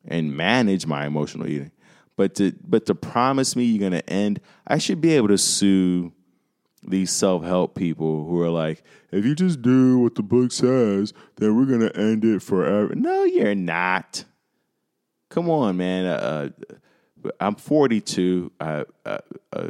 and 0.06 0.36
manage 0.36 0.86
my 0.86 1.06
emotional 1.06 1.48
eating. 1.48 1.72
But 2.16 2.34
to 2.36 2.52
but 2.64 2.86
to 2.86 2.94
promise 2.94 3.56
me 3.56 3.64
you're 3.64 3.90
gonna 3.90 4.02
end, 4.06 4.40
I 4.66 4.78
should 4.78 5.00
be 5.00 5.14
able 5.14 5.28
to 5.28 5.38
sue 5.38 6.12
these 6.86 7.10
self 7.10 7.44
help 7.44 7.74
people 7.74 8.24
who 8.26 8.40
are 8.40 8.50
like, 8.50 8.84
if 9.10 9.24
you 9.24 9.34
just 9.34 9.62
do 9.62 9.98
what 9.98 10.14
the 10.14 10.22
book 10.22 10.52
says, 10.52 11.12
then 11.36 11.56
we're 11.56 11.66
gonna 11.66 11.92
end 11.94 12.24
it 12.24 12.42
forever. 12.42 12.94
No, 12.94 13.24
you're 13.24 13.54
not. 13.54 14.24
Come 15.30 15.50
on, 15.50 15.76
man. 15.76 16.06
Uh, 16.06 16.50
uh 16.70 16.74
I'm 17.40 17.54
42. 17.54 18.52
I, 18.60 18.84
uh, 19.04 19.18
uh, 19.52 19.68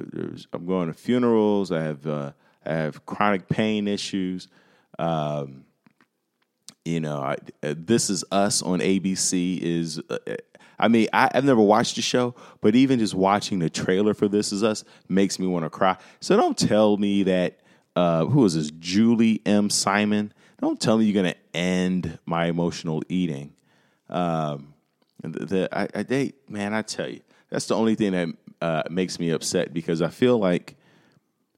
I'm 0.52 0.66
going 0.66 0.88
to 0.88 0.94
funerals. 0.94 1.72
I 1.72 1.82
have 1.82 2.06
uh, 2.06 2.32
I 2.64 2.72
have 2.72 3.04
chronic 3.06 3.48
pain 3.48 3.88
issues. 3.88 4.48
Um, 4.98 5.64
you 6.84 7.00
know, 7.00 7.18
I, 7.18 7.36
uh, 7.62 7.74
this 7.76 8.10
is 8.10 8.24
us 8.30 8.62
on 8.62 8.80
ABC 8.80 9.58
is 9.60 10.00
I 10.78 10.88
mean, 10.88 11.08
I, 11.12 11.30
have 11.34 11.44
never 11.44 11.60
watched 11.60 11.96
the 11.96 12.02
show, 12.02 12.34
but 12.60 12.74
even 12.74 12.98
just 12.98 13.14
watching 13.14 13.58
the 13.58 13.70
trailer 13.70 14.14
for 14.14 14.28
This 14.28 14.52
Is 14.52 14.62
Us 14.62 14.84
makes 15.08 15.38
me 15.38 15.46
want 15.46 15.64
to 15.64 15.70
cry. 15.70 15.96
So 16.20 16.36
don't 16.36 16.56
tell 16.56 16.96
me 16.96 17.22
that, 17.24 17.60
uh, 17.96 18.26
who 18.26 18.44
is 18.44 18.54
this, 18.54 18.70
Julie 18.70 19.40
M. 19.46 19.70
Simon? 19.70 20.32
Don't 20.60 20.80
tell 20.80 20.98
me 20.98 21.04
you're 21.04 21.22
going 21.22 21.32
to 21.32 21.56
end 21.56 22.18
my 22.26 22.46
emotional 22.46 23.02
eating. 23.08 23.54
Um, 24.08 24.74
the, 25.22 25.46
the 25.46 25.68
I, 25.78 25.88
I, 25.94 26.02
they, 26.02 26.32
man, 26.48 26.74
I 26.74 26.82
tell 26.82 27.08
you, 27.08 27.20
that's 27.54 27.66
the 27.66 27.76
only 27.76 27.94
thing 27.94 28.12
that 28.12 28.28
uh, 28.60 28.82
makes 28.90 29.18
me 29.18 29.30
upset 29.30 29.72
because 29.72 30.02
I 30.02 30.08
feel 30.08 30.38
like 30.38 30.76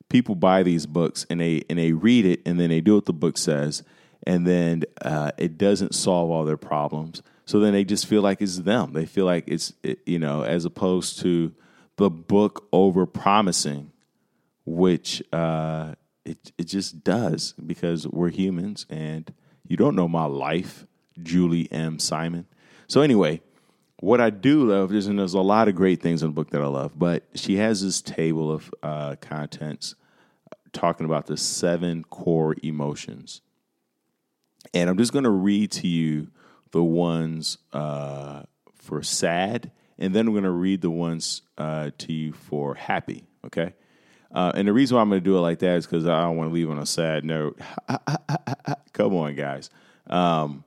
people 0.09 0.35
buy 0.35 0.63
these 0.63 0.87
books 0.87 1.27
and 1.29 1.41
they 1.41 1.63
and 1.69 1.79
they 1.79 1.93
read 1.93 2.25
it 2.25 2.41
and 2.47 2.61
then 2.61 2.71
they 2.71 2.81
do 2.81 2.95
what 2.95 3.07
the 3.07 3.13
book 3.13 3.39
says 3.39 3.83
and 4.27 4.47
then 4.47 4.85
uh, 5.03 5.33
it 5.39 5.59
doesn't 5.59 5.95
solve 5.95 6.31
all 6.31 6.45
their 6.45 6.57
problems 6.57 7.23
so 7.47 7.61
then 7.61 7.73
they 7.73 7.85
just 7.85 8.07
feel 8.07 8.23
like 8.23 8.43
it's 8.43 8.59
them. 8.59 8.93
They 8.93 9.07
feel 9.07 9.25
like 9.25 9.45
it's 9.47 9.73
it, 9.85 10.01
you 10.05 10.19
know, 10.19 10.43
as 10.43 10.65
opposed 10.65 11.21
to 11.21 11.55
the 11.97 12.11
book 12.11 12.67
over 12.73 13.07
promising, 13.07 13.93
which 14.65 15.23
uh, 15.33 15.95
it 16.25 16.53
it 16.59 16.65
just 16.65 17.05
does 17.05 17.55
because 17.65 18.07
we're 18.09 18.31
humans 18.31 18.85
and 18.91 19.33
you 19.67 19.77
don't 19.77 19.95
know 19.95 20.09
my 20.09 20.25
life, 20.25 20.87
Julie 21.23 21.71
M. 21.71 22.01
Simon. 22.01 22.47
So 22.89 23.01
anyway, 23.01 23.41
what 24.01 24.21
I 24.21 24.31
do 24.31 24.65
love 24.65 24.93
is, 24.93 25.07
and 25.07 25.19
there's 25.19 25.35
a 25.35 25.41
lot 25.41 25.69
of 25.69 25.75
great 25.75 26.03
things 26.03 26.23
in 26.23 26.29
the 26.29 26.35
book 26.35 26.51
that 26.51 26.61
I 26.61 26.67
love, 26.67 26.99
but 26.99 27.25
she 27.35 27.57
has 27.57 27.83
this 27.83 28.03
table 28.03 28.53
of 28.53 28.75
uh, 28.83 29.17
contents 29.21 29.95
talking 30.73 31.07
about 31.07 31.27
the 31.27 31.37
seven 31.37 32.05
core 32.05 32.55
emotions. 32.63 33.41
And 34.75 34.91
I'm 34.91 34.99
just 34.99 35.13
going 35.13 35.25
to 35.25 35.31
read 35.31 35.71
to 35.73 35.89
you 35.89 36.29
the 36.73 36.85
ones 36.85 37.59
uh, 37.73 38.43
for 38.75 39.03
sad, 39.03 39.71
and 39.99 40.15
then 40.15 40.27
we're 40.27 40.41
going 40.41 40.45
to 40.45 40.51
read 40.51 40.83
the 40.83 40.91
ones 40.91 41.43
uh, 41.57 41.91
to 41.99 42.13
you 42.13 42.33
for 42.33 42.75
happy. 42.75 43.25
Okay. 43.47 43.75
Uh, 44.31 44.53
and 44.55 44.69
the 44.69 44.73
reason 44.73 44.97
why 44.97 45.01
I'm 45.01 45.09
going 45.09 45.21
to 45.21 45.25
do 45.25 45.37
it 45.39 45.41
like 45.41 45.61
that 45.61 45.77
is 45.77 45.87
because 45.87 46.07
I 46.07 46.23
don't 46.23 46.37
want 46.37 46.51
to 46.51 46.55
leave 46.55 46.69
on 46.69 46.79
a 46.79 46.85
sad 46.85 47.25
note. 47.25 47.59
Come 48.93 49.15
on, 49.15 49.35
guys. 49.35 49.71
Um, 50.09 50.65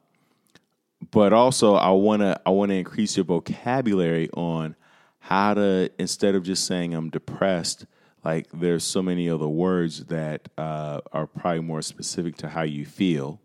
but 1.12 1.34
also, 1.34 1.76
I 1.76 1.90
want 1.92 2.22
to 2.22 2.40
I 2.46 2.52
want 2.52 2.70
to 2.70 2.76
increase 2.76 3.18
your 3.18 3.26
vocabulary 3.26 4.30
on 4.32 4.76
how 5.20 5.54
to 5.56 5.92
instead 5.98 6.36
of 6.36 6.44
just 6.44 6.66
saying 6.66 6.94
I'm 6.94 7.10
depressed, 7.10 7.86
like 8.24 8.48
there's 8.54 8.84
so 8.84 9.02
many 9.02 9.30
other 9.30 9.48
words 9.48 10.06
that 10.06 10.50
uh, 10.58 11.02
are 11.12 11.28
probably 11.28 11.62
more 11.62 11.82
specific 11.82 12.38
to 12.38 12.50
how 12.50 12.62
you 12.64 12.86
feel. 12.86 13.40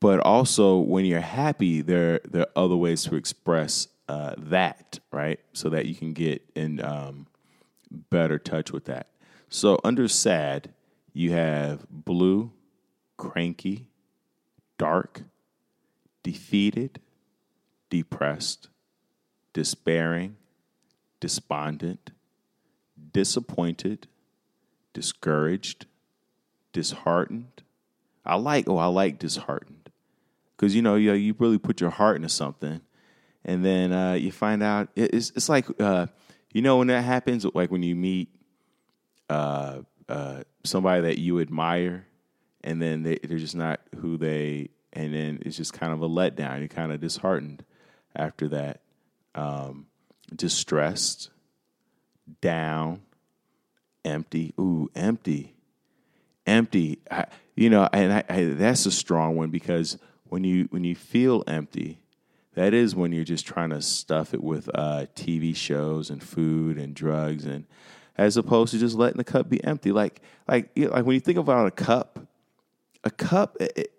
But 0.00 0.20
also, 0.20 0.78
when 0.78 1.04
you're 1.04 1.20
happy, 1.20 1.80
there 1.80 2.20
there 2.24 2.42
are 2.42 2.64
other 2.64 2.76
ways 2.76 3.04
to 3.04 3.16
express 3.16 3.88
uh, 4.08 4.34
that, 4.36 4.98
right? 5.10 5.40
So 5.52 5.70
that 5.70 5.86
you 5.86 5.94
can 5.94 6.12
get 6.12 6.42
in 6.54 6.84
um, 6.84 7.26
better 7.90 8.38
touch 8.38 8.70
with 8.70 8.84
that. 8.84 9.08
So 9.48 9.80
under 9.82 10.08
sad, 10.08 10.74
you 11.14 11.32
have 11.32 11.86
blue, 11.90 12.52
cranky, 13.16 13.88
dark, 14.76 15.22
defeated, 16.28 17.00
depressed, 17.88 18.68
despairing, 19.54 20.36
despondent, 21.20 22.10
disappointed, 23.14 24.06
discouraged, 24.92 25.86
disheartened. 26.74 27.62
I 28.26 28.34
like, 28.34 28.68
oh, 28.68 28.76
I 28.76 28.84
like 28.88 29.18
disheartened. 29.18 29.88
Because, 30.54 30.74
you 30.74 30.82
know, 30.82 30.96
you, 30.96 31.14
you 31.14 31.34
really 31.38 31.56
put 31.56 31.80
your 31.80 31.88
heart 31.88 32.16
into 32.16 32.28
something 32.28 32.82
and 33.42 33.64
then 33.64 33.90
uh, 33.94 34.12
you 34.12 34.30
find 34.30 34.62
out 34.62 34.90
it's, 34.94 35.30
it's 35.30 35.48
like, 35.48 35.64
uh, 35.80 36.08
you 36.52 36.60
know, 36.60 36.76
when 36.76 36.88
that 36.88 37.04
happens, 37.04 37.46
like 37.54 37.70
when 37.70 37.82
you 37.82 37.96
meet 37.96 38.28
uh, 39.30 39.80
uh 40.10 40.42
somebody 40.62 41.00
that 41.02 41.18
you 41.18 41.40
admire 41.40 42.06
and 42.62 42.82
then 42.82 43.02
they, 43.02 43.18
they're 43.24 43.38
just 43.38 43.56
not 43.56 43.80
who 43.96 44.18
they, 44.18 44.68
and 44.92 45.14
then 45.14 45.42
it's 45.44 45.56
just 45.56 45.72
kind 45.72 45.92
of 45.92 46.02
a 46.02 46.08
letdown. 46.08 46.58
You're 46.58 46.68
kind 46.68 46.92
of 46.92 47.00
disheartened 47.00 47.64
after 48.14 48.48
that, 48.48 48.80
um, 49.34 49.86
distressed, 50.34 51.30
down, 52.40 53.02
empty. 54.04 54.54
Ooh, 54.58 54.90
empty, 54.94 55.54
empty. 56.46 56.98
I, 57.10 57.26
you 57.54 57.70
know, 57.70 57.88
and 57.92 58.12
I, 58.12 58.24
I, 58.28 58.44
that's 58.44 58.86
a 58.86 58.90
strong 58.90 59.36
one 59.36 59.50
because 59.50 59.98
when 60.24 60.44
you 60.44 60.66
when 60.70 60.84
you 60.84 60.94
feel 60.94 61.44
empty, 61.46 62.00
that 62.54 62.74
is 62.74 62.94
when 62.94 63.12
you're 63.12 63.24
just 63.24 63.46
trying 63.46 63.70
to 63.70 63.82
stuff 63.82 64.34
it 64.34 64.42
with 64.42 64.68
uh, 64.74 65.06
TV 65.14 65.54
shows 65.54 66.10
and 66.10 66.22
food 66.22 66.78
and 66.78 66.94
drugs, 66.94 67.44
and 67.44 67.66
as 68.16 68.36
opposed 68.36 68.72
to 68.72 68.78
just 68.78 68.96
letting 68.96 69.18
the 69.18 69.24
cup 69.24 69.48
be 69.48 69.62
empty. 69.62 69.92
Like 69.92 70.20
like 70.46 70.70
like 70.76 71.04
when 71.04 71.14
you 71.14 71.20
think 71.20 71.38
about 71.38 71.66
a 71.66 71.70
cup, 71.70 72.26
a 73.04 73.10
cup. 73.10 73.56
It, 73.60 73.92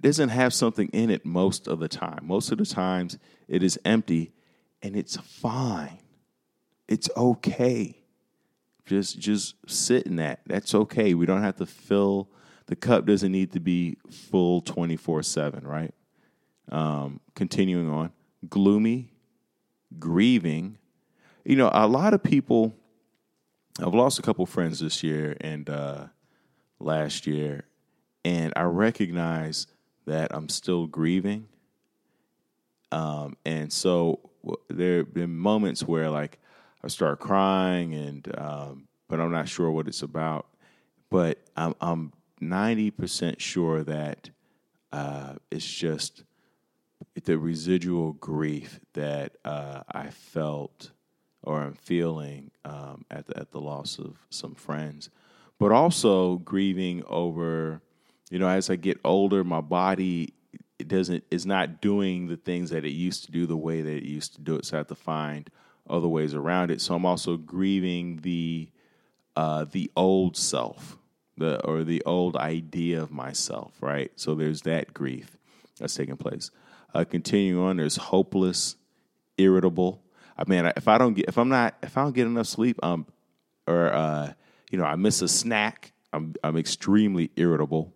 doesn't 0.00 0.30
have 0.30 0.54
something 0.54 0.88
in 0.88 1.10
it 1.10 1.24
most 1.24 1.68
of 1.68 1.78
the 1.78 1.88
time. 1.88 2.20
Most 2.22 2.52
of 2.52 2.58
the 2.58 2.66
times 2.66 3.18
it 3.48 3.62
is 3.62 3.78
empty 3.84 4.32
and 4.82 4.96
it's 4.96 5.16
fine. 5.16 5.98
It's 6.88 7.08
okay. 7.16 8.02
Just 8.86 9.18
just 9.18 9.56
sit 9.66 10.06
in 10.06 10.16
that. 10.16 10.40
That's 10.46 10.74
okay. 10.74 11.14
We 11.14 11.26
don't 11.26 11.42
have 11.42 11.56
to 11.56 11.66
fill 11.66 12.28
the 12.66 12.76
cup 12.76 13.04
doesn't 13.04 13.32
need 13.32 13.52
to 13.52 13.60
be 13.60 13.98
full 14.10 14.62
24/7, 14.62 15.66
right? 15.66 15.94
Um, 16.70 17.20
continuing 17.34 17.90
on, 17.90 18.12
gloomy, 18.48 19.12
grieving. 19.98 20.78
You 21.44 21.56
know, 21.56 21.70
a 21.72 21.86
lot 21.86 22.14
of 22.14 22.22
people 22.22 22.74
I've 23.80 23.94
lost 23.94 24.18
a 24.18 24.22
couple 24.22 24.46
friends 24.46 24.80
this 24.80 25.02
year 25.02 25.36
and 25.40 25.68
uh, 25.68 26.06
last 26.78 27.26
year 27.26 27.64
and 28.24 28.52
I 28.56 28.62
recognize 28.62 29.66
that 30.06 30.34
I'm 30.34 30.48
still 30.48 30.86
grieving. 30.86 31.48
Um, 32.92 33.36
and 33.44 33.72
so 33.72 34.20
there 34.68 34.98
have 34.98 35.14
been 35.14 35.36
moments 35.36 35.82
where 35.82 36.10
like 36.10 36.38
I 36.82 36.88
start 36.88 37.18
crying 37.18 37.94
and 37.94 38.38
um, 38.38 38.88
but 39.08 39.20
I'm 39.20 39.32
not 39.32 39.48
sure 39.48 39.70
what 39.70 39.88
it's 39.88 40.02
about. 40.02 40.46
But 41.10 41.38
I'm 41.56 41.74
I'm 41.80 42.12
ninety 42.40 42.90
percent 42.90 43.40
sure 43.40 43.82
that 43.84 44.30
uh, 44.92 45.34
it's 45.50 45.66
just 45.66 46.24
the 47.24 47.38
residual 47.38 48.12
grief 48.14 48.80
that 48.94 49.36
uh, 49.44 49.82
I 49.90 50.10
felt 50.10 50.90
or 51.44 51.60
I'm 51.60 51.74
feeling 51.74 52.50
um, 52.64 53.04
at 53.10 53.26
the, 53.26 53.38
at 53.38 53.52
the 53.52 53.60
loss 53.60 53.98
of 53.98 54.16
some 54.30 54.54
friends, 54.54 55.10
but 55.58 55.72
also 55.72 56.36
grieving 56.36 57.04
over, 57.06 57.82
you 58.34 58.40
know, 58.40 58.48
as 58.48 58.68
I 58.68 58.74
get 58.74 58.98
older, 59.04 59.44
my 59.44 59.60
body 59.60 60.34
it 60.80 60.88
doesn't 60.88 61.22
is 61.30 61.46
not 61.46 61.80
doing 61.80 62.26
the 62.26 62.36
things 62.36 62.70
that 62.70 62.84
it 62.84 62.90
used 62.90 63.26
to 63.26 63.30
do 63.30 63.46
the 63.46 63.56
way 63.56 63.80
that 63.80 63.96
it 63.96 64.02
used 64.02 64.34
to 64.34 64.40
do 64.40 64.56
it. 64.56 64.64
So 64.64 64.76
I 64.76 64.78
have 64.78 64.88
to 64.88 64.96
find 64.96 65.48
other 65.88 66.08
ways 66.08 66.34
around 66.34 66.72
it. 66.72 66.80
So 66.80 66.96
I'm 66.96 67.06
also 67.06 67.36
grieving 67.36 68.16
the 68.22 68.70
uh, 69.36 69.66
the 69.70 69.88
old 69.96 70.36
self, 70.36 70.98
the 71.36 71.64
or 71.64 71.84
the 71.84 72.02
old 72.06 72.34
idea 72.34 73.00
of 73.00 73.12
myself, 73.12 73.72
right? 73.80 74.10
So 74.16 74.34
there's 74.34 74.62
that 74.62 74.92
grief 74.92 75.38
that's 75.78 75.94
taking 75.94 76.16
place. 76.16 76.50
Uh, 76.92 77.04
continuing 77.04 77.62
on, 77.62 77.76
there's 77.76 77.94
hopeless, 77.94 78.74
irritable. 79.38 80.02
I 80.36 80.42
mean, 80.48 80.72
if 80.76 80.88
I 80.88 80.98
don't 80.98 81.14
get, 81.14 81.26
if 81.28 81.38
I'm 81.38 81.50
not, 81.50 81.76
if 81.84 81.96
I 81.96 82.02
don't 82.02 82.16
get 82.16 82.26
enough 82.26 82.48
sleep, 82.48 82.80
um, 82.82 83.06
or 83.68 83.92
uh, 83.92 84.32
you 84.72 84.78
know, 84.78 84.86
I 84.86 84.96
miss 84.96 85.22
a 85.22 85.28
snack, 85.28 85.92
I'm 86.12 86.34
I'm 86.42 86.56
extremely 86.56 87.30
irritable 87.36 87.94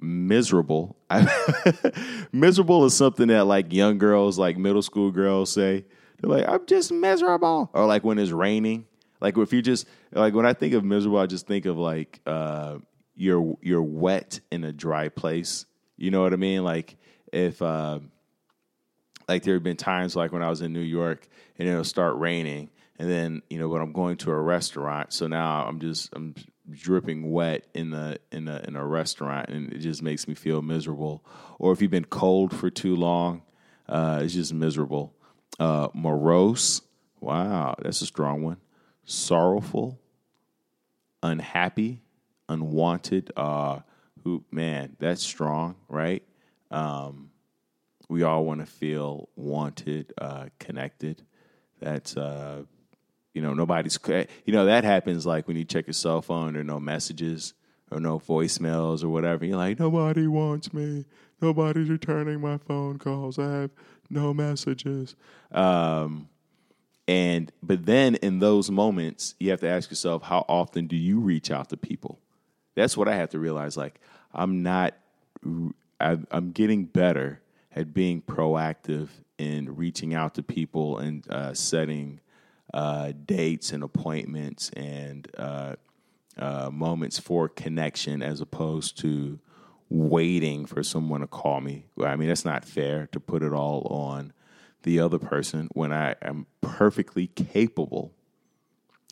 miserable. 0.00 0.96
miserable 2.32 2.84
is 2.84 2.94
something 2.96 3.28
that 3.28 3.44
like 3.44 3.72
young 3.72 3.98
girls, 3.98 4.38
like 4.38 4.56
middle 4.56 4.82
school 4.82 5.10
girls 5.10 5.52
say. 5.52 5.84
They're 6.20 6.30
like, 6.30 6.48
I'm 6.48 6.66
just 6.66 6.92
miserable. 6.92 7.70
Or 7.72 7.86
like 7.86 8.04
when 8.04 8.18
it's 8.18 8.32
raining. 8.32 8.86
Like 9.20 9.36
if 9.36 9.52
you 9.52 9.62
just 9.62 9.86
like 10.12 10.34
when 10.34 10.46
I 10.46 10.52
think 10.52 10.74
of 10.74 10.84
miserable, 10.84 11.18
I 11.18 11.26
just 11.26 11.46
think 11.46 11.66
of 11.66 11.76
like 11.76 12.20
uh, 12.26 12.78
you're 13.16 13.56
you're 13.62 13.82
wet 13.82 14.40
in 14.50 14.64
a 14.64 14.72
dry 14.72 15.08
place. 15.08 15.66
You 15.96 16.10
know 16.10 16.22
what 16.22 16.32
I 16.32 16.36
mean? 16.36 16.62
Like 16.62 16.96
if 17.32 17.60
uh, 17.60 17.98
like 19.28 19.42
there 19.42 19.54
have 19.54 19.64
been 19.64 19.76
times 19.76 20.14
like 20.14 20.32
when 20.32 20.42
I 20.42 20.48
was 20.48 20.60
in 20.60 20.72
New 20.72 20.80
York 20.80 21.26
and 21.58 21.68
it'll 21.68 21.82
start 21.82 22.16
raining 22.16 22.70
and 22.98 23.10
then 23.10 23.42
you 23.48 23.58
know 23.58 23.68
when 23.68 23.80
I'm 23.80 23.92
going 23.92 24.16
to 24.18 24.30
a 24.30 24.40
restaurant, 24.40 25.12
so 25.12 25.26
now 25.26 25.64
I'm 25.66 25.80
just 25.80 26.10
I'm 26.12 26.34
dripping 26.70 27.30
wet 27.30 27.66
in 27.74 27.90
the 27.90 28.18
in 28.32 28.48
a 28.48 28.62
in 28.66 28.76
a 28.76 28.86
restaurant, 28.86 29.48
and 29.48 29.72
it 29.72 29.78
just 29.78 30.02
makes 30.02 30.28
me 30.28 30.34
feel 30.34 30.62
miserable. 30.62 31.24
Or 31.58 31.72
if 31.72 31.82
you've 31.82 31.90
been 31.90 32.04
cold 32.04 32.54
for 32.54 32.70
too 32.70 32.96
long, 32.96 33.42
uh, 33.88 34.20
it's 34.22 34.34
just 34.34 34.52
miserable. 34.52 35.14
Uh, 35.58 35.88
morose, 35.94 36.82
wow, 37.20 37.74
that's 37.82 38.02
a 38.02 38.06
strong 38.06 38.42
one. 38.42 38.58
Sorrowful, 39.04 39.98
unhappy, 41.22 42.02
unwanted. 42.48 43.32
Uh, 43.36 43.80
who 44.24 44.44
man, 44.50 44.96
that's 44.98 45.22
strong, 45.22 45.76
right? 45.88 46.22
Um, 46.70 47.30
we 48.08 48.22
all 48.22 48.44
want 48.44 48.60
to 48.60 48.66
feel 48.66 49.28
wanted, 49.36 50.12
uh, 50.18 50.46
connected. 50.58 51.22
That's 51.80 52.16
uh, 52.16 52.62
you 53.34 53.42
know, 53.42 53.54
nobody's, 53.54 53.98
you 54.06 54.52
know, 54.52 54.66
that 54.66 54.84
happens 54.84 55.26
like 55.26 55.46
when 55.46 55.56
you 55.56 55.64
check 55.64 55.86
your 55.86 55.94
cell 55.94 56.22
phone, 56.22 56.54
there 56.54 56.62
are 56.62 56.64
no 56.64 56.80
messages 56.80 57.54
or 57.90 58.00
no 58.00 58.18
voicemails 58.18 59.04
or 59.04 59.08
whatever. 59.08 59.44
You're 59.44 59.56
like, 59.56 59.78
nobody 59.78 60.26
wants 60.26 60.72
me. 60.72 61.04
Nobody's 61.40 61.88
returning 61.88 62.40
my 62.40 62.58
phone 62.58 62.98
calls. 62.98 63.38
I 63.38 63.52
have 63.52 63.70
no 64.10 64.34
messages. 64.34 65.14
Um, 65.52 66.28
and, 67.06 67.52
but 67.62 67.86
then 67.86 68.16
in 68.16 68.40
those 68.40 68.70
moments, 68.70 69.34
you 69.38 69.50
have 69.50 69.60
to 69.60 69.68
ask 69.68 69.88
yourself, 69.90 70.22
how 70.22 70.44
often 70.48 70.86
do 70.86 70.96
you 70.96 71.20
reach 71.20 71.50
out 71.50 71.68
to 71.70 71.76
people? 71.76 72.18
That's 72.74 72.96
what 72.96 73.08
I 73.08 73.14
have 73.14 73.30
to 73.30 73.38
realize. 73.38 73.76
Like, 73.76 74.00
I'm 74.34 74.62
not, 74.62 74.94
I'm 76.00 76.50
getting 76.52 76.84
better 76.84 77.40
at 77.74 77.94
being 77.94 78.20
proactive 78.20 79.08
in 79.38 79.76
reaching 79.76 80.12
out 80.12 80.34
to 80.34 80.42
people 80.42 80.98
and 80.98 81.24
uh, 81.30 81.54
setting 81.54 82.20
uh, 82.74 83.12
dates 83.24 83.72
and 83.72 83.82
appointments 83.82 84.70
and 84.70 85.28
uh, 85.36 85.76
uh, 86.38 86.70
moments 86.72 87.18
for 87.18 87.48
connection 87.48 88.22
as 88.22 88.40
opposed 88.40 88.98
to 88.98 89.38
waiting 89.90 90.66
for 90.66 90.82
someone 90.82 91.20
to 91.20 91.26
call 91.26 91.60
me. 91.60 91.86
I 92.02 92.16
mean, 92.16 92.28
that's 92.28 92.44
not 92.44 92.64
fair 92.64 93.08
to 93.12 93.20
put 93.20 93.42
it 93.42 93.52
all 93.52 93.86
on 93.88 94.32
the 94.82 95.00
other 95.00 95.18
person 95.18 95.68
when 95.72 95.92
I 95.92 96.14
am 96.22 96.46
perfectly 96.60 97.26
capable 97.28 98.12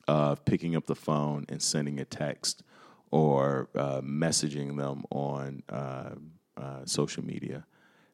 of 0.06 0.44
picking 0.44 0.76
up 0.76 0.86
the 0.86 0.94
phone 0.94 1.46
and 1.48 1.60
sending 1.60 1.98
a 1.98 2.04
text 2.04 2.62
or 3.10 3.68
uh, 3.74 4.00
messaging 4.02 4.76
them 4.76 5.04
on 5.10 5.62
uh, 5.68 6.10
uh, 6.56 6.84
social 6.84 7.24
media. 7.24 7.64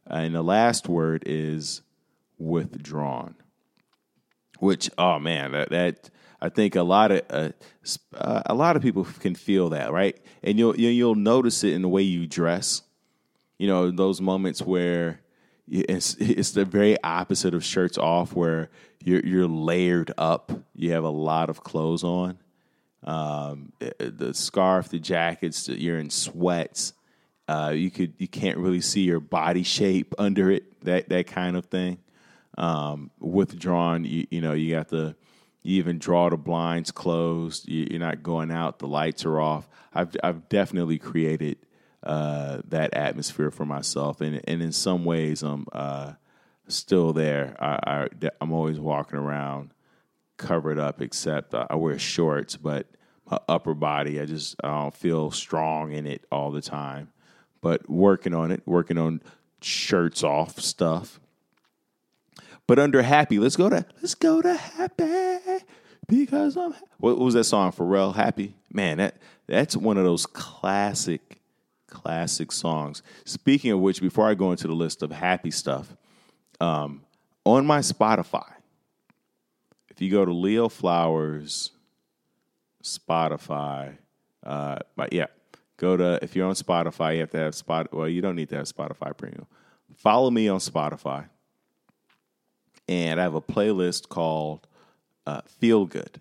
and 0.07 0.35
the 0.35 0.43
last 0.43 0.89
word 0.89 1.23
is 1.27 1.83
withdrawn 2.39 3.35
which 4.63 4.91
oh 4.99 5.19
man, 5.19 5.53
that, 5.53 5.71
that 5.71 6.11
I 6.41 6.49
think 6.49 6.77
a 6.77 6.83
lot 6.85 7.11
of 7.13 7.23
uh, 7.31 7.51
uh, 8.17 8.43
a 8.47 8.55
lot 8.55 8.77
of 8.77 8.83
people 8.83 9.05
can 9.21 9.35
feel 9.35 9.71
that, 9.71 9.93
right? 9.93 10.17
And 10.43 10.59
you'll 10.59 10.77
you'll 10.79 11.15
notice 11.17 11.65
it 11.65 11.73
in 11.75 11.83
the 11.83 11.89
way 11.89 12.03
you 12.03 12.27
dress. 12.27 12.83
You 13.59 13.69
know, 13.69 13.91
those 13.91 14.21
moments 14.21 14.63
where 14.63 15.21
it's 15.69 16.15
it's 16.17 16.53
the 16.53 16.65
very 16.65 16.97
opposite 17.03 17.55
of 17.55 17.65
shirts 17.65 17.99
off, 17.99 18.35
where 18.35 18.71
you're 19.05 19.25
you're 19.25 19.49
layered 19.49 20.13
up. 20.19 20.53
You 20.75 20.93
have 20.93 21.05
a 21.05 21.11
lot 21.11 21.51
of 21.51 21.63
clothes 21.65 22.05
on. 22.05 22.39
um, 23.05 23.73
eh, 23.81 23.91
eh, 24.01 24.11
the 24.15 24.35
scarf, 24.35 24.89
the 24.91 24.99
jackets. 25.01 25.69
You're 25.69 25.99
in 25.99 26.11
sweats. 26.11 26.95
Uh, 27.49 27.73
you 27.75 27.91
could 27.91 28.15
you 28.19 28.29
can't 28.29 28.59
really 28.59 28.81
see 28.81 29.03
your 29.03 29.21
body 29.21 29.63
shape 29.65 30.15
under 30.19 30.51
it. 30.51 30.81
That 30.85 31.09
that 31.09 31.27
kind 31.27 31.57
of 31.57 31.67
thing. 31.67 31.99
Um, 32.59 33.11
withdrawn, 33.19 34.05
you, 34.05 34.27
you 34.31 34.41
know, 34.41 34.53
you 34.53 34.75
got 34.75 34.89
to 34.91 35.17
you 35.63 35.79
even 35.79 35.99
draw 35.99 36.29
the 36.29 36.37
blinds 36.37 36.91
closed. 36.91 37.69
You, 37.69 37.97
are 37.97 37.99
not 37.99 38.23
going 38.23 38.51
out. 38.51 38.79
The 38.79 38.89
lights 38.89 39.25
are 39.25 39.41
off. 39.41 39.69
I've 39.95 40.15
I've 40.23 40.49
definitely 40.49 40.99
created 40.99 41.59
uh, 42.03 42.63
that 42.69 42.95
atmosphere 42.95 43.51
for 43.51 43.65
myself, 43.65 44.21
and 44.21 44.41
and 44.49 44.61
in 44.61 44.73
some 44.73 45.05
ways, 45.05 45.43
I'm 45.43 45.67
uh, 45.73 46.13
still 46.69 47.13
there. 47.13 47.57
I, 47.61 48.09
I 48.23 48.31
am 48.41 48.53
always 48.53 48.81
walking 48.81 49.19
around 49.19 49.73
covered 50.37 50.79
up, 50.79 51.01
except 51.01 51.55
I 51.55 51.75
wear 51.77 51.99
shorts, 51.99 52.57
but 52.57 52.87
my 53.31 53.39
upper 53.49 53.75
body, 53.75 54.21
I 54.21 54.27
just 54.27 54.57
I 54.65 54.69
don't 54.69 54.95
feel 54.95 55.31
strong 55.31 55.93
in 55.93 56.07
it 56.07 56.25
all 56.33 56.51
the 56.51 56.63
time. 56.63 57.13
But 57.61 57.89
working 57.89 58.35
on 58.35 58.51
it, 58.51 58.63
working 58.67 58.99
on 58.99 59.23
shirts 59.61 60.25
off 60.25 60.59
stuff. 60.59 61.21
But 62.67 62.79
under 62.79 63.03
happy, 63.03 63.39
let's 63.39 63.57
go 63.57 63.69
to 63.69 63.85
let's 64.01 64.15
go 64.15 64.41
to 64.41 64.55
happy 64.55 65.65
because 66.09 66.57
I'm. 66.57 66.75
What, 66.99 67.19
was 67.19 67.35
that 67.35 67.45
song? 67.45 67.73
Pharrell, 67.73 68.15
Happy. 68.15 68.55
Man, 68.73 68.99
that 68.99 69.17
that's 69.47 69.77
one 69.77 69.99
of 69.99 70.05
those 70.05 70.27
classic, 70.27 71.41
classic 71.89 72.53
songs. 72.53 73.03
Speaking 73.25 73.71
of 73.73 73.81
which, 73.81 74.01
before 74.01 74.29
I 74.29 74.35
go 74.35 74.51
into 74.51 74.67
the 74.67 74.75
list 74.75 75.03
of 75.03 75.11
happy 75.11 75.51
stuff, 75.51 75.95
um, 76.61 77.03
on 77.45 77.67
my 77.67 77.81
Spotify, 77.81 78.51
if 79.91 80.01
you 80.01 80.11
go 80.11 80.25
to 80.25 80.33
Leo 80.33 80.69
Flowers, 80.69 81.71
Spotify, 82.83 83.97
uh, 84.45 84.79
but 84.97 85.13
yeah, 85.13 85.27
go 85.77 85.97
to 85.97 86.19
if 86.23 86.37
you're 86.37 86.47
on 86.47 86.55
Spotify, 86.55 87.15
you 87.15 87.21
have 87.21 87.31
to 87.31 87.39
have 87.39 87.55
Spot. 87.55 87.93
Well, 87.93 88.09
you 88.09 88.23
don't 88.23 88.37
need 88.37 88.49
to 88.51 88.57
have 88.57 88.67
Spotify 88.67 89.17
Premium. 89.17 89.47
Follow 89.97 90.31
me 90.31 90.49
on 90.49 90.59
Spotify, 90.59 91.29
and 92.93 93.19
I 93.19 93.23
have 93.23 93.35
a 93.35 93.41
playlist 93.41 94.09
called 94.09 94.67
uh, 95.27 95.41
"Feel 95.47 95.87
Good," 95.87 96.21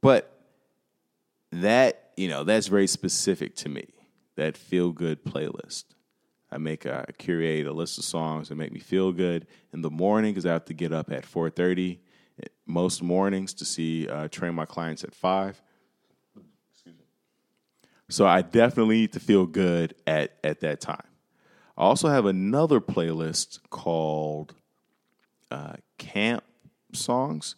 but 0.00 0.34
that 1.52 2.10
you 2.16 2.28
know 2.28 2.42
that's 2.44 2.66
very 2.66 2.86
specific 2.88 3.54
to 3.56 3.68
me. 3.68 3.86
That 4.36 4.56
feel 4.56 4.90
good 4.90 5.24
playlist. 5.24 5.84
I 6.50 6.58
make 6.58 6.84
a 6.84 7.04
I 7.08 7.12
curate 7.12 7.66
a 7.66 7.72
list 7.72 7.98
of 7.98 8.04
songs 8.04 8.48
that 8.48 8.56
make 8.56 8.72
me 8.72 8.80
feel 8.80 9.12
good 9.12 9.46
in 9.72 9.82
the 9.82 9.90
morning 9.90 10.32
because 10.32 10.46
I 10.46 10.52
have 10.52 10.64
to 10.66 10.74
get 10.74 10.92
up 10.92 11.12
at 11.12 11.24
four 11.24 11.48
thirty 11.48 12.00
most 12.66 13.02
mornings 13.02 13.54
to 13.54 13.64
see 13.64 14.08
uh, 14.08 14.28
train 14.28 14.54
my 14.54 14.66
clients 14.66 15.04
at 15.04 15.14
five. 15.14 15.60
So 18.10 18.26
I 18.26 18.42
definitely 18.42 19.00
need 19.00 19.12
to 19.12 19.20
feel 19.20 19.46
good 19.46 19.94
at 20.06 20.38
at 20.42 20.60
that 20.60 20.80
time. 20.80 21.06
I 21.76 21.82
also 21.82 22.08
have 22.08 22.26
another 22.26 22.80
playlist 22.80 23.60
called 23.70 24.54
uh, 25.50 25.74
Camp 25.98 26.44
Songs, 26.92 27.56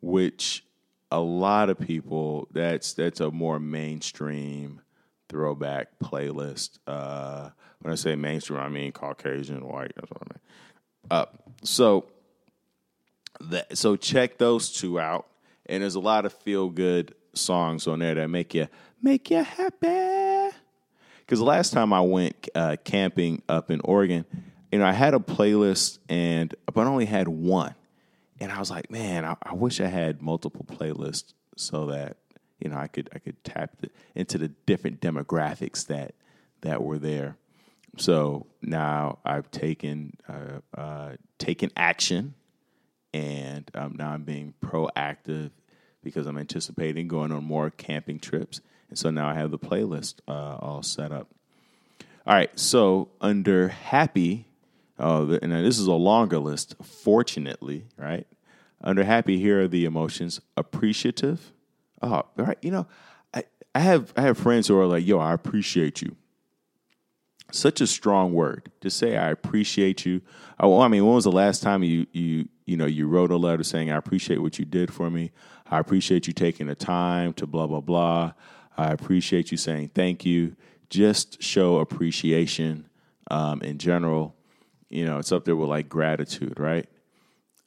which 0.00 0.64
a 1.10 1.20
lot 1.20 1.70
of 1.70 1.78
people 1.78 2.48
that's 2.52 2.92
that's 2.92 3.20
a 3.20 3.30
more 3.30 3.58
mainstream 3.58 4.80
throwback 5.28 5.88
playlist. 6.02 6.78
Uh, 6.86 7.50
when 7.80 7.92
I 7.92 7.96
say 7.96 8.16
mainstream, 8.16 8.60
I 8.60 8.68
mean 8.68 8.92
Caucasian, 8.92 9.66
white. 9.66 9.92
That's 9.96 10.10
what 10.10 10.22
I 10.22 10.32
mean. 10.32 10.40
Uh, 11.10 11.26
so 11.62 12.06
that, 13.40 13.76
so 13.76 13.96
check 13.96 14.38
those 14.38 14.72
two 14.72 14.98
out. 14.98 15.26
And 15.66 15.82
there's 15.82 15.94
a 15.96 16.00
lot 16.00 16.24
of 16.24 16.32
feel 16.32 16.68
good 16.68 17.14
songs 17.34 17.86
on 17.86 17.98
there 17.98 18.14
that 18.14 18.28
make 18.28 18.54
you 18.54 18.68
make 19.02 19.30
you 19.30 19.42
happy. 19.42 20.56
Because 21.20 21.40
last 21.42 21.74
time 21.74 21.92
I 21.92 22.00
went 22.00 22.48
uh, 22.54 22.76
camping 22.84 23.42
up 23.48 23.70
in 23.70 23.80
Oregon, 23.84 24.24
you 24.70 24.78
know, 24.78 24.86
I 24.86 24.92
had 24.92 25.14
a 25.14 25.18
playlist 25.18 25.98
and 26.08 26.54
but 26.72 26.86
I 26.86 26.90
only 26.90 27.06
had 27.06 27.28
one, 27.28 27.74
and 28.40 28.52
I 28.52 28.58
was 28.58 28.70
like, 28.70 28.90
man, 28.90 29.24
I, 29.24 29.36
I 29.42 29.54
wish 29.54 29.80
I 29.80 29.86
had 29.86 30.22
multiple 30.22 30.64
playlists 30.64 31.32
so 31.56 31.86
that 31.86 32.16
you 32.58 32.70
know 32.70 32.76
I 32.76 32.86
could 32.86 33.08
I 33.14 33.18
could 33.18 33.42
tap 33.44 33.72
the, 33.80 33.90
into 34.14 34.38
the 34.38 34.48
different 34.48 35.00
demographics 35.00 35.86
that 35.86 36.14
that 36.60 36.82
were 36.82 36.98
there. 36.98 37.36
So 37.96 38.46
now 38.62 39.18
I've 39.24 39.50
taken 39.50 40.16
uh, 40.28 40.60
uh, 40.78 41.12
taken 41.38 41.70
action 41.76 42.34
and 43.14 43.70
um, 43.74 43.96
now 43.98 44.10
I'm 44.10 44.22
being 44.22 44.54
proactive 44.60 45.50
because 46.02 46.26
I'm 46.26 46.38
anticipating 46.38 47.08
going 47.08 47.32
on 47.32 47.44
more 47.44 47.70
camping 47.70 48.18
trips, 48.18 48.60
and 48.88 48.98
so 48.98 49.10
now 49.10 49.28
I 49.28 49.34
have 49.34 49.50
the 49.50 49.58
playlist 49.58 50.16
uh, 50.28 50.56
all 50.60 50.82
set 50.82 51.12
up. 51.12 51.28
All 52.26 52.34
right, 52.34 52.50
so 52.58 53.08
under 53.20 53.68
happy, 53.68 54.46
uh, 54.98 55.38
and 55.42 55.52
this 55.52 55.78
is 55.78 55.86
a 55.86 55.92
longer 55.92 56.38
list. 56.38 56.74
Fortunately, 56.82 57.86
right 57.96 58.26
under 58.82 59.04
happy, 59.04 59.38
here 59.38 59.62
are 59.62 59.68
the 59.68 59.84
emotions: 59.84 60.40
appreciative. 60.56 61.52
Oh, 62.02 62.22
right, 62.36 62.58
you 62.62 62.70
know, 62.70 62.86
I, 63.34 63.44
I 63.74 63.80
have 63.80 64.12
I 64.16 64.22
have 64.22 64.38
friends 64.38 64.68
who 64.68 64.78
are 64.78 64.86
like, 64.86 65.06
"Yo, 65.06 65.18
I 65.18 65.32
appreciate 65.32 66.02
you." 66.02 66.16
Such 67.50 67.80
a 67.80 67.86
strong 67.86 68.34
word 68.34 68.70
to 68.82 68.90
say. 68.90 69.16
I 69.16 69.30
appreciate 69.30 70.04
you. 70.04 70.20
Oh, 70.60 70.80
I 70.80 70.88
mean, 70.88 71.04
when 71.06 71.14
was 71.14 71.24
the 71.24 71.32
last 71.32 71.62
time 71.62 71.82
you 71.82 72.06
you 72.12 72.48
you 72.68 72.76
know, 72.76 72.84
you 72.84 73.08
wrote 73.08 73.30
a 73.30 73.36
letter 73.38 73.64
saying, 73.64 73.90
I 73.90 73.96
appreciate 73.96 74.42
what 74.42 74.58
you 74.58 74.66
did 74.66 74.92
for 74.92 75.08
me. 75.08 75.32
I 75.70 75.78
appreciate 75.78 76.26
you 76.26 76.34
taking 76.34 76.66
the 76.66 76.74
time 76.74 77.32
to 77.34 77.46
blah, 77.46 77.66
blah, 77.66 77.80
blah. 77.80 78.34
I 78.76 78.92
appreciate 78.92 79.50
you 79.50 79.56
saying 79.56 79.92
thank 79.94 80.26
you. 80.26 80.54
Just 80.90 81.42
show 81.42 81.78
appreciation 81.78 82.86
um, 83.30 83.62
in 83.62 83.78
general. 83.78 84.36
You 84.88 85.04
know, 85.04 85.18
it's 85.18 85.32
up 85.32 85.44
there 85.44 85.56
with 85.56 85.68
like 85.68 85.88
gratitude, 85.88 86.58
right? 86.58 86.88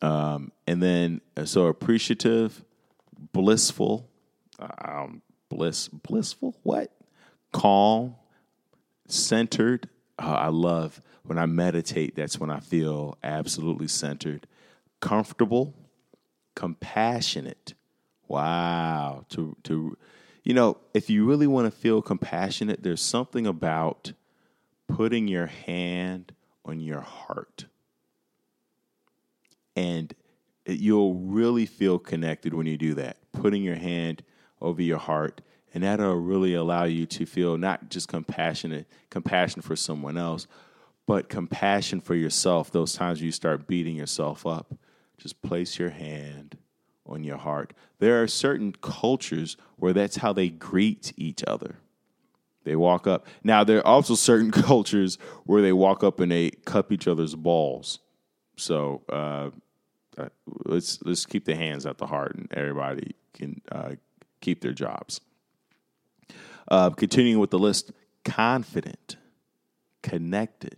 Um, 0.01 0.51
and 0.65 0.81
then, 0.81 1.21
uh, 1.37 1.45
so 1.45 1.67
appreciative, 1.67 2.65
blissful, 3.33 4.09
um, 4.59 5.21
bliss, 5.49 5.87
blissful, 5.87 6.55
what? 6.63 6.91
Calm, 7.51 8.15
centered. 9.07 9.87
Uh, 10.17 10.31
I 10.31 10.47
love 10.47 11.01
when 11.23 11.37
I 11.37 11.45
meditate, 11.45 12.15
that's 12.15 12.39
when 12.39 12.49
I 12.49 12.59
feel 12.59 13.17
absolutely 13.23 13.87
centered 13.87 14.47
comfortable, 15.01 15.73
compassionate. 16.55 17.73
Wow. 18.27 19.25
To 19.29 19.57
to 19.63 19.97
you 20.43 20.53
know, 20.53 20.77
if 20.93 21.09
you 21.09 21.25
really 21.25 21.47
want 21.47 21.71
to 21.71 21.77
feel 21.77 22.01
compassionate, 22.01 22.81
there's 22.81 23.01
something 23.01 23.45
about 23.45 24.13
putting 24.87 25.27
your 25.27 25.47
hand 25.47 26.33
on 26.65 26.79
your 26.79 27.01
heart. 27.01 27.65
And 29.75 30.13
you'll 30.65 31.15
really 31.15 31.65
feel 31.65 31.97
connected 31.99 32.53
when 32.53 32.67
you 32.67 32.77
do 32.77 32.93
that. 32.95 33.17
Putting 33.31 33.63
your 33.63 33.75
hand 33.75 34.23
over 34.61 34.81
your 34.81 34.97
heart 34.97 35.41
and 35.73 35.83
that'll 35.83 36.15
really 36.15 36.53
allow 36.53 36.83
you 36.83 37.05
to 37.05 37.25
feel 37.25 37.57
not 37.57 37.89
just 37.89 38.07
compassionate 38.07 38.85
compassion 39.09 39.61
for 39.61 39.75
someone 39.75 40.17
else 40.17 40.45
but 41.07 41.29
compassion 41.29 41.99
for 41.99 42.13
yourself 42.13 42.69
those 42.69 42.93
times 42.93 43.21
you 43.23 43.31
start 43.31 43.65
beating 43.65 43.95
yourself 43.95 44.45
up 44.45 44.75
just 45.17 45.41
place 45.41 45.79
your 45.79 45.89
hand 45.89 46.57
on 47.05 47.23
your 47.23 47.37
heart. 47.37 47.73
There 47.99 48.21
are 48.21 48.27
certain 48.27 48.73
cultures 48.81 49.57
where 49.75 49.93
that's 49.93 50.17
how 50.17 50.33
they 50.33 50.49
greet 50.49 51.13
each 51.17 51.43
other. 51.45 51.75
They 52.63 52.75
walk 52.75 53.07
up. 53.07 53.25
Now, 53.43 53.63
there 53.63 53.79
are 53.79 53.87
also 53.87 54.15
certain 54.15 54.51
cultures 54.69 55.17
where 55.45 55.61
they 55.61 55.73
walk 55.73 56.03
up 56.03 56.19
and 56.19 56.31
they 56.31 56.51
cup 56.51 56.91
each 56.91 57.07
other's 57.07 57.35
balls. 57.35 57.99
So 58.57 59.01
uh, 59.09 59.49
uh, 60.17 60.29
let's 60.65 60.99
let's 61.03 61.25
keep 61.25 61.45
the 61.45 61.55
hands 61.55 61.85
at 61.85 61.97
the 61.97 62.05
heart, 62.05 62.35
and 62.35 62.47
everybody 62.53 63.15
can 63.33 63.61
uh, 63.71 63.91
keep 64.39 64.61
their 64.61 64.73
jobs. 64.73 65.21
Uh, 66.67 66.89
continuing 66.91 67.39
with 67.39 67.49
the 67.49 67.59
list, 67.59 67.91
confident, 68.23 69.17
connected, 70.03 70.77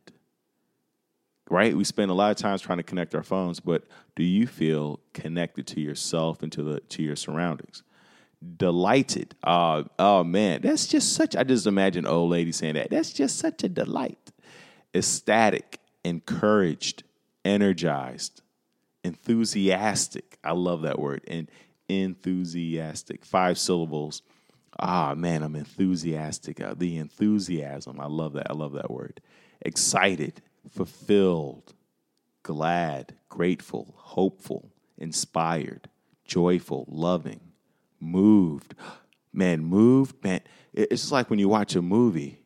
right? 1.49 1.75
We 1.75 1.83
spend 1.83 2.09
a 2.09 2.13
lot 2.13 2.31
of 2.31 2.37
times 2.37 2.61
trying 2.61 2.77
to 2.77 2.83
connect 2.83 3.13
our 3.15 3.23
phones, 3.23 3.59
but 3.59 3.83
do 4.15 4.23
you 4.23 4.47
feel 4.47 4.99
connected 5.13 5.67
to 5.67 5.81
yourself 5.81 6.41
and 6.41 6.51
to 6.53 6.63
the 6.63 6.79
to 6.79 7.03
your 7.03 7.15
surroundings? 7.15 7.83
Delighted. 8.57 9.35
Uh, 9.43 9.83
oh 9.99 10.23
man, 10.23 10.61
that's 10.61 10.87
just 10.87 11.13
such. 11.13 11.35
I 11.35 11.43
just 11.43 11.67
imagine 11.67 12.05
old 12.05 12.31
lady 12.31 12.51
saying 12.51 12.75
that. 12.75 12.89
That's 12.89 13.13
just 13.13 13.37
such 13.37 13.63
a 13.63 13.69
delight. 13.69 14.31
Ecstatic, 14.93 15.79
encouraged, 16.03 17.03
energized, 17.45 18.41
enthusiastic. 19.03 20.37
I 20.43 20.51
love 20.51 20.81
that 20.81 20.99
word. 20.99 21.21
And 21.27 21.49
enthusiastic. 21.87 23.25
Five 23.25 23.57
syllables. 23.57 24.21
Ah 24.79 25.13
man, 25.15 25.43
I'm 25.43 25.55
enthusiastic. 25.55 26.59
Uh, 26.59 26.73
the 26.75 26.97
enthusiasm. 26.97 27.99
I 27.99 28.07
love 28.07 28.33
that. 28.33 28.49
I 28.49 28.53
love 28.53 28.73
that 28.73 28.91
word. 28.91 29.21
Excited 29.61 30.41
fulfilled, 30.69 31.73
glad, 32.41 33.15
grateful, 33.29 33.93
hopeful, 33.95 34.71
inspired, 34.97 35.89
joyful, 36.25 36.85
loving, 36.89 37.39
moved. 38.03 38.75
man, 39.33 39.63
moved, 39.63 40.23
man. 40.23 40.41
It's 40.73 41.03
just 41.03 41.11
like 41.11 41.29
when 41.29 41.39
you 41.39 41.49
watch 41.49 41.75
a 41.75 41.81
movie 41.81 42.39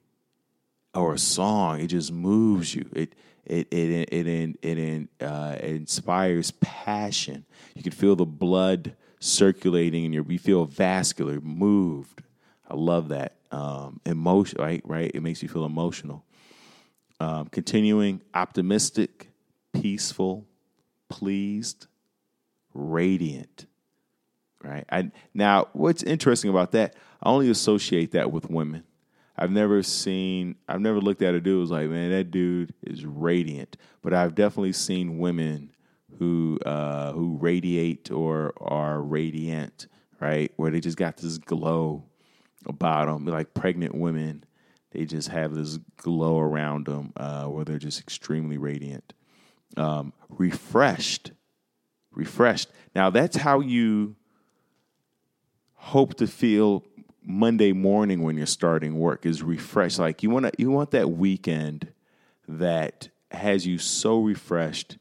or 0.94 1.14
a 1.14 1.18
song, 1.18 1.80
it 1.80 1.88
just 1.88 2.12
moves 2.12 2.74
you. 2.76 2.90
It 2.94 3.16
it 3.46 3.68
it 3.72 4.10
it 4.12 4.28
it, 4.28 4.78
it, 4.78 5.10
uh, 5.22 5.56
it 5.60 5.76
inspires 5.76 6.52
passion. 6.52 7.46
You 7.76 7.84
can 7.84 7.92
feel 7.92 8.16
the 8.16 8.26
blood 8.26 8.96
circulating, 9.20 10.06
and 10.06 10.14
you 10.14 10.40
feel 10.40 10.66
vascular, 10.66 11.40
moved. 11.42 12.22
I 12.70 12.76
love 12.76 13.10
that 13.10 13.36
um, 13.52 14.02
emotion. 14.06 14.62
Right, 14.62 14.82
right. 14.86 15.12
It 15.14 15.22
makes 15.22 15.42
you 15.42 15.50
feel 15.50 15.66
emotional. 15.66 16.24
Um, 17.20 17.48
continuing 17.48 18.22
optimistic, 18.34 19.32
peaceful, 19.74 20.46
pleased, 21.10 21.88
radiant. 22.74 23.66
Right. 24.64 24.86
I, 24.92 25.12
now, 25.34 25.68
what's 25.74 26.04
interesting 26.04 26.50
about 26.50 26.72
that? 26.72 26.96
I 27.22 27.30
only 27.30 27.50
associate 27.50 28.12
that 28.12 28.32
with 28.32 28.50
women. 28.50 28.84
I've 29.38 29.52
never 29.52 29.84
seen, 29.84 30.56
I've 30.68 30.82
never 30.82 31.00
looked 31.00 31.22
at 31.22 31.36
a 31.36 31.40
dude 31.40 31.60
was 31.60 31.72
like, 31.72 31.90
man, 31.90 32.12
that 32.12 32.32
dude 32.32 32.74
is 32.82 33.06
radiant. 33.06 33.78
But 34.02 34.14
I've 34.14 34.34
definitely 34.34 34.74
seen 34.74 35.20
women 35.20 35.72
who 36.18 36.58
uh, 36.66 37.12
who 37.14 37.38
radiate 37.40 38.12
or 38.12 38.54
are 38.60 39.02
radiant, 39.02 39.88
right? 40.20 40.52
Where 40.56 40.72
they 40.72 40.80
just 40.80 40.98
got 40.98 41.18
this 41.18 41.38
glow 41.38 42.04
about 42.66 43.06
them, 43.08 43.26
like 43.26 43.54
pregnant 43.54 43.96
women. 43.96 44.44
They 44.92 45.06
just 45.06 45.30
have 45.30 45.54
this 45.54 45.78
glow 45.98 46.40
around 46.40 46.88
them 46.88 47.14
uh, 47.18 47.46
where 47.46 47.66
they're 47.66 47.78
just 47.78 48.00
extremely 48.00 48.58
radiant, 48.58 49.14
um, 49.76 50.14
refreshed, 50.30 51.32
refreshed. 52.12 52.70
Now 52.96 53.10
that's 53.10 53.38
how 53.38 53.60
you 53.60 54.16
hope 55.78 56.16
to 56.16 56.28
feel 56.28 56.84
Monday 57.24 57.72
morning 57.72 58.22
when 58.24 58.38
you're 58.38 58.46
starting 58.46 58.98
work 59.00 59.26
is 59.26 59.42
refreshed. 59.42 60.00
Like 60.00 60.24
you 60.24 60.30
want 60.30 60.60
you 60.60 60.72
want 60.72 60.92
that 60.92 61.12
weekend 61.12 61.94
that 62.48 63.10
has 63.32 63.66
you 63.66 63.78
so 63.78 64.22
refreshed 64.22 64.98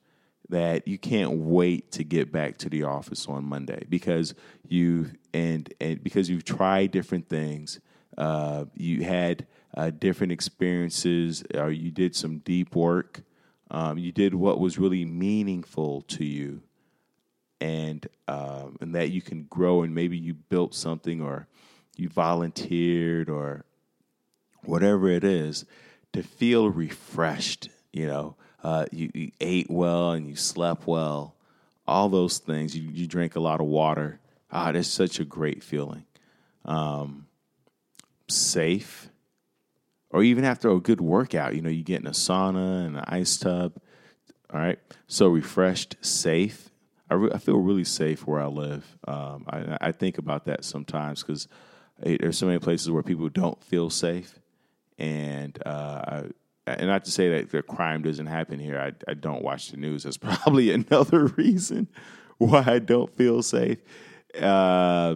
that 0.48 0.86
you 0.86 0.98
can't 0.98 1.32
wait 1.32 1.90
to 1.92 2.04
get 2.04 2.30
back 2.30 2.58
to 2.58 2.68
the 2.68 2.84
office 2.84 3.26
on 3.26 3.44
Monday 3.44 3.84
because 3.88 4.34
you 4.66 5.10
and 5.34 5.72
and 5.80 6.02
because 6.02 6.28
you've 6.28 6.44
tried 6.44 6.90
different 6.90 7.28
things, 7.28 7.80
uh, 8.16 8.64
you 8.74 9.04
had 9.04 9.46
uh, 9.76 9.90
different 9.90 10.32
experiences, 10.32 11.44
or 11.54 11.70
you 11.70 11.90
did 11.90 12.14
some 12.14 12.38
deep 12.38 12.74
work. 12.74 13.22
Um, 13.70 13.98
you 13.98 14.12
did 14.12 14.34
what 14.34 14.60
was 14.60 14.78
really 14.78 15.04
meaningful 15.04 16.02
to 16.02 16.24
you, 16.24 16.62
and 17.60 18.06
um, 18.28 18.76
and 18.80 18.94
that 18.94 19.10
you 19.10 19.22
can 19.22 19.44
grow, 19.44 19.82
and 19.82 19.94
maybe 19.94 20.16
you 20.16 20.34
built 20.34 20.74
something 20.74 21.20
or 21.20 21.46
you 21.96 22.08
volunteered 22.08 23.28
or 23.30 23.64
whatever 24.64 25.08
it 25.08 25.24
is 25.24 25.64
to 26.12 26.22
feel 26.22 26.68
refreshed 26.68 27.68
you 27.96 28.06
know? 28.06 28.36
Uh, 28.62 28.84
you, 28.92 29.10
you, 29.14 29.30
ate 29.40 29.70
well 29.70 30.10
and 30.10 30.28
you 30.28 30.36
slept 30.36 30.86
well 30.86 31.34
all 31.86 32.08
those 32.08 32.38
things. 32.38 32.76
You, 32.76 32.90
you 32.90 33.06
drank 33.06 33.36
a 33.36 33.40
lot 33.40 33.60
of 33.60 33.66
water. 33.66 34.20
Ah 34.50 34.72
that's 34.72 34.88
such 34.88 35.18
a 35.18 35.24
great 35.24 35.62
feeling. 35.62 36.04
Um, 36.64 37.26
safe. 38.28 39.08
Or 40.10 40.22
even 40.22 40.44
after 40.44 40.70
a 40.70 40.80
good 40.80 41.00
workout 41.00 41.54
you 41.54 41.62
know 41.62 41.70
you 41.70 41.82
get 41.82 42.00
in 42.00 42.06
a 42.06 42.10
sauna 42.10 42.86
and 42.86 42.96
an 42.96 43.04
ice 43.06 43.38
tub 43.38 43.80
all 44.52 44.60
right? 44.60 44.78
So 45.06 45.28
refreshed 45.28 45.96
safe 46.02 46.70
I, 47.10 47.14
re- 47.14 47.30
I 47.32 47.38
feel 47.38 47.58
really 47.58 47.84
safe 47.84 48.26
where 48.26 48.40
I 48.40 48.46
live. 48.46 48.84
Um, 49.06 49.44
I, 49.48 49.78
I, 49.80 49.92
think 49.92 50.18
about 50.18 50.46
that 50.46 50.64
sometimes 50.64 51.22
because 51.22 51.46
there's 52.00 52.36
so 52.36 52.46
many 52.46 52.58
places 52.58 52.90
where 52.90 53.02
people 53.02 53.28
don't 53.28 53.62
feel 53.62 53.90
safe, 53.90 54.38
and 54.98 55.56
uh, 55.64 56.22
and 56.66 56.88
not 56.88 57.04
to 57.04 57.10
say 57.10 57.30
that 57.30 57.50
the 57.50 57.62
crime 57.62 58.02
doesn't 58.02 58.26
happen 58.26 58.58
here. 58.58 58.78
I, 58.78 58.92
I 59.10 59.14
don't 59.14 59.42
watch 59.42 59.70
the 59.70 59.76
news. 59.76 60.02
That's 60.02 60.16
probably 60.16 60.72
another 60.72 61.26
reason 61.26 61.88
why 62.38 62.64
I 62.66 62.78
don't 62.80 63.14
feel 63.16 63.42
safe, 63.42 63.78
uh, 64.40 65.14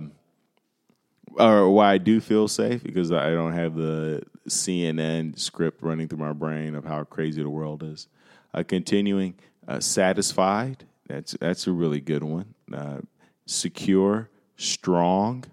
or 1.39 1.71
why 1.71 1.93
I 1.95 1.99
do 1.99 2.21
feel 2.21 2.49
safe 2.49 2.83
because 2.83 3.13
I 3.13 3.31
don't 3.31 3.53
have 3.53 3.75
the 3.75 4.23
CNN 4.49 5.39
script 5.39 5.83
running 5.83 6.09
through 6.09 6.19
my 6.19 6.33
brain 6.33 6.75
of 6.75 6.85
how 6.85 7.05
crazy 7.05 7.43
the 7.43 7.51
world 7.51 7.83
is. 7.83 8.09
Uh, 8.53 8.63
continuing, 8.63 9.35
uh, 9.69 9.81
satisfied. 9.81 10.85
That's 11.11 11.33
that's 11.41 11.67
a 11.67 11.73
really 11.73 12.01
good 12.01 12.25
one. 12.25 12.55
Uh, 12.73 13.01
secure, 13.47 14.31
strong 14.57 15.45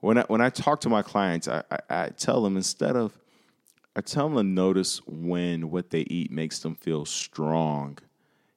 when 0.00 0.18
I 0.18 0.22
when 0.28 0.40
I 0.40 0.50
talk 0.50 0.80
to 0.82 0.88
my 0.88 1.02
clients, 1.02 1.48
I, 1.48 1.62
I, 1.70 1.78
I, 1.90 2.08
tell 2.10 2.42
them 2.42 2.56
instead 2.56 2.96
of 2.96 3.18
I 3.96 4.00
tell 4.00 4.28
them 4.28 4.36
to 4.36 4.42
notice 4.42 5.00
when 5.06 5.70
what 5.70 5.90
they 5.90 6.02
eat 6.02 6.30
makes 6.30 6.60
them 6.60 6.74
feel 6.74 7.04
strong, 7.04 7.98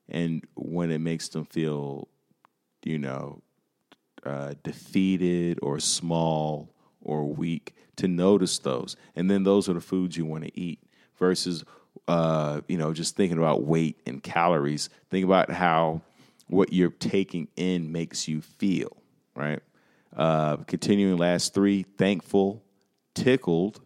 and 0.07 0.45
when 0.55 0.91
it 0.91 0.99
makes 0.99 1.29
them 1.29 1.45
feel, 1.45 2.07
you 2.83 2.99
know, 2.99 3.41
uh, 4.23 4.53
defeated 4.63 5.59
or 5.61 5.79
small 5.79 6.73
or 7.01 7.25
weak. 7.25 7.75
To 7.97 8.07
notice 8.07 8.57
those, 8.57 8.95
and 9.15 9.29
then 9.29 9.43
those 9.43 9.69
are 9.69 9.73
the 9.73 9.81
foods 9.81 10.17
you 10.17 10.25
want 10.25 10.45
to 10.45 10.59
eat. 10.59 10.79
Versus, 11.19 11.63
uh, 12.07 12.61
you 12.67 12.77
know, 12.77 12.93
just 12.93 13.15
thinking 13.15 13.37
about 13.37 13.63
weight 13.63 13.99
and 14.07 14.23
calories. 14.23 14.89
Think 15.11 15.23
about 15.23 15.51
how 15.51 16.01
what 16.51 16.71
you're 16.73 16.91
taking 16.91 17.47
in 17.55 17.91
makes 17.91 18.27
you 18.27 18.41
feel. 18.41 18.97
Right 19.35 19.61
uh, 20.15 20.57
continuing 20.67 21.17
last 21.17 21.53
three 21.53 21.83
thankful, 21.83 22.63
tickled, 23.13 23.81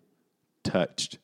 touched. 0.64 1.20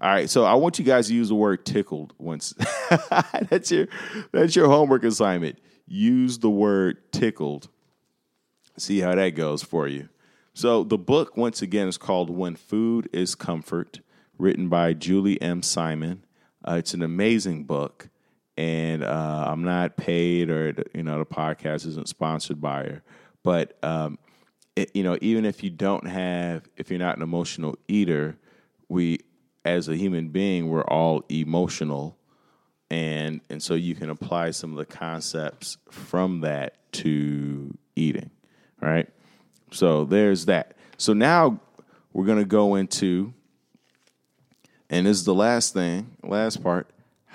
All 0.00 0.10
right, 0.10 0.30
so 0.30 0.44
I 0.44 0.54
want 0.54 0.78
you 0.78 0.84
guys 0.84 1.08
to 1.08 1.14
use 1.14 1.28
the 1.28 1.34
word 1.34 1.66
tickled 1.66 2.14
once. 2.18 2.54
that's 3.50 3.70
your 3.70 3.86
that's 4.32 4.56
your 4.56 4.68
homework 4.68 5.04
assignment. 5.04 5.58
Use 5.86 6.38
the 6.38 6.50
word 6.50 7.12
tickled. 7.12 7.68
See 8.78 9.00
how 9.00 9.14
that 9.14 9.30
goes 9.30 9.62
for 9.62 9.86
you. 9.86 10.08
So 10.54 10.84
the 10.84 10.96
book 10.96 11.36
once 11.36 11.60
again 11.60 11.86
is 11.86 11.98
called 11.98 12.30
When 12.30 12.56
Food 12.56 13.10
is 13.12 13.34
Comfort, 13.34 14.00
written 14.38 14.68
by 14.68 14.94
Julie 14.94 15.40
M. 15.42 15.62
Simon. 15.62 16.24
Uh, 16.66 16.74
it's 16.74 16.94
an 16.94 17.02
amazing 17.02 17.64
book, 17.64 18.08
and 18.60 19.02
uh, 19.02 19.44
I'm 19.48 19.64
not 19.64 19.96
paid 19.96 20.50
or 20.50 20.74
you 20.92 21.02
know 21.02 21.18
the 21.18 21.24
podcast 21.24 21.86
isn't 21.86 22.08
sponsored 22.08 22.60
by 22.60 22.82
her, 22.82 23.02
but 23.42 23.82
um, 23.82 24.18
it, 24.76 24.94
you 24.94 25.02
know, 25.02 25.16
even 25.22 25.46
if 25.46 25.64
you 25.64 25.70
don't 25.70 26.06
have, 26.06 26.68
if 26.76 26.90
you're 26.90 26.98
not 26.98 27.16
an 27.16 27.22
emotional 27.22 27.78
eater, 27.88 28.36
we, 28.90 29.20
as 29.64 29.88
a 29.88 29.96
human 29.96 30.28
being, 30.28 30.68
we're 30.68 30.84
all 30.84 31.24
emotional, 31.30 32.18
and 32.90 33.40
and 33.48 33.62
so 33.62 33.72
you 33.72 33.94
can 33.94 34.10
apply 34.10 34.50
some 34.50 34.72
of 34.72 34.76
the 34.76 34.84
concepts 34.84 35.78
from 35.90 36.42
that 36.42 36.92
to 36.92 37.74
eating, 37.96 38.28
right? 38.82 39.08
So 39.70 40.04
there's 40.04 40.44
that. 40.46 40.76
So 40.98 41.14
now 41.14 41.60
we're 42.12 42.26
going 42.26 42.40
to 42.40 42.44
go 42.44 42.74
into, 42.74 43.32
and 44.90 45.06
this 45.06 45.16
is 45.16 45.24
the 45.24 45.34
last 45.34 45.72
thing, 45.72 46.14
last 46.22 46.62
part, 46.62 46.90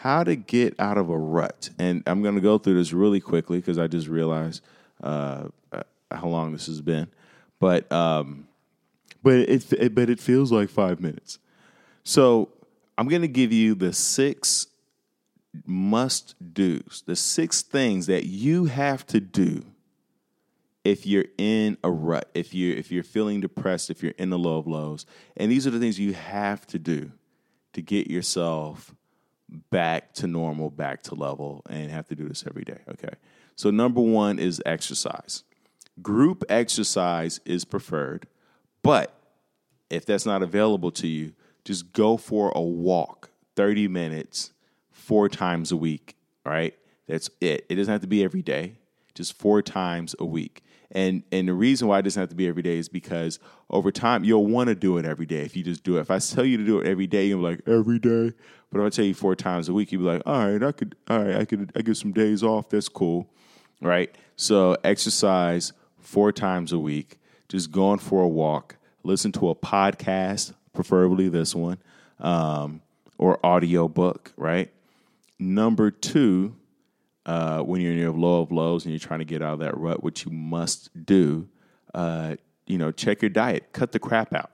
how 0.06 0.24
to 0.24 0.36
get 0.36 0.80
out 0.80 0.97
of 0.97 1.10
a 1.10 1.18
rut. 1.18 1.72
And 1.80 2.03
I'm 2.06 2.22
going 2.22 2.36
to 2.36 2.41
go 2.41 2.58
through 2.58 2.76
this 2.76 2.93
really 2.93 3.20
quickly 3.20 3.58
because 3.58 3.80
I 3.80 3.88
just 3.88 4.08
realized 4.08 4.62
uh, 5.03 5.47
uh, 5.72 5.84
how 6.12 6.28
long 6.28 6.51
this 6.51 6.68
has 6.68 6.80
been 6.80 7.08
but 7.60 7.91
um, 7.91 8.47
but 9.24 9.34
it, 9.34 9.74
it 9.74 9.95
but 9.95 10.10
it 10.10 10.20
feels 10.20 10.51
like 10.51 10.70
five 10.70 10.99
minutes. 10.99 11.39
So 12.03 12.49
I'm 12.97 13.08
going 13.08 13.22
to 13.22 13.28
give 13.28 13.51
you 13.51 13.76
the 13.76 13.93
six 13.93 14.68
must 15.66 16.36
do's, 16.53 17.03
the 17.06 17.16
six 17.16 17.62
things 17.62 18.08
that 18.08 18.26
you 18.26 18.66
have 18.66 19.06
to 19.08 19.20
do 19.20 19.66
if 20.84 21.08
you're 21.08 21.26
in 21.38 21.78
a 21.84 21.89
rut, 21.89 22.30
if 22.34 22.53
you 22.53 22.76
if 22.76 22.91
you're 22.91 23.03
feeling 23.03 23.41
depressed, 23.41 23.89
if 23.89 24.03
you're 24.03 24.14
in 24.18 24.30
the 24.30 24.38
low 24.38 24.58
of 24.58 24.68
lows, 24.68 25.06
and 25.38 25.51
these 25.51 25.66
are 25.66 25.72
the 25.72 25.80
things 25.80 25.99
you 25.99 26.14
have 26.14 26.68
to 26.68 26.80
do 26.80 27.12
to 27.74 27.82
get 27.82 28.08
yourself 28.08 28.93
back 29.50 30.14
to 30.16 30.28
normal, 30.28 30.70
back 30.70 31.04
to 31.04 31.16
level, 31.16 31.62
and 31.70 31.91
have 31.91 32.08
to 32.08 32.16
do 32.16 32.28
this 32.28 32.46
every 32.48 32.64
day. 32.64 32.80
Okay. 32.89 33.14
So 33.56 33.70
number 33.70 34.02
one 34.02 34.39
is 34.39 34.62
exercise. 34.66 35.43
Group 36.02 36.43
exercise 36.50 37.39
is 37.46 37.64
preferred, 37.64 38.28
but 38.84 39.14
if 39.89 40.06
that's 40.06 40.26
not 40.26 40.41
available 40.41 40.91
to 40.91 41.08
you, 41.08 41.34
just 41.64 41.93
go 41.93 42.18
for 42.18 42.52
a 42.56 42.62
walk 42.62 43.32
30 43.56 43.88
minutes 43.88 44.52
four 44.91 45.30
times 45.30 45.72
a 45.72 45.78
week, 45.78 46.16
right? 46.46 46.76
That's 47.08 47.30
it. 47.39 47.66
It 47.70 47.76
doesn't 47.76 47.91
have 47.91 48.02
to 48.02 48.08
be 48.08 48.24
every 48.24 48.41
day, 48.41 48.76
just 49.14 49.38
four 49.38 49.62
times 49.62 50.16
a 50.20 50.26
week. 50.26 50.64
And 50.92 51.24
and 51.32 51.48
the 51.48 51.54
reason 51.54 51.88
why 51.88 52.00
it 52.00 52.02
doesn't 52.04 52.20
have 52.20 52.30
to 52.30 52.36
be 52.36 52.48
every 52.48 52.62
day 52.62 52.78
is 52.78 52.90
because 52.90 53.40
over 53.70 53.92
time 53.92 54.24
you'll 54.24 54.46
want 54.46 54.68
to 54.70 54.76
do 54.76 54.98
it 54.98 55.06
every 55.06 55.26
day 55.26 55.42
if 55.42 55.56
you 55.56 55.64
just 55.64 55.84
do 55.84 55.98
it. 55.98 56.02
If 56.02 56.12
I 56.12 56.20
tell 56.20 56.46
you 56.46 56.58
to 56.58 56.66
do 56.66 56.80
it 56.80 56.88
every 56.88 57.08
day, 57.08 57.28
you'll 57.28 57.40
be 57.40 57.56
like, 57.56 57.62
every 57.68 58.00
day. 58.00 58.34
But 58.72 58.82
if 58.82 58.86
I 58.86 58.90
tell 58.90 59.06
you 59.06 59.14
four 59.14 59.36
times 59.36 59.70
a 59.70 59.74
week, 59.74 59.92
you'll 59.92 60.04
be 60.04 60.08
like, 60.08 60.22
all 60.26 60.48
right, 60.48 60.62
I 60.62 60.72
could 60.72 60.96
all 61.10 61.24
right, 61.24 61.36
I 61.36 61.46
could 61.46 61.72
I 61.76 61.82
get 61.82 61.98
some 61.98 62.12
days 62.12 62.44
off. 62.44 62.70
That's 62.70 62.90
cool. 62.90 63.30
Right? 63.82 64.16
So 64.36 64.78
exercise 64.84 65.74
four 66.00 66.32
times 66.32 66.72
a 66.72 66.80
week. 66.80 67.20
Just 67.48 67.72
going 67.72 68.00
for 68.00 68.24
a 68.24 68.28
walk, 68.28 68.78
listen 69.04 69.32
to 69.34 69.50
a 69.50 69.56
podcast, 69.56 70.54
preferably 70.74 71.30
this 71.30 71.54
one, 71.54 71.78
um, 72.20 72.82
or 73.18 73.44
audio 73.46 73.88
book, 73.88 74.34
right? 74.36 74.72
Number 75.38 75.92
two, 75.92 76.56
uh, 77.26 77.62
when 77.62 77.82
you're 77.82 77.92
in 77.92 77.98
your 77.98 78.12
low 78.12 78.42
of 78.42 78.52
lows 78.52 78.86
and 78.86 78.94
you're 78.94 79.00
trying 79.00 79.20
to 79.20 79.26
get 79.26 79.42
out 79.42 79.54
of 79.54 79.60
that 79.60 79.78
rut, 79.78 80.04
what 80.04 80.24
you 80.26 80.32
must 80.32 80.90
do, 81.06 81.48
uh, 81.94 82.36
you 82.68 82.78
know, 82.78 82.92
check 82.92 83.22
your 83.22 83.30
diet, 83.30 83.74
cut 83.74 83.92
the 83.92 84.00
crap 84.00 84.34
out, 84.34 84.52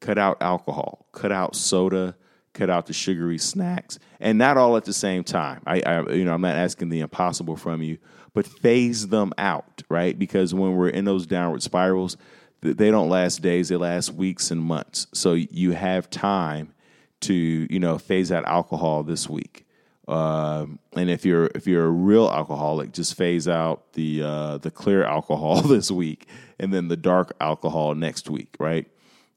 cut 0.00 0.18
out 0.18 0.36
alcohol, 0.40 1.06
cut 1.12 1.32
out 1.32 1.56
soda, 1.56 2.16
cut 2.52 2.70
out 2.70 2.86
the 2.86 2.92
sugary 2.92 3.38
snacks, 3.38 3.98
and 4.20 4.38
not 4.38 4.56
all 4.56 4.76
at 4.76 4.84
the 4.84 4.92
same 4.92 5.24
time. 5.24 5.62
I, 5.66 5.80
I, 5.80 6.10
you 6.12 6.24
know, 6.24 6.34
I'm 6.34 6.40
not 6.40 6.56
asking 6.56 6.88
the 6.88 7.00
impossible 7.00 7.56
from 7.56 7.82
you, 7.82 7.98
but 8.34 8.46
phase 8.46 9.08
them 9.08 9.32
out, 9.36 9.82
right? 9.88 10.18
Because 10.18 10.54
when 10.54 10.76
we're 10.76 10.88
in 10.88 11.04
those 11.04 11.26
downward 11.26 11.62
spirals, 11.62 12.16
they 12.60 12.90
don't 12.90 13.08
last 13.08 13.42
days; 13.42 13.68
they 13.68 13.76
last 13.76 14.12
weeks 14.12 14.50
and 14.50 14.60
months. 14.60 15.06
So 15.12 15.34
you 15.34 15.72
have 15.72 16.08
time 16.08 16.72
to, 17.20 17.34
you 17.34 17.78
know, 17.78 17.98
phase 17.98 18.32
out 18.32 18.44
alcohol 18.46 19.02
this 19.02 19.28
week. 19.28 19.65
Um, 20.08 20.78
and 20.92 21.10
if 21.10 21.24
you're 21.24 21.50
if 21.54 21.66
you're 21.66 21.86
a 21.86 21.90
real 21.90 22.28
alcoholic, 22.28 22.92
just 22.92 23.16
phase 23.16 23.48
out 23.48 23.92
the 23.94 24.22
uh, 24.22 24.58
the 24.58 24.70
clear 24.70 25.04
alcohol 25.04 25.60
this 25.62 25.90
week, 25.90 26.26
and 26.58 26.72
then 26.72 26.88
the 26.88 26.96
dark 26.96 27.34
alcohol 27.40 27.94
next 27.94 28.30
week, 28.30 28.56
right? 28.60 28.86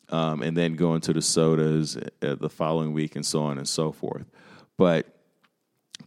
Um, 0.10 0.42
and 0.42 0.56
then 0.58 0.76
go 0.76 0.96
into 0.96 1.14
the 1.14 1.22
sodas 1.22 1.98
uh, 1.98 2.36
the 2.36 2.50
following 2.50 2.94
week, 2.94 3.16
and 3.16 3.26
so 3.26 3.44
on 3.44 3.58
and 3.58 3.68
so 3.68 3.92
forth. 3.92 4.26
But 4.78 5.08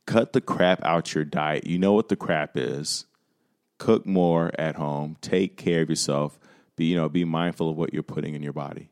cut 0.06 0.32
the 0.32 0.40
crap 0.40 0.84
out 0.84 1.14
your 1.14 1.24
diet. 1.24 1.66
You 1.66 1.78
know 1.78 1.92
what 1.92 2.08
the 2.08 2.16
crap 2.16 2.56
is. 2.56 3.06
Cook 3.78 4.06
more 4.06 4.52
at 4.58 4.76
home. 4.76 5.16
Take 5.20 5.56
care 5.56 5.82
of 5.82 5.90
yourself. 5.90 6.38
Be 6.76 6.86
you 6.86 6.96
know 6.96 7.08
be 7.08 7.24
mindful 7.24 7.68
of 7.68 7.76
what 7.76 7.92
you're 7.92 8.04
putting 8.04 8.34
in 8.34 8.44
your 8.44 8.52
body. 8.52 8.90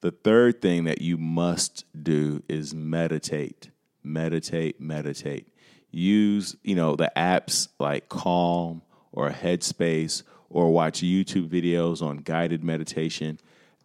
The 0.00 0.12
third 0.12 0.62
thing 0.62 0.84
that 0.84 1.02
you 1.02 1.16
must 1.16 1.84
do 2.00 2.44
is 2.48 2.72
meditate 2.72 3.70
meditate, 4.02 4.80
meditate. 4.80 5.48
Use, 5.90 6.56
you 6.62 6.74
know, 6.74 6.96
the 6.96 7.10
apps 7.16 7.68
like 7.78 8.08
Calm 8.08 8.82
or 9.12 9.30
Headspace 9.30 10.22
or 10.50 10.70
watch 10.70 11.00
YouTube 11.00 11.48
videos 11.48 12.02
on 12.02 12.18
guided 12.18 12.62
meditation. 12.62 13.38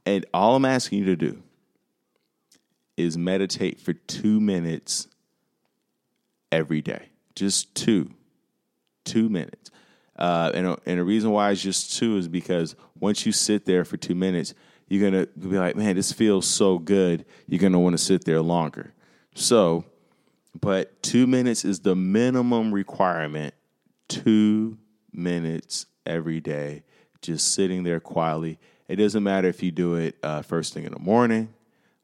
And 0.06 0.26
all 0.34 0.56
I'm 0.56 0.66
asking 0.66 1.00
you 1.00 1.06
to 1.06 1.16
do 1.16 1.44
is 2.98 3.18
meditate 3.18 3.80
for 3.80 3.94
two 3.94 4.40
minutes 4.40 5.08
every 6.52 6.82
day. 6.82 7.10
Just 7.36 7.74
two. 7.76 8.12
Two 9.06 9.30
minutes. 9.30 9.72
Uh, 10.16 10.52
and, 10.54 10.68
and 10.86 11.00
the 11.00 11.04
reason 11.04 11.32
why 11.32 11.52
it's 11.52 11.62
just 11.62 11.98
two 11.98 12.18
is 12.18 12.28
because 12.28 12.76
once 13.00 13.26
you 13.26 13.32
sit 13.32 13.66
there 13.66 13.84
for 13.84 13.98
two 13.98 14.16
minutes, 14.16 14.54
you're 14.88 15.10
going 15.10 15.26
to 15.26 15.32
be 15.40 15.58
like, 15.58 15.76
man, 15.76 15.96
this 15.96 16.12
feels 16.12 16.48
so 16.48 16.78
good. 16.78 17.26
You're 17.48 17.60
going 17.60 17.74
to 17.74 17.80
want 17.80 17.94
to 17.94 18.04
sit 18.04 18.26
there 18.26 18.42
longer. 18.42 18.94
So 19.34 19.86
but 20.60 21.02
two 21.02 21.28
minutes 21.28 21.66
is 21.66 21.80
the 21.82 21.96
minimum 21.96 22.74
requirement. 22.74 23.54
Two 24.08 24.78
minutes 25.12 25.86
every 26.06 26.40
day, 26.40 26.84
just 27.22 27.54
sitting 27.54 27.84
there 27.84 28.00
quietly. 28.00 28.60
It 28.88 28.98
doesn't 28.98 29.24
matter 29.24 29.48
if 29.48 29.64
you 29.64 29.72
do 29.72 29.96
it 29.96 30.18
uh, 30.22 30.42
first 30.42 30.74
thing 30.74 30.84
in 30.84 30.94
the 30.94 31.00
morning, 31.00 31.54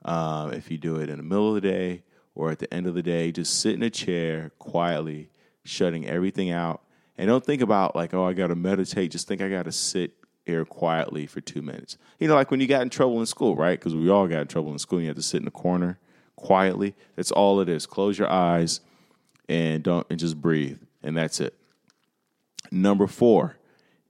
uh, 0.06 0.50
if 0.54 0.72
you 0.72 0.78
do 0.78 0.95
it 0.95 1.10
in 1.10 1.18
the 1.18 1.24
middle 1.24 1.50
of 1.50 1.62
the 1.62 1.70
day, 1.70 2.04
or 2.36 2.52
at 2.52 2.60
the 2.60 2.74
end 2.74 2.88
of 2.88 2.95
the 2.95 3.04
day. 3.04 3.32
Just 3.32 3.60
sit 3.60 3.74
in 3.74 3.84
a 3.84 3.89
chair 3.89 4.52
quietly, 4.60 5.30
shutting 5.64 6.08
everything 6.08 6.52
out. 6.52 6.82
And 7.18 7.28
don't 7.28 7.45
think 7.45 7.62
about 7.62 7.95
like, 7.95 8.14
oh, 8.14 8.26
I 8.26 8.34
got 8.34 8.47
to 8.47 8.56
meditate. 8.56 9.12
Just 9.12 9.28
think 9.28 9.41
I 9.41 9.50
got 9.50 9.66
to 9.66 9.74
sit 9.74 10.14
here 10.45 10.64
quietly 10.64 11.28
for 11.28 11.41
two 11.41 11.62
minutes. 11.62 11.97
You 12.18 12.30
know, 12.30 12.36
like 12.36 12.50
when 12.50 12.62
you 12.62 12.68
got 12.68 12.82
in 12.82 12.89
trouble 12.89 13.20
in 13.20 13.26
school, 13.26 13.58
right? 13.58 13.78
Because 13.78 13.93
we 13.93 14.10
all 14.10 14.28
got 14.28 14.41
in 14.41 14.47
trouble 14.47 14.72
in 14.72 14.80
school. 14.80 15.00
And 15.00 15.04
you 15.04 15.10
had 15.10 15.18
to 15.18 15.22
sit 15.22 15.38
in 15.38 15.45
the 15.45 15.52
corner 15.52 16.00
quietly. 16.40 16.96
That's 17.16 17.32
all 17.32 17.60
it 17.62 17.70
is. 17.70 17.86
Close 17.86 18.18
your 18.18 18.32
eyes 18.32 18.82
and 19.48 19.84
don't 19.84 20.08
and 20.10 20.20
just 20.20 20.40
breathe, 20.40 20.80
and 21.04 21.16
that's 21.18 21.40
it. 21.40 21.56
Number 22.72 23.08
four 23.08 23.58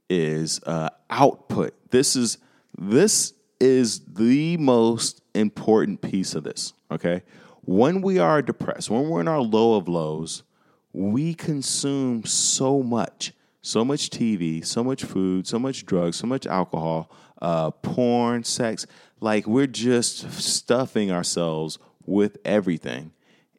is 0.10 0.62
uh, 0.66 0.90
output. 1.10 1.74
This 1.92 2.16
is 2.16 2.38
this 2.78 3.34
is 3.60 4.02
the 4.06 4.58
most 4.58 5.22
important 5.34 6.02
piece 6.02 6.36
of 6.36 6.44
this. 6.44 6.74
Okay, 6.92 7.24
when 7.62 8.02
we 8.02 8.20
are 8.20 8.42
depressed, 8.42 8.90
when 8.90 9.10
we're 9.10 9.22
in 9.22 9.28
our 9.28 9.42
low 9.42 9.76
of 9.76 9.88
lows, 9.88 10.44
we 10.92 11.34
consume 11.34 12.26
so 12.26 12.82
much, 12.82 13.34
so 13.62 13.86
much 13.86 14.10
TV, 14.10 14.66
so 14.66 14.84
much 14.84 15.04
food, 15.04 15.48
so 15.48 15.60
much 15.60 15.86
drugs, 15.86 16.18
so 16.18 16.28
much 16.28 16.48
alcohol, 16.48 17.12
uh, 17.42 17.72
porn, 17.72 18.44
sex. 18.44 18.86
Like 19.22 19.46
we're 19.48 19.68
just 19.68 20.32
stuffing 20.32 21.12
ourselves 21.12 21.78
with 22.10 22.38
everything 22.44 23.12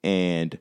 and 0.03 0.59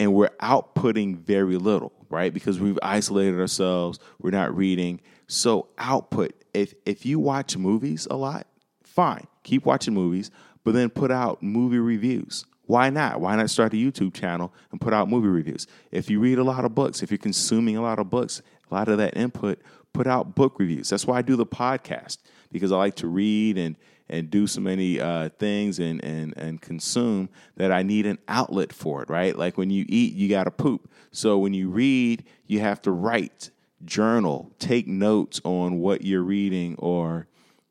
and 0.00 0.12
we're 0.12 0.30
outputting 0.40 1.16
very 1.16 1.56
little 1.56 1.92
right? 2.14 2.32
Because 2.32 2.60
we've 2.60 2.78
isolated 2.82 3.40
ourselves 3.40 3.98
we're 4.20 4.30
not 4.30 4.56
reading. 4.56 5.00
So 5.26 5.68
output 5.78 6.32
if 6.52 6.74
if 6.86 7.04
you 7.04 7.18
watch 7.18 7.56
movies 7.56 8.06
a 8.10 8.16
lot 8.16 8.46
fine 8.84 9.26
keep 9.42 9.66
watching 9.66 9.94
movies 9.94 10.30
but 10.62 10.72
then 10.72 10.88
put 10.88 11.10
out 11.10 11.42
movie 11.42 11.78
reviews. 11.78 12.44
Why 12.66 12.88
not? 12.88 13.20
Why 13.20 13.36
not 13.36 13.50
start 13.50 13.72
a 13.74 13.76
youtube 13.76 14.14
channel 14.14 14.52
and 14.70 14.80
put 14.80 14.94
out 14.94 15.08
movie 15.08 15.28
reviews? 15.28 15.66
If 15.90 16.08
you 16.08 16.20
read 16.20 16.38
a 16.38 16.44
lot 16.44 16.64
of 16.64 16.74
books 16.74 17.02
if 17.02 17.10
you're 17.10 17.18
consuming 17.18 17.76
a 17.76 17.82
lot 17.82 17.98
of 17.98 18.10
books 18.10 18.42
a 18.70 18.74
lot 18.74 18.88
of 18.88 18.98
that 18.98 19.16
input 19.16 19.60
put 19.92 20.06
out 20.06 20.34
book 20.34 20.58
reviews. 20.58 20.88
That's 20.90 21.06
why 21.06 21.18
i 21.18 21.22
do 21.22 21.36
the 21.36 21.46
podcast 21.46 22.18
because 22.52 22.70
i 22.70 22.76
like 22.76 22.96
to 22.96 23.08
read 23.08 23.58
and 23.58 23.76
and 24.14 24.30
do 24.30 24.46
so 24.46 24.60
many 24.60 25.00
uh, 25.00 25.28
things 25.40 25.80
and, 25.80 26.02
and, 26.04 26.34
and 26.36 26.60
consume 26.60 27.28
that 27.56 27.72
I 27.72 27.82
need 27.82 28.06
an 28.06 28.18
outlet 28.28 28.72
for 28.72 29.02
it, 29.02 29.10
right? 29.10 29.36
Like 29.36 29.58
when 29.58 29.70
you 29.70 29.84
eat, 29.88 30.14
you 30.14 30.28
got 30.28 30.44
to 30.44 30.52
poop. 30.52 30.88
So 31.10 31.36
when 31.38 31.52
you 31.52 31.68
read, 31.68 32.24
you 32.46 32.60
have 32.60 32.80
to 32.82 32.92
write, 32.92 33.50
journal, 33.84 34.52
take 34.60 34.86
notes 34.86 35.40
on 35.44 35.80
what 35.80 36.02
you're 36.02 36.22
reading 36.22 36.76
or 36.78 37.26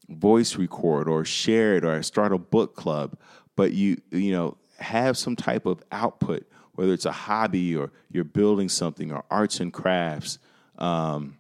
voice 0.10 0.58
record 0.58 1.08
or 1.08 1.24
share 1.24 1.78
it 1.78 1.86
or 1.86 2.04
start 2.04 2.34
a 2.34 2.38
book 2.38 2.76
club. 2.76 3.18
But 3.56 3.72
you, 3.72 4.02
you 4.12 4.34
know, 4.34 4.58
have 4.80 5.18
some 5.18 5.38
type 5.38 5.66
of 5.66 5.82
output, 5.94 6.46
whether 6.74 6.92
it's 6.92 7.06
a 7.06 7.12
hobby 7.12 7.74
or 7.74 7.92
you're 8.12 8.26
building 8.26 8.68
something 8.68 9.14
or 9.14 9.24
arts 9.32 9.62
and 9.62 9.72
crafts. 9.72 10.40
Um, 10.78 11.38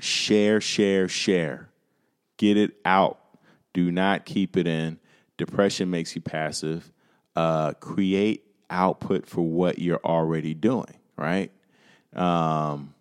share, 0.00 0.60
share, 0.60 1.06
share. 1.06 1.68
Get 2.38 2.56
it 2.56 2.76
out 2.84 3.20
do 3.78 3.92
not 3.92 4.24
keep 4.24 4.56
it 4.56 4.66
in. 4.66 4.98
Depression 5.36 5.88
makes 5.88 6.16
you 6.16 6.20
passive. 6.20 6.92
Uh, 7.36 7.72
create 7.74 8.44
output 8.70 9.24
for 9.24 9.42
what 9.42 9.78
you're 9.78 10.04
already 10.04 10.52
doing, 10.52 10.96
right? 11.16 11.52
Um, 12.12 12.94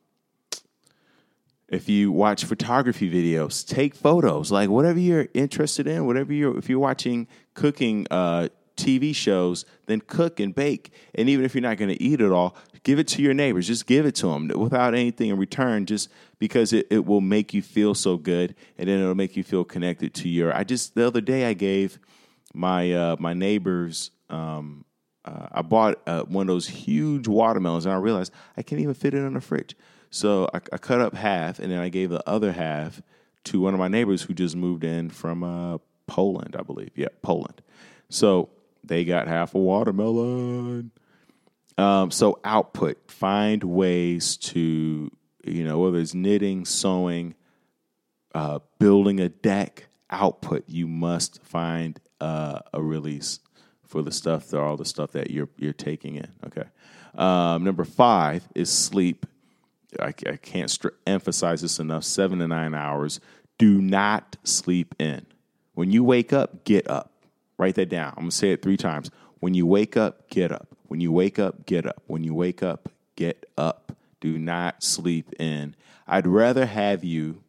if 1.67 1.89
you 1.89 2.11
watch 2.11 2.45
photography 2.45 3.11
videos, 3.11 3.67
take 3.67 3.95
photos, 3.95 4.51
like 4.51 4.69
whatever 4.69 4.99
you're 4.99 5.28
interested 5.34 5.88
in, 5.88 6.05
whatever 6.05 6.32
you're, 6.32 6.55
if 6.59 6.69
you're 6.69 6.78
watching 6.78 7.28
cooking 7.55 8.05
uh, 8.11 8.49
TV 8.75 9.15
shows, 9.15 9.65
then 9.88 9.99
cook 10.01 10.39
and 10.39 10.53
bake. 10.53 10.93
And 11.15 11.28
even 11.28 11.43
if 11.43 11.55
you're 11.55 11.63
not 11.63 11.78
going 11.78 11.89
to 11.89 12.01
eat 12.01 12.21
it 12.21 12.32
all, 12.32 12.55
give 12.84 12.99
it 12.99 13.07
to 13.09 13.23
your 13.23 13.34
neighbors. 13.34 13.65
Just 13.65 13.88
give 13.88 14.05
it 14.05 14.13
to 14.15 14.28
them 14.28 14.47
without 14.49 14.93
anything 14.93 15.32
in 15.32 15.38
return, 15.38 15.88
just 15.88 16.09
because 16.40 16.74
it, 16.74 16.88
it 16.90 17.06
will 17.06 17.22
make 17.22 17.54
you 17.54 17.62
feel 17.62 17.94
so 17.96 18.18
good. 18.18 18.56
And 18.78 18.88
then 18.88 19.00
it'll 19.00 19.16
make 19.16 19.36
you 19.36 19.44
feel 19.44 19.64
connected 19.64 20.14
to 20.16 20.30
your. 20.30 20.56
I 20.56 20.64
just, 20.64 20.96
the 20.96 21.08
other 21.08 21.22
day, 21.22 21.46
I 21.46 21.54
gave 21.54 22.00
my, 22.54 22.92
uh, 22.92 23.16
my 23.20 23.34
neighbors, 23.34 24.12
um, 24.30 24.86
uh, 25.26 25.48
I 25.52 25.62
bought 25.62 26.02
uh, 26.08 26.22
one 26.24 26.44
of 26.44 26.48
those 26.48 26.68
huge 26.68 27.28
watermelons 27.28 27.86
and 27.86 27.94
I 27.94 27.98
realized 27.98 28.32
I 28.56 28.62
can't 28.62 28.82
even 28.82 28.94
fit 28.94 29.14
it 29.14 29.18
in 29.18 29.34
the 29.34 29.42
fridge. 29.42 29.76
So 30.10 30.50
I, 30.54 30.58
I, 30.72 30.78
cut 30.78 31.02
up 31.02 31.14
half 31.14 31.60
and 31.60 31.70
then 31.70 31.80
I 31.80 31.90
gave 31.90 32.10
the 32.10 32.28
other 32.28 32.54
half 32.54 33.02
to 33.46 33.60
one 33.60 33.74
of 33.74 33.80
my 33.80 33.90
neighbors 33.90 34.22
who 34.22 34.34
just 34.34 34.56
moved 34.56 34.86
in 34.86 35.10
from 35.10 35.44
uh, 35.44 35.80
Poland, 36.08 36.56
I 36.58 36.64
believe. 36.64 36.92
Yeah, 36.96 37.10
Poland. 37.22 37.62
So 38.10 38.50
they 38.86 39.04
got 39.04 39.28
half 39.28 39.54
a 39.54 39.60
watermelon. 39.60 40.92
Um, 41.78 42.10
so 42.10 42.40
output, 42.44 43.12
find 43.12 43.64
ways 43.64 44.38
to, 44.38 45.12
you 45.50 45.64
know, 45.64 45.80
whether 45.80 45.98
it's 45.98 46.14
knitting, 46.14 46.66
sewing, 46.66 47.36
uh, 48.34 48.60
building 48.80 49.20
a 49.20 49.30
deck, 49.30 49.88
output. 50.10 50.64
You 50.68 50.88
must 50.88 51.43
find 51.43 52.00
uh, 52.22 52.60
a 52.74 52.82
release 52.82 53.39
for 53.84 54.02
the 54.02 54.12
stuff, 54.12 54.45
for 54.45 54.60
all 54.60 54.78
the 54.78 54.86
stuff 54.86 55.12
that 55.12 55.32
you're 55.32 55.50
you're 55.58 55.74
taking 55.74 56.16
in. 56.16 56.32
Okay. 56.45 56.66
Um, 57.16 57.64
number 57.64 57.84
five 57.84 58.48
is 58.54 58.72
sleep. 58.72 59.26
I, 60.00 60.14
I 60.28 60.38
can't 60.41 60.76
emphasize 61.06 61.62
this 61.62 61.80
enough. 61.80 62.04
Seven 62.04 62.39
to 62.39 62.48
nine 62.48 62.74
hours. 62.74 63.20
Do 63.58 63.82
not 63.82 64.36
sleep 64.43 64.93
in. 65.00 65.26
When 65.74 65.91
you 65.91 66.04
wake 66.04 66.34
up, 66.34 66.64
get 66.64 66.89
up. 66.89 67.12
Write 67.58 67.76
that 67.76 67.89
down. 67.89 68.14
I'm 68.18 68.30
to 68.30 68.36
say 68.36 68.52
it 68.52 68.62
three 68.62 68.78
times. 68.78 69.10
When 69.39 69.54
you 69.54 69.66
wake 69.66 69.98
up, 69.98 70.30
get 70.30 70.52
up. 70.52 70.68
When 70.88 71.02
you 71.02 71.12
wake 71.12 71.39
up, 71.39 71.66
get 71.66 71.86
up. 71.86 72.04
When 72.08 72.24
you 72.24 72.34
wake 72.34 72.62
up, 72.62 72.89
get 73.16 73.45
up. 73.58 73.93
Do 74.20 74.38
not 74.38 74.84
sleep 74.84 75.34
in. 75.39 75.76
I'd 76.07 76.28
rather 76.28 76.65
have 76.65 77.03
you 77.03 77.43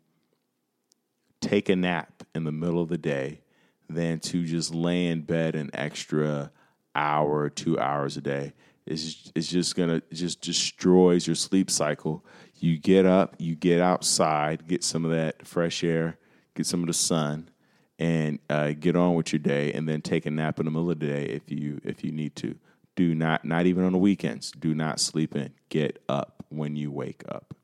take 1.40 1.68
a 1.68 1.76
nap 1.76 2.24
in 2.34 2.44
the 2.44 2.52
middle 2.52 2.82
of 2.82 2.88
the 2.88 2.98
day 2.98 3.40
than 3.88 4.20
to 4.20 4.44
just 4.44 4.74
lay 4.74 5.06
in 5.06 5.22
bed 5.22 5.54
an 5.54 5.70
extra 5.72 6.50
hour 6.94 7.48
two 7.48 7.78
hours 7.78 8.16
a 8.16 8.20
day. 8.20 8.52
It's, 8.86 9.30
it's 9.34 9.48
just 9.48 9.76
gonna 9.76 9.96
it 9.96 10.12
just 10.12 10.40
destroys 10.40 11.26
your 11.26 11.36
sleep 11.36 11.70
cycle. 11.70 12.24
You 12.56 12.78
get 12.78 13.06
up, 13.06 13.36
you 13.38 13.54
get 13.54 13.80
outside, 13.80 14.66
get 14.66 14.82
some 14.82 15.04
of 15.04 15.10
that 15.10 15.46
fresh 15.46 15.84
air, 15.84 16.18
get 16.54 16.66
some 16.66 16.80
of 16.80 16.86
the 16.86 16.94
sun, 16.94 17.50
and 17.98 18.38
uh, 18.50 18.72
get 18.72 18.96
on 18.96 19.14
with 19.14 19.32
your 19.32 19.40
day, 19.40 19.72
and 19.72 19.88
then 19.88 20.00
take 20.00 20.26
a 20.26 20.30
nap 20.30 20.58
in 20.58 20.64
the 20.64 20.70
middle 20.70 20.90
of 20.90 20.98
the 20.98 21.06
day 21.06 21.24
if 21.24 21.50
you 21.50 21.80
if 21.84 22.02
you 22.02 22.12
need 22.12 22.34
to. 22.36 22.56
Do 22.96 23.14
not 23.14 23.44
not 23.44 23.66
even 23.66 23.84
on 23.84 23.92
the 23.92 23.98
weekends. 23.98 24.50
Do 24.52 24.74
not 24.74 25.00
sleep 25.00 25.36
in. 25.36 25.52
Get 25.68 26.02
up 26.08 26.37
when 26.48 26.76
you 26.76 26.90
wake 26.90 27.22
up. 27.28 27.54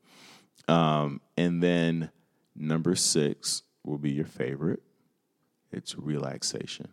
Um, 0.67 1.21
and 1.37 1.61
then 1.61 2.09
number 2.55 2.95
six 2.95 3.63
will 3.83 3.97
be 3.97 4.11
your 4.11 4.25
favorite. 4.25 4.81
It's 5.71 5.97
relaxation. 5.97 6.87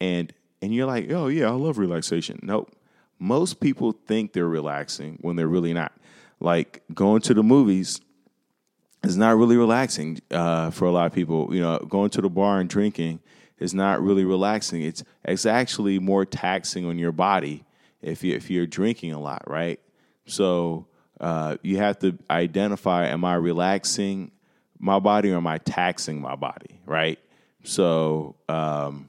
And 0.00 0.32
and 0.62 0.74
you're 0.74 0.86
like, 0.86 1.10
oh 1.12 1.28
yeah, 1.28 1.48
I 1.48 1.52
love 1.52 1.78
relaxation. 1.78 2.40
Nope. 2.42 2.74
Most 3.18 3.60
people 3.60 3.92
think 3.92 4.32
they're 4.32 4.48
relaxing 4.48 5.18
when 5.20 5.36
they're 5.36 5.48
really 5.48 5.74
not. 5.74 5.92
Like 6.40 6.82
going 6.92 7.20
to 7.22 7.34
the 7.34 7.42
movies 7.42 8.00
is 9.02 9.16
not 9.16 9.36
really 9.36 9.56
relaxing 9.56 10.20
uh, 10.30 10.70
for 10.70 10.86
a 10.86 10.90
lot 10.90 11.06
of 11.06 11.12
people. 11.12 11.54
You 11.54 11.60
know, 11.60 11.78
going 11.78 12.10
to 12.10 12.22
the 12.22 12.30
bar 12.30 12.60
and 12.60 12.68
drinking 12.68 13.20
is 13.58 13.74
not 13.74 14.02
really 14.02 14.24
relaxing. 14.24 14.82
It's 14.82 15.04
it's 15.24 15.46
actually 15.46 15.98
more 15.98 16.24
taxing 16.24 16.86
on 16.86 16.98
your 16.98 17.12
body 17.12 17.64
if 18.02 18.24
you 18.24 18.34
if 18.34 18.50
you're 18.50 18.66
drinking 18.66 19.12
a 19.12 19.20
lot, 19.20 19.42
right? 19.46 19.80
So 20.26 20.86
uh, 21.20 21.56
you 21.62 21.78
have 21.78 21.98
to 22.00 22.18
identify: 22.30 23.06
Am 23.06 23.24
I 23.24 23.34
relaxing 23.34 24.30
my 24.78 24.98
body 24.98 25.30
or 25.30 25.36
am 25.36 25.46
I 25.46 25.58
taxing 25.58 26.20
my 26.20 26.36
body? 26.36 26.80
Right. 26.86 27.18
So, 27.62 28.36
um, 28.48 29.08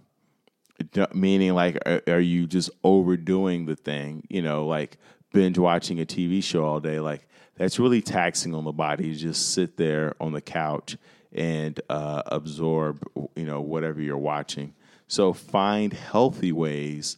meaning 1.13 1.53
like, 1.53 1.77
are, 1.85 2.01
are 2.07 2.19
you 2.19 2.47
just 2.47 2.69
overdoing 2.83 3.65
the 3.65 3.75
thing? 3.75 4.25
You 4.29 4.41
know, 4.41 4.65
like 4.65 4.97
binge 5.33 5.57
watching 5.57 5.99
a 5.99 6.05
TV 6.05 6.43
show 6.43 6.63
all 6.63 6.79
day. 6.79 6.99
Like 6.99 7.27
that's 7.57 7.79
really 7.79 8.01
taxing 8.01 8.55
on 8.55 8.63
the 8.63 8.71
body. 8.71 9.07
You 9.07 9.15
just 9.15 9.53
sit 9.53 9.77
there 9.77 10.15
on 10.19 10.31
the 10.31 10.41
couch 10.41 10.97
and 11.33 11.79
uh, 11.89 12.23
absorb, 12.27 13.05
you 13.35 13.45
know, 13.45 13.61
whatever 13.61 14.01
you're 14.01 14.17
watching. 14.17 14.73
So 15.07 15.33
find 15.33 15.91
healthy 15.93 16.51
ways 16.51 17.17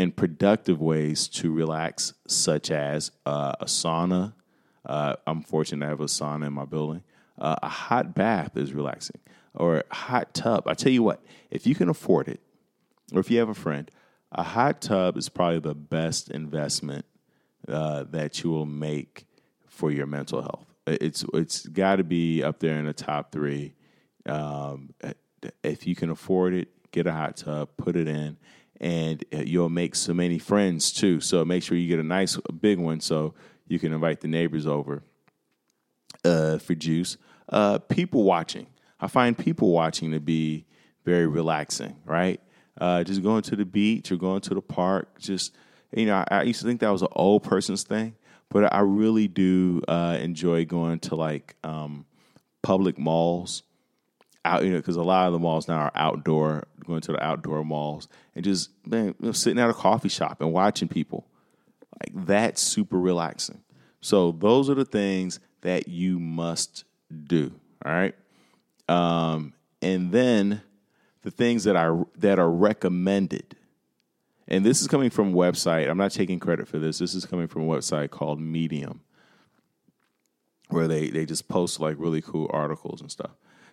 and 0.00 0.16
productive 0.16 0.80
ways 0.80 1.28
to 1.28 1.52
relax, 1.52 2.14
such 2.26 2.70
as 2.70 3.10
uh, 3.26 3.52
a 3.60 3.66
sauna. 3.66 4.32
Uh, 4.86 5.14
I'm 5.26 5.42
fortunate 5.42 5.84
to 5.84 5.90
have 5.90 6.00
a 6.00 6.04
sauna 6.04 6.46
in 6.46 6.54
my 6.54 6.64
building. 6.64 7.02
Uh, 7.38 7.56
a 7.62 7.68
hot 7.68 8.14
bath 8.14 8.56
is 8.56 8.72
relaxing, 8.72 9.20
or 9.54 9.84
a 9.90 9.94
hot 9.94 10.32
tub. 10.32 10.66
I 10.66 10.72
tell 10.72 10.90
you 10.90 11.02
what, 11.02 11.22
if 11.50 11.66
you 11.66 11.74
can 11.74 11.90
afford 11.90 12.28
it, 12.28 12.40
or 13.12 13.20
if 13.20 13.30
you 13.30 13.38
have 13.40 13.50
a 13.50 13.54
friend, 13.54 13.90
a 14.32 14.42
hot 14.42 14.80
tub 14.80 15.18
is 15.18 15.28
probably 15.28 15.58
the 15.58 15.74
best 15.74 16.30
investment 16.30 17.04
uh, 17.68 18.04
that 18.10 18.42
you 18.42 18.50
will 18.50 18.66
make 18.66 19.26
for 19.68 19.90
your 19.90 20.06
mental 20.06 20.40
health. 20.40 20.66
It's 20.86 21.26
it's 21.34 21.66
got 21.66 21.96
to 21.96 22.04
be 22.04 22.42
up 22.42 22.58
there 22.58 22.78
in 22.78 22.86
the 22.86 22.94
top 22.94 23.32
three. 23.32 23.74
Um, 24.24 24.94
if 25.62 25.86
you 25.86 25.94
can 25.94 26.08
afford 26.08 26.54
it, 26.54 26.68
get 26.90 27.06
a 27.06 27.12
hot 27.12 27.36
tub, 27.36 27.68
put 27.76 27.96
it 27.96 28.08
in, 28.08 28.38
and 28.80 29.24
you'll 29.30 29.68
make 29.68 29.94
so 29.94 30.14
many 30.14 30.38
friends 30.38 30.92
too. 30.92 31.20
So 31.20 31.44
make 31.44 31.62
sure 31.62 31.76
you 31.76 31.88
get 31.88 31.98
a 31.98 32.04
nice 32.04 32.38
big 32.60 32.78
one 32.78 33.00
so 33.00 33.34
you 33.68 33.78
can 33.78 33.92
invite 33.92 34.20
the 34.20 34.28
neighbors 34.28 34.66
over 34.66 35.02
uh, 36.24 36.58
for 36.58 36.74
juice. 36.74 37.16
Uh, 37.48 37.78
people 37.78 38.24
watching. 38.24 38.66
I 38.98 39.06
find 39.06 39.36
people 39.36 39.70
watching 39.70 40.12
to 40.12 40.20
be 40.20 40.66
very 41.04 41.26
relaxing, 41.26 41.96
right? 42.04 42.40
Uh, 42.80 43.04
just 43.04 43.22
going 43.22 43.42
to 43.42 43.56
the 43.56 43.64
beach 43.64 44.10
or 44.10 44.16
going 44.16 44.40
to 44.42 44.54
the 44.54 44.62
park. 44.62 45.18
Just, 45.18 45.54
you 45.94 46.06
know, 46.06 46.16
I, 46.16 46.38
I 46.38 46.42
used 46.42 46.60
to 46.60 46.66
think 46.66 46.80
that 46.80 46.90
was 46.90 47.02
an 47.02 47.08
old 47.12 47.42
person's 47.42 47.82
thing, 47.82 48.14
but 48.48 48.72
I 48.72 48.80
really 48.80 49.28
do 49.28 49.82
uh, 49.88 50.18
enjoy 50.20 50.64
going 50.64 51.00
to 51.00 51.16
like 51.16 51.56
um, 51.64 52.06
public 52.62 52.98
malls 52.98 53.62
out, 54.44 54.64
you 54.64 54.70
know, 54.70 54.78
because 54.78 54.96
a 54.96 55.02
lot 55.02 55.26
of 55.26 55.32
the 55.32 55.38
malls 55.38 55.68
now 55.68 55.78
are 55.78 55.92
outdoor, 55.94 56.64
going 56.84 57.00
to 57.02 57.12
the 57.12 57.22
outdoor 57.22 57.64
malls 57.64 58.08
and 58.34 58.44
just 58.44 58.70
man, 58.86 59.14
you 59.20 59.26
know, 59.26 59.32
sitting 59.32 59.62
at 59.62 59.70
a 59.70 59.74
coffee 59.74 60.08
shop 60.08 60.40
and 60.40 60.52
watching 60.52 60.88
people. 60.88 61.26
Like 62.00 62.26
that's 62.26 62.60
super 62.62 62.98
relaxing. 62.98 63.62
So 64.00 64.32
those 64.32 64.70
are 64.70 64.74
the 64.74 64.84
things 64.84 65.40
that 65.60 65.88
you 65.88 66.18
must 66.18 66.84
do. 67.24 67.52
All 67.84 67.92
right. 67.92 68.14
Um, 68.88 69.52
and 69.82 70.10
then 70.10 70.62
the 71.22 71.30
things 71.30 71.64
that 71.64 71.76
are 71.76 72.06
that 72.16 72.38
are 72.38 72.50
recommended. 72.50 73.56
And 74.48 74.64
this 74.64 74.80
is 74.80 74.88
coming 74.88 75.10
from 75.10 75.32
a 75.32 75.36
website. 75.36 75.88
I'm 75.88 75.98
not 75.98 76.10
taking 76.10 76.40
credit 76.40 76.66
for 76.66 76.78
this. 76.78 76.98
This 76.98 77.14
is 77.14 77.24
coming 77.24 77.46
from 77.46 77.62
a 77.62 77.66
website 77.66 78.10
called 78.10 78.40
Medium, 78.40 79.00
where 80.70 80.88
they 80.88 81.08
they 81.08 81.24
just 81.24 81.48
post 81.48 81.78
like 81.78 81.96
really 81.98 82.20
cool 82.20 82.50
articles 82.52 83.00
and 83.00 83.10
stuff. 83.10 83.32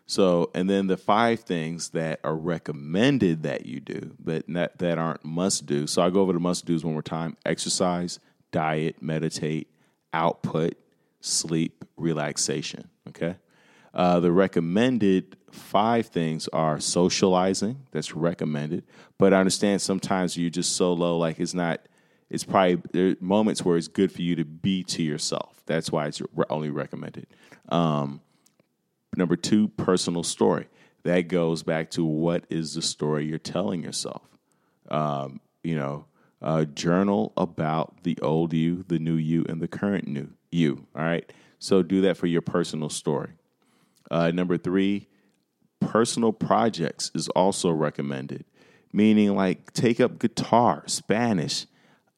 So, 0.09 0.49
and 0.55 0.69
then 0.69 0.87
the 0.87 0.95
five 0.95 1.41
things 1.41 1.89
that 1.89 2.21
are 2.23 2.35
recommended 2.35 3.43
that 3.43 3.65
you 3.65 3.81
do, 3.81 4.15
but 4.17 4.47
not, 4.47 4.77
that 4.77 4.97
aren't 4.97 5.25
must 5.25 5.65
do. 5.65 5.85
So 5.85 6.01
I 6.01 6.09
go 6.09 6.21
over 6.21 6.31
the 6.31 6.39
must 6.39 6.65
do's 6.65 6.83
one 6.85 6.93
more 6.93 7.01
time: 7.01 7.35
exercise, 7.45 8.19
diet, 8.51 9.01
meditate, 9.01 9.69
output, 10.13 10.75
sleep, 11.19 11.83
relaxation. 11.97 12.87
Okay. 13.09 13.35
Uh, 13.93 14.19
the 14.21 14.31
recommended 14.31 15.35
five 15.51 16.07
things 16.07 16.47
are 16.49 16.79
socializing. 16.79 17.77
That's 17.91 18.15
recommended, 18.15 18.85
but 19.17 19.33
I 19.33 19.39
understand 19.39 19.81
sometimes 19.81 20.37
you're 20.37 20.49
just 20.49 20.77
so 20.77 20.93
low, 20.93 21.17
like 21.17 21.39
it's 21.39 21.53
not. 21.53 21.81
It's 22.29 22.43
probably 22.43 22.81
there 22.93 23.09
are 23.09 23.15
moments 23.19 23.65
where 23.65 23.77
it's 23.77 23.87
good 23.87 24.11
for 24.11 24.21
you 24.21 24.35
to 24.35 24.45
be 24.45 24.83
to 24.83 25.03
yourself. 25.03 25.61
That's 25.65 25.91
why 25.91 26.07
it's 26.07 26.21
only 26.49 26.69
recommended. 26.69 27.27
Um, 27.69 28.21
number 29.17 29.35
two, 29.35 29.67
personal 29.69 30.23
story. 30.23 30.67
That 31.03 31.27
goes 31.27 31.63
back 31.63 31.89
to 31.91 32.05
what 32.05 32.45
is 32.49 32.75
the 32.75 32.81
story 32.81 33.25
you're 33.25 33.39
telling 33.39 33.83
yourself. 33.83 34.23
Um, 34.89 35.41
you 35.63 35.75
know, 35.75 36.05
uh, 36.41 36.65
journal 36.65 37.33
about 37.35 38.03
the 38.03 38.17
old 38.21 38.53
you, 38.53 38.83
the 38.87 38.99
new 38.99 39.15
you, 39.15 39.45
and 39.49 39.61
the 39.61 39.67
current 39.67 40.07
new 40.07 40.29
you. 40.51 40.85
All 40.95 41.03
right. 41.03 41.31
So 41.59 41.81
do 41.81 42.01
that 42.01 42.17
for 42.17 42.27
your 42.27 42.41
personal 42.41 42.89
story. 42.89 43.31
Uh, 44.11 44.31
number 44.31 44.57
three, 44.57 45.07
personal 45.79 46.31
projects 46.31 47.11
is 47.15 47.27
also 47.29 47.69
recommended, 47.69 48.45
meaning 48.93 49.35
like 49.35 49.73
take 49.73 49.99
up 49.99 50.19
guitar, 50.19 50.83
Spanish, 50.87 51.65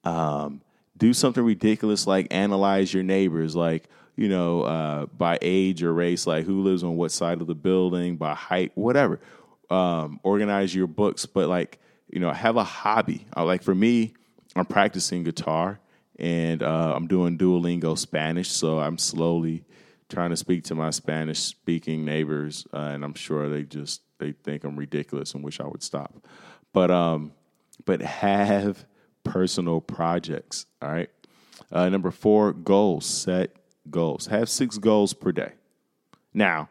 um, 0.04 0.62
do 0.98 1.14
something 1.14 1.44
ridiculous 1.44 2.06
like 2.06 2.28
analyze 2.32 2.94
your 2.94 3.04
neighbors, 3.04 3.56
like 3.56 3.90
you 4.20 4.28
know, 4.28 4.64
uh, 4.64 5.06
by 5.06 5.40
age 5.42 5.82
or 5.82 5.94
race, 5.94 6.28
like 6.28 6.46
who 6.46 6.62
lives 6.62 6.84
on 6.84 6.98
what 6.98 7.12
side 7.12 7.40
of 7.40 7.48
the 7.48 7.56
building, 7.56 8.18
by 8.18 8.36
height, 8.36 8.74
whatever. 8.76 9.20
Um, 9.70 10.20
organize 10.24 10.76
your 10.76 10.88
books, 10.88 11.26
but 11.26 11.48
like 11.48 11.80
you 12.12 12.20
know, 12.20 12.32
have 12.32 12.58
a 12.58 12.64
hobby. 12.64 13.26
Like 13.38 13.64
for 13.64 13.74
me, 13.74 14.14
I'm 14.56 14.66
practicing 14.66 15.24
guitar 15.24 15.80
and 16.18 16.62
uh, 16.62 16.94
I'm 16.96 17.08
doing 17.08 17.38
Duolingo 17.38 17.98
Spanish, 17.98 18.50
so 18.50 18.80
I'm 18.80 18.98
slowly 18.98 19.64
trying 20.10 20.32
to 20.32 20.36
speak 20.36 20.66
to 20.66 20.76
my 20.76 20.90
Spanish 20.90 21.40
speaking 21.40 22.04
neighbors, 22.04 22.68
uh, 22.74 22.78
and 22.78 23.06
I'm 23.06 23.14
sure 23.14 23.48
they 23.48 23.64
just 23.64 24.02
they 24.18 24.34
think 24.34 24.66
I'm 24.66 24.76
ridiculous 24.76 25.34
and 25.34 25.44
wish 25.44 25.62
I 25.62 25.68
would 25.68 25.84
stop. 25.84 26.28
But 26.74 26.92
um, 26.92 27.32
but 27.86 28.02
have 28.02 28.86
personal 29.24 29.80
projects. 29.80 30.66
All 30.82 30.92
right. 30.92 31.10
Uh, 31.72 31.88
number 31.88 32.12
four, 32.12 32.52
goals. 32.52 33.06
Set 33.06 33.56
goals. 33.90 34.28
Have 34.28 34.50
six 34.50 34.78
goals 34.78 35.14
per 35.14 35.32
day. 35.32 35.54
Now, 36.34 36.70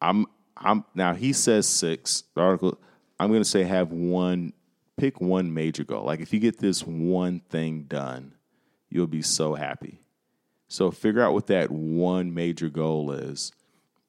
I'm 0.00 0.26
I'm 0.56 0.84
now 0.94 1.14
he 1.14 1.32
says 1.32 1.68
six. 1.68 2.24
The 2.34 2.40
article. 2.40 2.78
I'm 3.20 3.28
going 3.30 3.42
to 3.42 3.48
say 3.48 3.64
have 3.64 3.90
one. 3.90 4.52
Pick 4.96 5.20
one 5.20 5.54
major 5.54 5.84
goal. 5.84 6.04
Like 6.04 6.20
if 6.20 6.32
you 6.32 6.40
get 6.40 6.58
this 6.58 6.82
one 6.84 7.40
thing 7.48 7.84
done 7.84 8.32
you'll 8.90 9.06
be 9.06 9.22
so 9.22 9.54
happy. 9.54 10.00
So 10.68 10.90
figure 10.90 11.22
out 11.22 11.32
what 11.32 11.46
that 11.48 11.70
one 11.70 12.34
major 12.34 12.68
goal 12.68 13.12
is, 13.12 13.52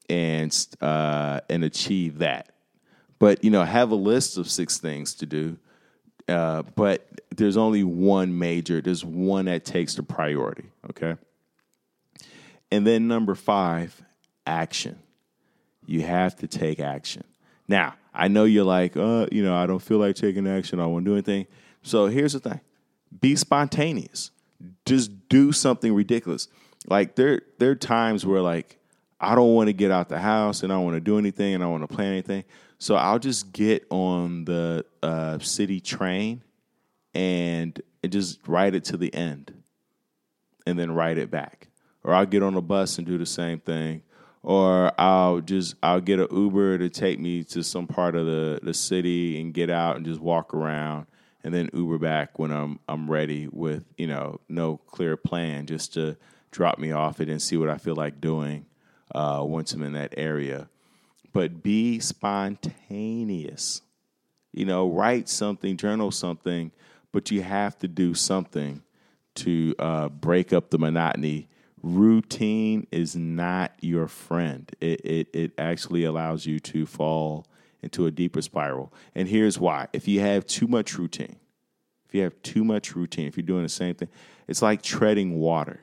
and 0.09 0.55
uh, 0.81 1.41
and 1.49 1.63
achieve 1.63 2.19
that. 2.19 2.51
But 3.17 3.43
you 3.43 3.49
know, 3.49 3.63
have 3.63 3.91
a 3.91 3.95
list 3.95 4.37
of 4.37 4.49
six 4.49 4.77
things 4.77 5.15
to 5.15 5.25
do. 5.25 5.57
Uh, 6.27 6.63
but 6.75 7.21
there's 7.35 7.57
only 7.57 7.83
one 7.83 8.37
major. 8.37 8.81
There's 8.81 9.03
one 9.03 9.45
that 9.45 9.65
takes 9.65 9.95
the 9.95 10.03
priority. 10.03 10.65
Okay. 10.89 11.15
And 12.71 12.85
then 12.85 13.07
number 13.07 13.35
five, 13.35 14.01
action. 14.45 14.99
You 15.85 16.01
have 16.01 16.35
to 16.37 16.47
take 16.47 16.79
action. 16.79 17.23
Now, 17.67 17.95
I 18.13 18.27
know 18.27 18.43
you're 18.43 18.65
like, 18.65 18.95
uh, 18.95 19.27
you 19.31 19.43
know, 19.43 19.55
I 19.55 19.65
don't 19.65 19.79
feel 19.79 19.97
like 19.97 20.15
taking 20.15 20.47
action. 20.47 20.79
I 20.79 20.85
won't 20.85 21.05
do 21.05 21.13
anything. 21.13 21.47
So 21.81 22.07
here's 22.07 22.33
the 22.33 22.39
thing: 22.39 22.61
be 23.19 23.35
spontaneous 23.35 24.31
just 24.85 25.29
do 25.29 25.51
something 25.51 25.93
ridiculous. 25.93 26.47
Like 26.87 27.15
there 27.15 27.41
there 27.57 27.71
are 27.71 27.75
times 27.75 28.25
where 28.25 28.41
like 28.41 28.77
I 29.19 29.35
don't 29.35 29.53
want 29.53 29.67
to 29.67 29.73
get 29.73 29.91
out 29.91 30.09
the 30.09 30.19
house 30.19 30.63
and 30.63 30.71
I 30.71 30.75
don't 30.75 30.85
want 30.85 30.95
to 30.95 31.01
do 31.01 31.17
anything 31.17 31.53
and 31.53 31.63
I 31.63 31.65
don't 31.65 31.79
want 31.79 31.89
to 31.89 31.95
plan 31.95 32.11
anything. 32.11 32.43
So 32.77 32.95
I'll 32.95 33.19
just 33.19 33.51
get 33.51 33.85
on 33.89 34.45
the 34.45 34.85
uh, 35.03 35.39
city 35.39 35.81
train 35.81 36.41
and 37.13 37.79
just 38.07 38.47
ride 38.47 38.75
it 38.75 38.85
to 38.85 38.97
the 38.97 39.13
end 39.13 39.53
and 40.65 40.79
then 40.79 40.91
ride 40.91 41.17
it 41.17 41.29
back. 41.29 41.67
Or 42.03 42.13
I'll 42.13 42.25
get 42.25 42.43
on 42.43 42.55
a 42.55 42.61
bus 42.61 42.97
and 42.97 43.05
do 43.05 43.17
the 43.17 43.25
same 43.25 43.59
thing. 43.59 44.03
Or 44.41 44.91
I'll 44.99 45.41
just 45.41 45.75
I'll 45.83 46.01
get 46.01 46.19
an 46.19 46.27
Uber 46.31 46.77
to 46.77 46.89
take 46.89 47.19
me 47.19 47.43
to 47.45 47.63
some 47.63 47.87
part 47.87 48.15
of 48.15 48.25
the, 48.25 48.59
the 48.63 48.73
city 48.73 49.39
and 49.39 49.53
get 49.53 49.69
out 49.69 49.97
and 49.97 50.05
just 50.05 50.21
walk 50.21 50.53
around 50.53 51.07
and 51.43 51.53
then 51.53 51.69
Uber 51.73 51.97
back 51.97 52.37
when 52.37 52.51
I'm 52.51 52.79
I'm 52.87 53.09
ready 53.09 53.47
with, 53.51 53.85
you 53.97 54.07
know, 54.07 54.39
no 54.49 54.77
clear 54.77 55.17
plan 55.17 55.65
just 55.65 55.93
to 55.93 56.17
drop 56.51 56.79
me 56.79 56.91
off 56.91 57.21
it 57.21 57.29
and 57.29 57.41
see 57.41 57.57
what 57.57 57.69
I 57.69 57.77
feel 57.77 57.95
like 57.95 58.19
doing 58.19 58.65
uh, 59.13 59.43
once 59.45 59.73
I'm 59.73 59.83
in 59.83 59.93
that 59.93 60.13
area. 60.17 60.69
But 61.31 61.63
be 61.63 61.99
spontaneous. 61.99 63.81
You 64.51 64.65
know, 64.65 64.89
write 64.89 65.29
something, 65.29 65.77
journal 65.77 66.11
something, 66.11 66.71
but 67.11 67.29
you 67.29 67.43
have 67.43 67.77
to 67.79 67.87
do 67.87 68.13
something 68.15 68.81
to 69.35 69.75
uh, 69.77 70.09
break 70.09 70.51
up 70.51 70.71
the 70.71 70.79
monotony. 70.79 71.47
Routine 71.81 72.87
is 72.91 73.15
not 73.15 73.71
your 73.81 74.07
friend. 74.07 74.69
It, 74.81 75.01
it, 75.05 75.27
it 75.33 75.51
actually 75.57 76.03
allows 76.03 76.45
you 76.45 76.59
to 76.59 76.85
fall 76.85 77.45
into 77.81 78.05
a 78.05 78.11
deeper 78.11 78.41
spiral. 78.41 78.93
And 79.15 79.27
here's 79.27 79.59
why 79.59 79.87
if 79.93 80.07
you 80.07 80.19
have 80.19 80.45
too 80.45 80.67
much 80.67 80.97
routine, 80.97 81.37
if 82.07 82.15
you 82.15 82.23
have 82.23 82.41
too 82.41 82.63
much 82.63 82.95
routine, 82.95 83.27
if 83.27 83.37
you're 83.37 83.45
doing 83.45 83.63
the 83.63 83.69
same 83.69 83.95
thing, 83.95 84.09
it's 84.47 84.61
like 84.61 84.81
treading 84.81 85.39
water 85.39 85.79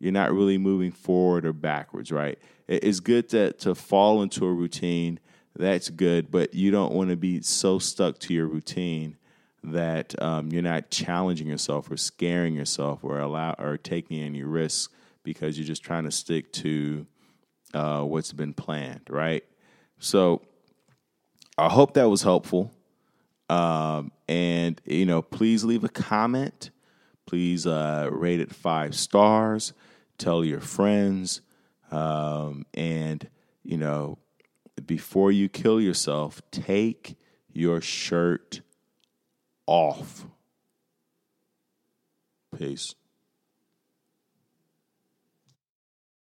you're 0.00 0.12
not 0.12 0.32
really 0.32 0.58
moving 0.58 0.90
forward 0.90 1.44
or 1.44 1.52
backwards, 1.52 2.10
right? 2.10 2.38
It's 2.66 3.00
good 3.00 3.28
to, 3.28 3.52
to 3.52 3.74
fall 3.74 4.22
into 4.22 4.46
a 4.46 4.52
routine. 4.52 5.20
That's 5.54 5.90
good, 5.90 6.30
but 6.30 6.54
you 6.54 6.70
don't 6.70 6.94
want 6.94 7.10
to 7.10 7.16
be 7.16 7.42
so 7.42 7.78
stuck 7.78 8.18
to 8.20 8.34
your 8.34 8.46
routine 8.46 9.18
that 9.62 10.20
um, 10.22 10.50
you're 10.50 10.62
not 10.62 10.90
challenging 10.90 11.46
yourself 11.46 11.90
or 11.90 11.98
scaring 11.98 12.54
yourself 12.54 13.04
or 13.04 13.18
allow 13.18 13.54
or 13.58 13.76
taking 13.76 14.20
any 14.20 14.42
risks 14.42 14.88
because 15.22 15.58
you're 15.58 15.66
just 15.66 15.82
trying 15.82 16.04
to 16.04 16.10
stick 16.10 16.52
to 16.52 17.06
uh, 17.74 18.02
what's 18.02 18.32
been 18.32 18.54
planned, 18.54 19.08
right? 19.08 19.44
So 19.98 20.42
I 21.58 21.68
hope 21.68 21.94
that 21.94 22.08
was 22.08 22.22
helpful. 22.22 22.72
Um, 23.48 24.12
and 24.28 24.80
you 24.84 25.06
know, 25.06 25.22
please 25.22 25.64
leave 25.64 25.84
a 25.84 25.88
comment. 25.88 26.70
Please 27.26 27.66
uh, 27.66 28.08
rate 28.10 28.40
it 28.40 28.54
five 28.54 28.94
stars 28.94 29.72
tell 30.20 30.44
your 30.44 30.60
friends, 30.60 31.40
um, 31.90 32.64
and 32.74 33.28
you 33.64 33.76
know, 33.76 34.18
before 34.86 35.32
you 35.32 35.48
kill 35.48 35.80
yourself, 35.80 36.40
take 36.52 37.16
your 37.52 37.80
shirt 37.80 38.60
off. 39.66 40.26
Peace. 42.56 42.94